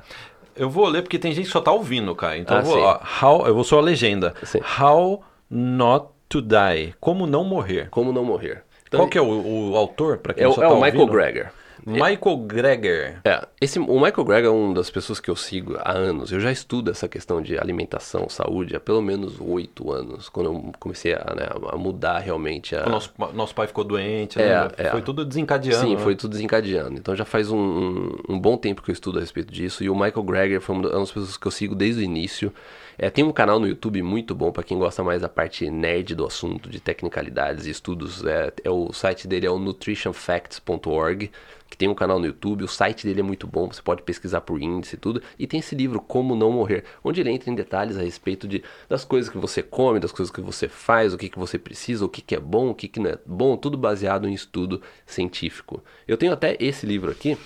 Eu 0.56 0.70
vou 0.70 0.86
ler 0.86 1.02
porque 1.02 1.18
tem 1.18 1.32
gente 1.32 1.46
que 1.46 1.52
só 1.52 1.60
tá 1.60 1.72
ouvindo, 1.72 2.14
cara. 2.14 2.38
Então 2.38 2.56
Ah, 2.56 2.60
eu 2.60 2.64
vou, 2.64 2.78
ó, 2.78 3.00
how, 3.22 3.46
eu 3.46 3.54
vou 3.54 3.64
só 3.64 3.78
a 3.78 3.82
legenda. 3.82 4.34
Sim. 4.44 4.60
How 4.80 5.22
not 5.50 6.06
to 6.28 6.40
die. 6.40 6.94
Como 7.00 7.26
não 7.26 7.44
morrer. 7.44 7.88
Como 7.90 8.12
não 8.12 8.24
morrer. 8.24 8.62
Então, 8.86 9.00
Qual 9.00 9.08
que 9.08 9.18
é 9.18 9.22
o, 9.22 9.70
o 9.72 9.76
autor 9.76 10.18
para 10.18 10.34
quem 10.34 10.44
é, 10.44 10.52
só 10.52 10.62
é 10.62 10.68
tá 10.68 10.72
o 10.72 10.76
Michael 10.76 11.00
ouvindo? 11.00 11.48
Gregor. 11.84 12.08
Michael 12.08 12.36
Greger. 12.38 13.20
É, 13.24 13.46
esse, 13.60 13.78
o 13.78 14.00
Michael 14.00 14.24
Gregor 14.24 14.44
é 14.44 14.48
uma 14.48 14.74
das 14.74 14.90
pessoas 14.90 15.20
que 15.20 15.30
eu 15.30 15.36
sigo 15.36 15.76
há 15.78 15.92
anos. 15.92 16.32
Eu 16.32 16.40
já 16.40 16.50
estudo 16.50 16.90
essa 16.90 17.06
questão 17.08 17.42
de 17.42 17.58
alimentação, 17.58 18.28
saúde, 18.28 18.74
há 18.74 18.80
pelo 18.80 19.02
menos 19.02 19.40
oito 19.40 19.92
anos, 19.92 20.28
quando 20.28 20.46
eu 20.46 20.72
comecei 20.78 21.12
a, 21.12 21.34
né, 21.34 21.48
a 21.70 21.76
mudar 21.76 22.18
realmente 22.18 22.74
a... 22.74 22.86
O 22.86 22.90
nosso, 22.90 23.12
nosso 23.32 23.54
pai 23.54 23.66
ficou 23.66 23.84
doente, 23.84 24.40
É, 24.40 24.48
né? 24.48 24.68
é. 24.78 24.90
Foi 24.90 25.02
tudo 25.02 25.24
desencadeando. 25.24 25.86
Sim, 25.86 25.96
né? 25.96 26.02
foi 26.02 26.16
tudo 26.16 26.32
desencadeando. 26.32 26.98
Então 26.98 27.14
já 27.14 27.24
faz 27.24 27.50
um, 27.50 27.58
um, 27.58 28.18
um 28.30 28.38
bom 28.40 28.56
tempo 28.56 28.82
que 28.82 28.90
eu 28.90 28.94
estudo 28.94 29.18
a 29.18 29.20
respeito 29.20 29.52
disso. 29.52 29.84
E 29.84 29.90
o 29.90 29.94
Michael 29.94 30.22
Greger 30.22 30.60
foi 30.60 30.76
uma 30.76 30.88
das 30.88 31.10
pessoas 31.10 31.36
que 31.36 31.46
eu 31.46 31.50
sigo 31.50 31.74
desde 31.74 32.00
o 32.00 32.04
início. 32.04 32.52
É, 32.96 33.10
tem 33.10 33.24
um 33.24 33.32
canal 33.32 33.58
no 33.58 33.66
YouTube 33.66 34.00
muito 34.02 34.34
bom 34.34 34.52
para 34.52 34.62
quem 34.62 34.78
gosta 34.78 35.02
mais 35.02 35.22
da 35.22 35.28
parte 35.28 35.68
nerd 35.68 36.14
do 36.14 36.24
assunto, 36.24 36.68
de 36.68 36.80
tecnicalidades 36.80 37.66
e 37.66 37.70
estudos. 37.70 38.24
É, 38.24 38.52
é 38.62 38.70
o 38.70 38.92
site 38.92 39.26
dele 39.26 39.46
é 39.46 39.50
o 39.50 39.58
nutritionfacts.org, 39.58 41.30
que 41.74 41.78
tem 41.78 41.88
um 41.88 41.94
canal 41.94 42.20
no 42.20 42.26
YouTube. 42.26 42.62
O 42.62 42.68
site 42.68 43.04
dele 43.04 43.18
é 43.18 43.22
muito 43.22 43.48
bom, 43.48 43.66
você 43.66 43.82
pode 43.82 44.02
pesquisar 44.02 44.40
por 44.42 44.62
índice 44.62 44.94
e 44.94 44.98
tudo. 44.98 45.20
E 45.36 45.44
tem 45.44 45.58
esse 45.58 45.74
livro, 45.74 46.00
Como 46.00 46.36
Não 46.36 46.52
Morrer, 46.52 46.84
onde 47.02 47.20
ele 47.20 47.30
entra 47.30 47.50
em 47.50 47.54
detalhes 47.54 47.98
a 47.98 48.02
respeito 48.02 48.46
de, 48.46 48.62
das 48.88 49.04
coisas 49.04 49.28
que 49.28 49.36
você 49.36 49.60
come, 49.60 49.98
das 49.98 50.12
coisas 50.12 50.32
que 50.32 50.40
você 50.40 50.68
faz, 50.68 51.12
o 51.12 51.18
que, 51.18 51.28
que 51.28 51.38
você 51.38 51.58
precisa, 51.58 52.04
o 52.04 52.08
que, 52.08 52.22
que 52.22 52.36
é 52.36 52.38
bom, 52.38 52.70
o 52.70 52.74
que, 52.74 52.86
que 52.86 53.00
não 53.00 53.10
é 53.10 53.18
bom, 53.26 53.56
tudo 53.56 53.76
baseado 53.76 54.28
em 54.28 54.32
estudo 54.32 54.80
científico. 55.04 55.82
Eu 56.06 56.16
tenho 56.16 56.32
até 56.32 56.56
esse 56.60 56.86
livro 56.86 57.10
aqui, 57.10 57.36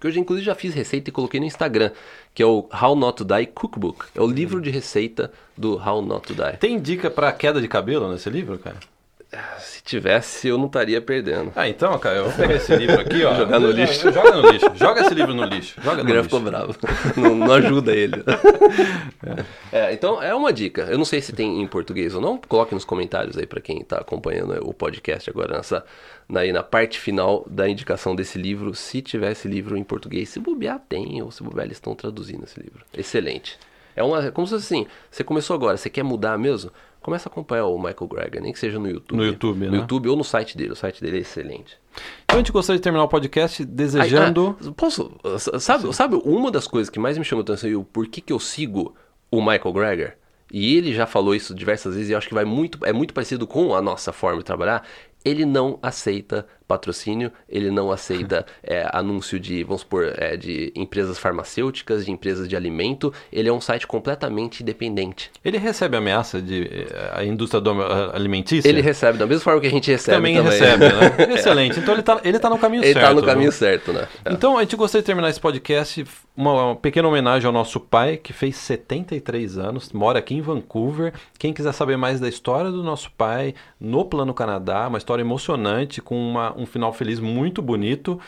que 0.00 0.06
eu 0.08 0.10
já, 0.10 0.18
inclusive 0.18 0.44
já 0.44 0.54
fiz 0.56 0.74
receita 0.74 1.10
e 1.10 1.12
coloquei 1.12 1.38
no 1.38 1.46
Instagram, 1.46 1.92
que 2.34 2.42
é 2.42 2.46
o 2.46 2.68
How 2.72 2.96
Not 2.96 3.18
to 3.18 3.24
Die 3.24 3.46
Cookbook. 3.46 4.06
É 4.16 4.20
o 4.20 4.26
livro 4.26 4.60
de 4.60 4.70
receita 4.70 5.30
do 5.56 5.76
How 5.76 6.02
Not 6.02 6.26
to 6.26 6.34
Die. 6.34 6.56
Tem 6.58 6.80
dica 6.80 7.08
pra 7.08 7.30
queda 7.30 7.60
de 7.60 7.68
cabelo 7.68 8.10
nesse 8.10 8.28
livro, 8.30 8.58
cara? 8.58 8.78
Se 9.60 9.80
tivesse, 9.84 10.48
eu 10.48 10.58
não 10.58 10.66
estaria 10.66 11.00
perdendo. 11.00 11.52
Ah, 11.54 11.68
então, 11.68 11.96
cara, 12.00 12.16
eu 12.16 12.24
vou 12.24 12.32
pegar 12.32 12.54
esse 12.54 12.74
livro 12.74 13.00
aqui, 13.00 13.24
ó. 13.24 13.32
Jogar 13.36 13.60
no 13.60 13.70
lixo. 13.70 14.12
Joga 14.12 14.30
no 14.32 14.50
lixo. 14.50 14.66
Joga 14.74 15.00
esse 15.02 15.14
livro 15.14 15.34
no 15.34 15.44
lixo. 15.44 15.80
Joga 15.80 16.02
O 16.02 16.06
lixo. 16.06 16.22
ficou 16.24 16.40
bravo. 16.40 16.74
não, 17.16 17.34
não 17.36 17.52
ajuda 17.52 17.94
ele. 17.94 18.22
É, 19.72 19.92
então, 19.92 20.20
é 20.20 20.34
uma 20.34 20.52
dica. 20.52 20.82
Eu 20.82 20.98
não 20.98 21.04
sei 21.04 21.20
se 21.20 21.32
tem 21.32 21.62
em 21.62 21.66
português 21.66 22.12
ou 22.14 22.20
não. 22.20 22.36
Coloque 22.38 22.74
nos 22.74 22.84
comentários 22.84 23.38
aí 23.38 23.46
pra 23.46 23.60
quem 23.60 23.84
tá 23.84 23.98
acompanhando 23.98 24.52
o 24.68 24.74
podcast 24.74 25.30
agora 25.30 25.58
nessa, 25.58 25.84
na, 26.28 26.44
na 26.44 26.62
parte 26.62 26.98
final 26.98 27.44
da 27.48 27.68
indicação 27.68 28.16
desse 28.16 28.36
livro. 28.36 28.74
Se 28.74 29.00
tiver 29.00 29.30
esse 29.30 29.46
livro 29.46 29.76
em 29.76 29.84
português, 29.84 30.28
se 30.28 30.40
bobear 30.40 30.80
tem, 30.88 31.22
ou 31.22 31.30
se 31.30 31.40
bobear 31.42 31.66
eles 31.66 31.76
estão 31.76 31.94
traduzindo 31.94 32.42
esse 32.44 32.58
livro. 32.58 32.84
Excelente. 32.92 33.56
É 34.00 34.02
uma, 34.02 34.30
como 34.32 34.46
se 34.46 34.54
fosse 34.54 34.64
assim, 34.64 34.86
você 35.10 35.22
começou 35.22 35.54
agora, 35.54 35.76
você 35.76 35.90
quer 35.90 36.02
mudar 36.02 36.38
mesmo? 36.38 36.70
Começa 37.02 37.28
a 37.28 37.30
acompanhar 37.30 37.66
o 37.66 37.76
Michael 37.76 38.08
Greger, 38.08 38.42
nem 38.42 38.52
que 38.52 38.58
seja 38.58 38.78
no 38.78 38.88
YouTube. 38.88 39.16
No 39.16 39.24
YouTube, 39.24 39.66
No 39.66 39.72
né? 39.72 39.78
YouTube 39.78 40.08
ou 40.08 40.16
no 40.16 40.24
site 40.24 40.56
dele. 40.56 40.72
O 40.72 40.76
site 40.76 41.00
dele 41.02 41.18
é 41.18 41.20
excelente. 41.20 41.78
Então 42.24 42.36
a 42.36 42.38
gente 42.38 42.52
gostaria 42.52 42.78
de 42.78 42.82
terminar 42.82 43.04
o 43.04 43.08
podcast 43.08 43.64
desejando. 43.64 44.56
Aí, 44.60 44.68
ah, 44.68 44.72
posso? 44.76 45.10
Sabe, 45.58 45.94
sabe 45.94 46.16
uma 46.24 46.50
das 46.50 46.66
coisas 46.66 46.88
que 46.90 46.98
mais 46.98 47.16
me 47.18 47.24
chamou 47.24 47.42
a 47.42 47.44
atenção 47.44 47.68
e 47.70 47.76
o 47.76 47.84
porquê 47.84 48.20
que 48.20 48.32
eu 48.32 48.38
sigo 48.38 48.94
o 49.30 49.40
Michael 49.40 49.72
Greger? 49.72 50.16
E 50.52 50.76
ele 50.76 50.92
já 50.92 51.06
falou 51.06 51.34
isso 51.34 51.54
diversas 51.54 51.94
vezes 51.94 52.10
e 52.10 52.12
eu 52.12 52.18
acho 52.18 52.28
que 52.28 52.34
vai 52.34 52.44
muito, 52.44 52.78
é 52.84 52.92
muito 52.92 53.14
parecido 53.14 53.46
com 53.46 53.74
a 53.74 53.80
nossa 53.80 54.12
forma 54.12 54.38
de 54.38 54.44
trabalhar. 54.44 54.84
Ele 55.24 55.44
não 55.44 55.78
aceita 55.82 56.46
patrocínio, 56.66 57.32
ele 57.48 57.68
não 57.68 57.90
aceita 57.90 58.46
é, 58.62 58.88
anúncio 58.92 59.40
de, 59.40 59.64
vamos 59.64 59.80
supor, 59.80 60.12
é, 60.16 60.36
de 60.36 60.72
empresas 60.76 61.18
farmacêuticas, 61.18 62.04
de 62.04 62.12
empresas 62.12 62.48
de 62.48 62.54
alimento. 62.54 63.12
Ele 63.32 63.48
é 63.48 63.52
um 63.52 63.60
site 63.60 63.86
completamente 63.88 64.62
independente. 64.62 65.32
Ele 65.44 65.58
recebe 65.58 65.96
ameaça 65.96 66.40
de 66.40 66.62
eh, 66.62 67.10
a 67.12 67.24
indústria 67.24 67.60
do- 67.60 67.82
a- 67.82 68.14
alimentícia? 68.14 68.68
Ele 68.68 68.80
recebe 68.80 69.18
da 69.18 69.26
mesma 69.26 69.42
forma 69.42 69.60
que 69.60 69.66
a 69.66 69.70
gente 69.70 69.90
recebe 69.90 70.16
também, 70.16 70.36
também. 70.36 70.52
recebe, 70.52 70.84
né? 70.84 71.34
Excelente. 71.34 71.80
Então 71.80 71.92
ele 71.94 72.02
tá, 72.04 72.20
ele 72.22 72.38
tá 72.38 72.48
no 72.48 72.56
caminho 72.58 72.84
Ele 72.84 72.92
certo. 72.92 73.06
tá 73.08 73.14
no 73.14 73.22
caminho 73.22 73.50
viu? 73.50 73.58
certo, 73.58 73.92
né? 73.92 74.06
É. 74.24 74.32
Então 74.32 74.56
a 74.56 74.62
gente 74.62 74.76
gostaria 74.76 75.02
de 75.02 75.06
terminar 75.06 75.28
esse 75.28 75.40
podcast 75.40 76.04
uma, 76.36 76.66
uma 76.66 76.76
pequena 76.76 77.08
homenagem 77.08 77.46
ao 77.48 77.52
nosso 77.52 77.80
pai, 77.80 78.16
que 78.16 78.32
fez 78.32 78.54
73 78.56 79.58
anos, 79.58 79.92
mora 79.92 80.20
aqui 80.20 80.34
em 80.36 80.40
Vancouver. 80.40 81.12
Quem 81.36 81.52
quiser 81.52 81.72
saber 81.72 81.96
mais 81.96 82.20
da 82.20 82.28
história 82.28 82.70
do 82.70 82.82
nosso 82.84 83.10
pai 83.12 83.54
no 83.80 84.04
Plano 84.04 84.32
Canadá, 84.32 84.86
uma 84.86 84.98
história 84.98 85.09
emocionante, 85.18 86.00
com 86.00 86.14
uma- 86.14 86.56
um 86.56 86.66
final 86.66 86.92
feliz 86.92 87.18
muito 87.18 87.60
bonito. 87.60 88.20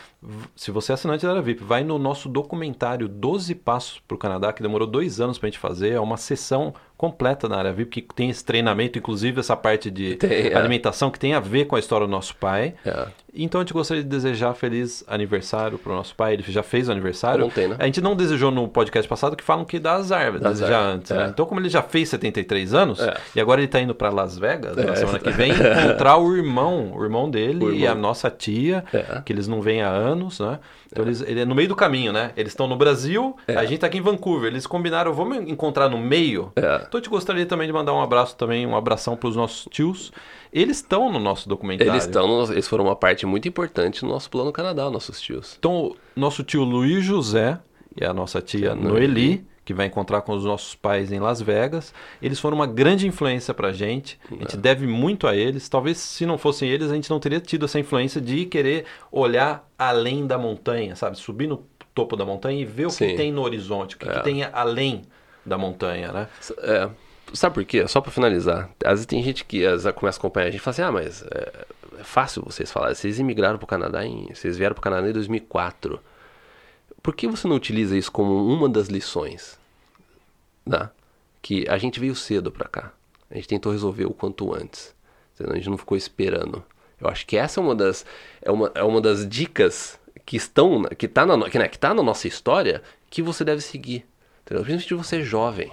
Se 0.55 0.71
você 0.71 0.91
é 0.91 0.95
assinante 0.95 1.25
da 1.25 1.31
Era 1.31 1.41
VIP, 1.41 1.63
vai 1.63 1.83
no 1.83 1.97
nosso 1.97 2.27
documentário 2.27 3.07
12 3.07 3.55
Passos 3.55 3.99
para 4.05 4.15
o 4.15 4.17
Canadá, 4.17 4.51
que 4.51 4.61
demorou 4.61 4.87
dois 4.87 5.21
anos 5.21 5.37
para 5.37 5.47
a 5.47 5.49
gente 5.51 5.59
fazer. 5.59 5.91
É 5.93 5.99
uma 5.99 6.17
sessão 6.17 6.73
completa 7.03 7.49
na 7.49 7.57
área 7.57 7.73
VIP, 7.73 8.01
que 8.03 8.15
tem 8.15 8.29
esse 8.29 8.45
treinamento, 8.45 8.97
inclusive 8.97 9.37
essa 9.41 9.57
parte 9.57 9.91
de 9.91 10.15
Tem, 10.15 10.47
é. 10.47 10.55
alimentação 10.55 11.11
que 11.11 11.19
tem 11.19 11.33
a 11.33 11.39
ver 11.41 11.65
com 11.65 11.75
a 11.75 11.79
história 11.79 12.07
do 12.07 12.11
nosso 12.11 12.33
pai. 12.37 12.75
É. 12.85 13.07
Então 13.35 13.59
a 13.59 13.63
gente 13.63 13.73
gostaria 13.73 14.01
de 14.03 14.07
desejar 14.07 14.53
feliz 14.53 15.03
aniversário 15.07 15.77
pro 15.79 15.91
nosso 15.91 16.15
pai. 16.15 16.33
Ele 16.33 16.43
já 16.47 16.61
fez 16.63 16.87
o 16.87 16.91
aniversário. 16.91 17.45
Ontem, 17.45 17.67
né? 17.67 17.75
A 17.79 17.85
gente 17.87 17.99
não 17.99 18.15
desejou 18.15 18.51
no 18.51 18.67
podcast 18.67 19.09
passado 19.09 19.35
que 19.35 19.43
falam 19.43 19.65
que 19.65 19.79
dá 19.79 19.93
azar, 19.95 20.39
Dá 20.39 20.49
desejar 20.51 20.77
azar, 20.79 20.95
antes. 20.95 21.11
é. 21.11 21.17
né? 21.17 21.27
Então, 21.33 21.45
como 21.45 21.59
ele 21.59 21.67
já 21.67 21.81
fez 21.81 22.07
73 22.09 22.73
anos, 22.75 22.99
É. 23.01 23.15
e 23.35 23.41
agora 23.41 23.59
ele 23.59 23.67
tá 23.67 23.81
indo 23.81 23.93
para 23.95 24.09
Las 24.11 24.37
Vegas 24.37 24.77
na 24.77 24.93
É, 24.93 24.95
semana 24.95 25.17
que 25.19 25.31
vem, 25.31 25.51
encontrar 25.83 26.17
o 26.17 26.33
irmão, 26.37 26.93
o 26.95 27.03
irmão 27.03 27.29
dele 27.29 27.65
O 27.65 27.73
e 27.73 27.85
a 27.87 27.89
irmão. 27.89 28.03
nossa 28.03 28.29
tia, 28.29 28.85
que 29.25 29.33
eles 29.33 29.47
não 29.47 29.61
vêm 29.61 29.81
há 29.81 29.89
anos, 29.89 30.39
né? 30.39 30.59
Então 30.91 31.03
eles, 31.03 31.21
ele 31.21 31.39
é 31.41 31.45
no 31.45 31.55
meio 31.55 31.67
do 31.67 31.75
caminho, 31.75 32.13
né? 32.13 32.33
Eles 32.37 32.51
estão 32.51 32.67
no 32.67 32.75
Brasil, 32.75 33.35
a 33.47 33.65
gente 33.65 33.79
tá 33.79 33.87
aqui 33.87 33.97
em 33.97 34.01
Vancouver. 34.01 34.51
Eles 34.51 34.67
combinaram, 34.67 35.11
vamos 35.11 35.37
encontrar 35.49 35.89
no 35.89 35.97
meio. 35.97 36.51
É. 36.55 36.77
Então 36.93 36.99
eu 36.99 37.03
te 37.05 37.09
gostaria 37.09 37.43
também 37.47 37.65
de 37.65 37.73
mandar 37.73 37.91
um 37.91 38.01
abraço 38.03 38.35
também, 38.37 38.67
um 38.67 38.75
abração 38.75 39.17
pros 39.17 39.35
nossos 39.35 39.67
tios. 39.71 40.11
Eles 40.53 40.77
estão 40.77 41.11
no 41.11 41.17
nosso 41.17 41.49
documentário. 41.49 41.91
Eles 41.91 42.03
estão, 42.05 42.27
no 42.27 42.51
eles 42.53 42.67
foram 42.67 42.83
uma 42.83 42.95
parte 42.95 43.25
muito 43.25 43.47
importante 43.47 44.03
no 44.03 44.09
nosso 44.11 44.29
plano 44.29 44.51
Canadá, 44.51 44.87
nossos 44.91 45.19
tios. 45.19 45.55
Então, 45.57 45.85
o 45.87 45.95
nosso 46.15 46.43
tio 46.43 46.63
Luiz 46.63 47.03
José 47.03 47.57
e 47.99 48.05
a 48.05 48.13
nossa 48.13 48.39
tia 48.43 48.75
Noeli. 48.75 49.07
Noeli, 49.07 49.45
que 49.65 49.73
vai 49.73 49.87
encontrar 49.87 50.21
com 50.21 50.33
os 50.33 50.45
nossos 50.45 50.75
pais 50.75 51.11
em 51.11 51.19
Las 51.19 51.41
Vegas, 51.41 51.95
eles 52.21 52.39
foram 52.39 52.55
uma 52.57 52.67
grande 52.67 53.07
influência 53.07 53.55
pra 53.55 53.71
gente. 53.71 54.19
A 54.29 54.35
É. 54.35 54.37
gente 54.41 54.57
deve 54.57 54.85
muito 54.85 55.25
a 55.25 55.35
eles. 55.35 55.67
Talvez 55.67 55.97
se 55.97 56.27
não 56.27 56.37
fossem 56.37 56.69
eles, 56.69 56.91
a 56.91 56.93
gente 56.93 57.09
não 57.09 57.19
teria 57.19 57.39
tido 57.39 57.65
essa 57.65 57.79
influência 57.79 58.21
de 58.21 58.45
querer 58.45 58.85
olhar 59.11 59.67
além 59.79 60.27
da 60.27 60.37
montanha, 60.37 60.95
sabe? 60.95 61.17
Subir 61.17 61.47
no 61.47 61.65
topo 61.95 62.15
da 62.15 62.23
montanha 62.23 62.61
e 62.61 62.65
ver 62.65 62.85
o 62.85 62.89
que 62.89 62.93
Sim. 63.09 63.15
tem 63.15 63.31
no 63.31 63.41
horizonte, 63.41 63.95
o 63.95 63.97
que, 63.97 64.05
que 64.07 64.11
É. 64.17 64.21
tem 64.21 64.43
além 64.53 65.01
da 65.45 65.57
montanha, 65.57 66.11
né? 66.11 66.27
É, 66.59 66.89
sabe 67.33 67.55
por 67.55 67.65
quê? 67.65 67.87
Só 67.87 68.01
pra 68.01 68.11
finalizar. 68.11 68.69
Às 68.83 68.91
vezes 68.91 69.05
tem 69.05 69.21
gente 69.23 69.45
que 69.45 69.65
às 69.65 69.83
vezes, 69.83 69.97
começa 69.97 70.17
a 70.17 70.19
acompanhar 70.19 70.47
a 70.47 70.51
gente 70.51 70.59
e 70.59 70.63
fala 70.63 70.73
assim: 70.73 70.81
ah, 70.81 70.91
mas 70.91 71.23
é, 71.23 71.65
é 71.99 72.03
fácil 72.03 72.43
vocês 72.43 72.71
falarem. 72.71 72.95
Vocês 72.95 73.19
imigraram 73.19 73.57
pro 73.57 73.67
Canadá 73.67 74.05
em. 74.05 74.27
Vocês 74.33 74.57
vieram 74.57 74.73
pro 74.73 74.83
Canadá 74.83 75.07
em 75.07 75.13
2004. 75.13 75.99
Por 77.01 77.15
que 77.15 77.27
você 77.27 77.47
não 77.47 77.55
utiliza 77.55 77.97
isso 77.97 78.11
como 78.11 78.47
uma 78.47 78.69
das 78.69 78.87
lições? 78.87 79.59
Né? 80.65 80.89
Que 81.41 81.67
a 81.67 81.77
gente 81.77 81.99
veio 81.99 82.15
cedo 82.15 82.51
pra 82.51 82.67
cá. 82.67 82.93
A 83.29 83.35
gente 83.35 83.47
tentou 83.47 83.71
resolver 83.71 84.05
o 84.05 84.13
quanto 84.13 84.53
antes. 84.53 84.95
A 85.39 85.55
gente 85.55 85.69
não 85.69 85.77
ficou 85.77 85.97
esperando. 85.97 86.63
Eu 87.01 87.09
acho 87.09 87.25
que 87.25 87.35
essa 87.35 87.59
é 87.59 87.63
uma 87.63 87.75
das, 87.75 88.05
é 88.41 88.49
uma, 88.49 88.71
é 88.75 88.83
uma 88.83 89.01
das 89.01 89.27
dicas 89.27 89.99
que 90.25 90.37
estão 90.37 90.83
que 90.97 91.07
tá 91.07 91.25
na, 91.25 91.49
que, 91.49 91.59
né, 91.59 91.67
que 91.67 91.77
tá 91.77 91.93
na 91.93 92.01
nossa 92.01 92.27
história 92.27 92.81
que 93.09 93.21
você 93.21 93.43
deve 93.43 93.61
seguir. 93.61 94.05
Entendeu? 94.53 94.65
Principalmente 94.65 95.07
você 95.07 95.17
é 95.17 95.21
jovem. 95.23 95.71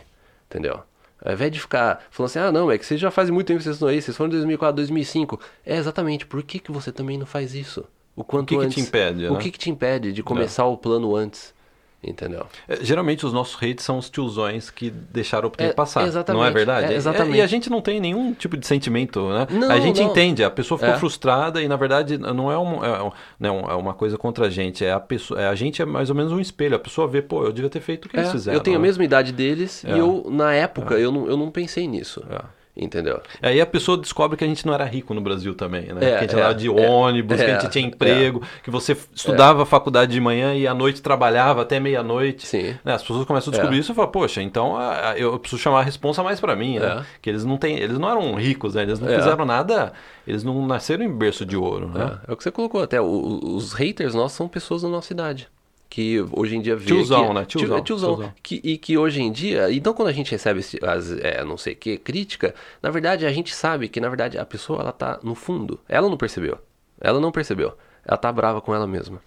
Entendeu? 0.49 0.81
Ao 1.23 1.33
invés 1.33 1.53
de 1.53 1.61
ficar 1.61 2.03
falando 2.11 2.31
assim, 2.31 2.39
ah, 2.39 2.51
não, 2.51 2.71
é 2.71 2.79
que 2.79 2.87
vocês 2.87 2.99
já 2.99 3.11
fazem 3.11 3.33
muito 3.33 3.47
tempo 3.47 3.59
que 3.59 3.65
vocês 3.65 3.77
estão 3.77 3.89
aí, 3.89 4.01
vocês 4.01 4.17
foram 4.17 4.29
em 4.29 4.37
2004, 4.37 4.77
2005. 4.77 5.41
É 5.67 5.77
exatamente, 5.77 6.25
por 6.25 6.43
que, 6.43 6.59
que 6.59 6.73
você 6.73 6.91
também 6.91 7.19
não 7.19 7.27
faz 7.27 7.55
isso? 7.55 7.85
O 8.17 8.25
quanto 8.25 8.49
que 8.49 8.57
que 8.57 8.65
antes. 8.65 8.75
te 8.75 8.81
impede, 8.81 9.27
O 9.27 9.35
né? 9.35 9.39
que, 9.39 9.51
que 9.51 9.59
te 9.59 9.71
impede 9.71 10.13
de 10.13 10.23
começar 10.23 10.65
o 10.65 10.77
plano 10.77 11.15
antes? 11.15 11.55
Entendeu? 12.03 12.47
É, 12.67 12.77
Geralmente 12.83 13.27
os 13.27 13.33
nossos 13.33 13.63
hates 13.63 13.85
são 13.85 13.99
os 13.99 14.09
tiozões 14.09 14.71
que 14.71 14.89
deixaram 14.91 15.49
o 15.49 15.51
tempo 15.51 15.71
É, 15.71 15.75
passar. 15.75 16.07
exatamente, 16.07 16.41
Não 16.41 16.47
é 16.47 16.51
verdade? 16.51 16.93
é, 16.95 16.97
exatamente. 16.97 17.37
E 17.37 17.43
a 17.43 17.47
gente 17.47 17.69
não 17.69 17.83
tem 17.83 18.01
nenhum 18.01 18.33
tipo 18.33 18.57
de 18.57 18.67
sentimento, 18.67 19.29
né? 19.29 19.47
Não, 19.51 19.71
a 19.71 19.79
gente 19.81 20.01
não. 20.01 20.09
entende, 20.11 20.43
a 20.43 20.51
pessoa 20.51 20.79
ficou 20.79 20.95
É. 20.95 20.99
frustrada 20.99 21.61
e 21.61 21.69
na 21.69 21.77
verdade 21.77 22.17
não 22.17 22.51
é, 22.51 22.57
um, 22.59 22.83
é, 22.83 23.03
um- 23.03 23.13
não, 23.39 23.61
é 23.71 23.75
uma 23.75 23.93
coisa 23.93 24.17
contra 24.17 24.47
a 24.47 24.51
gente. 24.51 24.83
É 24.83 24.93
a, 24.93 24.99
pessoa, 25.01 25.39
é, 25.43 25.49
a 25.49 25.55
gente 25.55 25.83
é 25.83 25.85
mais 25.85 26.09
ou 26.09 26.17
menos 26.17 26.33
um 26.33 26.41
espelho. 26.41 26.75
A 26.75 26.79
pessoa 26.79 27.07
vê, 27.07 27.21
pô, 27.21 27.45
eu 27.45 27.53
devia 27.53 27.69
ter 27.69 27.81
feito 27.81 28.07
o 28.07 28.09
que 28.09 28.17
eles 28.17 28.29
É, 28.31 28.33
fizeram. 28.33 28.57
eu 28.57 28.63
tenho 28.63 28.77
a 28.77 28.81
né? 28.81 28.87
mesma 28.87 29.05
idade 29.05 29.31
deles 29.31 29.85
É. 29.85 29.95
e 29.95 29.99
eu, 29.99 30.27
na 30.31 30.55
época, 30.55 30.95
eu, 30.95 31.13
não, 31.13 31.27
eu 31.27 31.37
não 31.37 31.51
pensei 31.51 31.87
nisso. 31.87 32.25
É. 32.31 32.41
Entendeu? 32.77 33.21
Aí 33.43 33.61
a 33.61 33.67
pessoa 33.67 33.99
descobre 33.99 34.37
que 34.37 34.45
a 34.45 34.47
gente 34.47 34.65
não 34.65 34.73
era 34.73 34.85
rico 34.85 35.13
no 35.13 35.21
Brasil 35.21 35.55
também, 35.55 35.93
né? 35.93 35.97
É, 36.01 36.11
que 36.11 36.15
a 36.15 36.21
gente 36.21 36.35
é, 36.35 36.39
andava 36.39 36.55
de 36.55 36.69
é, 36.69 36.71
ônibus, 36.71 37.37
que 37.37 37.43
a 37.43 37.49
é, 37.49 37.61
gente 37.61 37.71
tinha 37.71 37.85
emprego, 37.85 38.43
que 38.63 38.71
você 38.71 38.97
estudava 39.15 39.65
a 39.65 39.67
faculdade 39.67 40.13
de 40.13 40.21
manhã 40.21 40.55
e 40.55 40.67
à 40.67 40.73
noite 40.73 41.03
trabalhava 41.03 41.63
até 41.63 41.81
meia-noite. 41.81 42.47
Sim. 42.47 42.77
Né? 42.85 42.95
As 42.95 43.03
pessoas 43.03 43.27
começam 43.27 43.51
a 43.51 43.53
descobrir 43.53 43.77
É. 43.77 43.81
isso 43.81 43.93
e 43.93 43.95
falam, 43.95 44.11
poxa, 44.11 44.41
então 44.41 44.79
eu 45.17 45.39
preciso 45.39 45.61
chamar 45.61 45.81
a 45.81 45.83
responsa 45.83 46.23
mais 46.23 46.41
pra 46.41 46.55
mim, 46.55 46.79
né? 46.79 47.01
É. 47.01 47.05
Que 47.21 47.29
eles 47.29 47.45
não 47.45 47.57
têm, 47.57 47.77
eles 47.77 47.99
não 47.99 48.09
eram 48.09 48.35
ricos, 48.35 48.75
né? 48.75 48.83
Eles 48.83 49.01
não 49.01 49.09
É. 49.09 49.17
fizeram 49.17 49.45
nada, 49.45 49.93
eles 50.27 50.45
não 50.45 50.65
nasceram 50.67 51.05
em 51.05 51.13
berço 51.13 51.45
de 51.45 51.57
ouro, 51.57 51.89
né? 51.89 52.19
É, 52.27 52.31
é 52.31 52.33
o 52.33 52.37
que 52.37 52.43
você 52.45 52.51
colocou 52.51 52.83
até. 52.83 53.01
os 53.01 53.73
haters 53.73 54.15
nossos 54.15 54.37
são 54.37 54.49
pessoas 54.49 54.83
da 54.83 54.89
nossa 54.89 55.13
idade. 55.13 55.49
Que 55.91 56.25
hoje 56.33 56.55
em 56.55 56.63
dia 56.63 56.77
vê 56.77 56.87
Tiozão, 56.87 57.27
que, 57.29 57.35
né? 57.35 57.45
Tio- 57.45 57.59
Tiozão, 57.59 57.77
é 57.77 57.81
tiozão. 57.83 58.15
tiozão. 58.17 58.33
Que, 58.45 58.61
e 58.63 58.79
que 58.79 58.97
hoje 58.97 59.21
em 59.21 59.33
dia. 59.33 59.73
Então, 59.73 59.93
quando 59.93 60.07
a 60.07 60.13
gente 60.13 60.31
recebe 60.31 60.61
esse- 60.61 60.79
as, 60.85 61.11
é, 61.19 61.43
não 61.45 61.57
sei 61.59 61.75
que, 61.75 61.99
crítica, 61.99 62.55
na 62.81 62.91
verdade 62.91 63.27
a 63.27 63.33
gente 63.33 63.53
sabe 63.53 63.89
que, 63.89 64.01
na 64.01 64.09
verdade, 64.09 64.39
a 64.39 64.45
pessoa 64.47 64.81
ela 64.83 64.93
tá 64.93 65.19
no 65.23 65.35
fundo. 65.35 65.81
Ela 65.89 66.09
não 66.09 66.17
percebeu. 66.17 66.59
Ela 67.01 67.19
não 67.19 67.33
percebeu. 67.33 67.77
Ela 68.07 68.17
tá 68.17 68.31
brava 68.33 68.61
com 68.61 68.73
ela 68.73 68.87
mesma. 68.87 69.21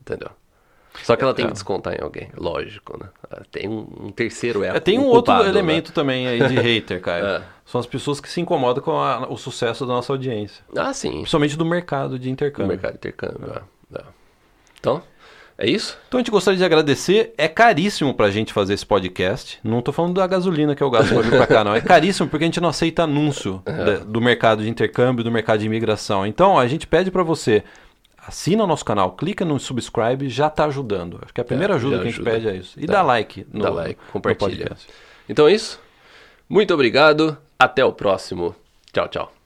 Entendeu? 0.00 0.30
Só 1.04 1.14
que 1.14 1.22
ela 1.22 1.34
tem 1.34 1.44
É. 1.44 1.48
que 1.48 1.52
descontar 1.52 1.94
em 1.94 2.02
alguém. 2.02 2.30
Lógico, 2.36 2.98
né? 2.98 3.08
Tem 3.52 3.68
um, 3.68 3.86
um 4.06 4.10
terceiro 4.10 4.64
erro. 4.64 4.78
É, 4.78 4.80
tem 4.80 4.98
um 4.98 5.02
culpado, 5.10 5.16
outro 5.40 5.44
né? 5.44 5.48
elemento 5.50 5.92
também 5.92 6.26
aí 6.26 6.38
de 6.48 6.54
hater, 6.58 7.00
cara. 7.02 7.44
É. 7.54 7.58
São 7.70 7.78
as 7.78 7.86
pessoas 7.86 8.18
que 8.18 8.30
se 8.30 8.40
incomodam 8.40 8.82
com 8.82 8.92
a- 8.98 9.28
o 9.28 9.36
sucesso 9.36 9.84
da 9.84 9.92
nossa 9.92 10.10
audiência. 10.10 10.64
Ah, 10.74 10.90
sim. 10.94 11.10
Principalmente 11.10 11.54
do 11.54 11.66
mercado 11.66 12.18
de 12.18 12.30
intercâmbio. 12.30 12.68
mercado 12.70 12.92
de 12.92 12.96
intercâmbio. 12.96 13.52
é, 13.94 13.98
é. 13.98 14.02
Então, 14.80 15.02
é 15.58 15.68
isso? 15.68 15.98
Então 16.08 16.18
a 16.18 16.20
gente 16.22 16.30
gostaria 16.30 16.56
de 16.56 16.64
agradecer. 16.64 17.34
É 17.36 17.48
caríssimo 17.48 18.14
pra 18.14 18.30
gente 18.30 18.52
fazer 18.52 18.74
esse 18.74 18.86
podcast. 18.86 19.58
Não 19.64 19.82
tô 19.82 19.90
falando 19.92 20.14
da 20.14 20.26
gasolina 20.26 20.74
que 20.74 20.82
eu 20.82 20.88
gasto 20.90 21.08
pra 21.12 21.20
vir 21.22 21.30
pra 21.36 21.46
cá, 21.46 21.64
não. 21.64 21.74
É 21.74 21.80
caríssimo 21.80 22.28
porque 22.28 22.44
a 22.44 22.46
gente 22.46 22.60
não 22.60 22.68
aceita 22.68 23.02
anúncio 23.02 23.60
da- 23.66 23.98
do 24.04 24.20
mercado 24.20 24.62
de 24.62 24.70
intercâmbio, 24.70 25.24
do 25.24 25.30
mercado 25.32 25.58
de 25.60 25.66
imigração. 25.66 26.24
Então 26.26 26.58
a 26.58 26.66
gente 26.68 26.86
pede 26.86 27.10
pra 27.10 27.22
você. 27.22 27.64
Assina 28.26 28.62
o 28.62 28.66
nosso 28.66 28.84
canal, 28.84 29.12
clica 29.12 29.42
no 29.44 29.58
subscribe, 29.58 30.28
já 30.28 30.50
tá 30.50 30.66
ajudando. 30.66 31.18
Acho 31.22 31.32
que 31.32 31.40
a 31.40 31.44
primeira 31.44 31.72
É, 31.72 31.76
ajuda 31.76 31.96
que 31.98 32.02
a 32.08 32.10
gente 32.10 32.22
pede 32.22 32.46
é 32.48 32.56
isso. 32.56 32.78
E 32.78 32.86
Tá. 32.86 32.92
dá 32.94 33.02
like 33.02 33.46
no, 33.52 33.62
Dá 33.62 33.70
like, 33.70 33.98
compartilha. 34.12 34.76
Então 35.28 35.48
é 35.48 35.52
isso. 35.54 35.80
Muito 36.48 36.72
obrigado. 36.74 37.38
Até 37.58 37.82
o 37.84 37.92
próximo. 37.92 38.54
Tchau, 38.92 39.08
tchau. 39.08 39.37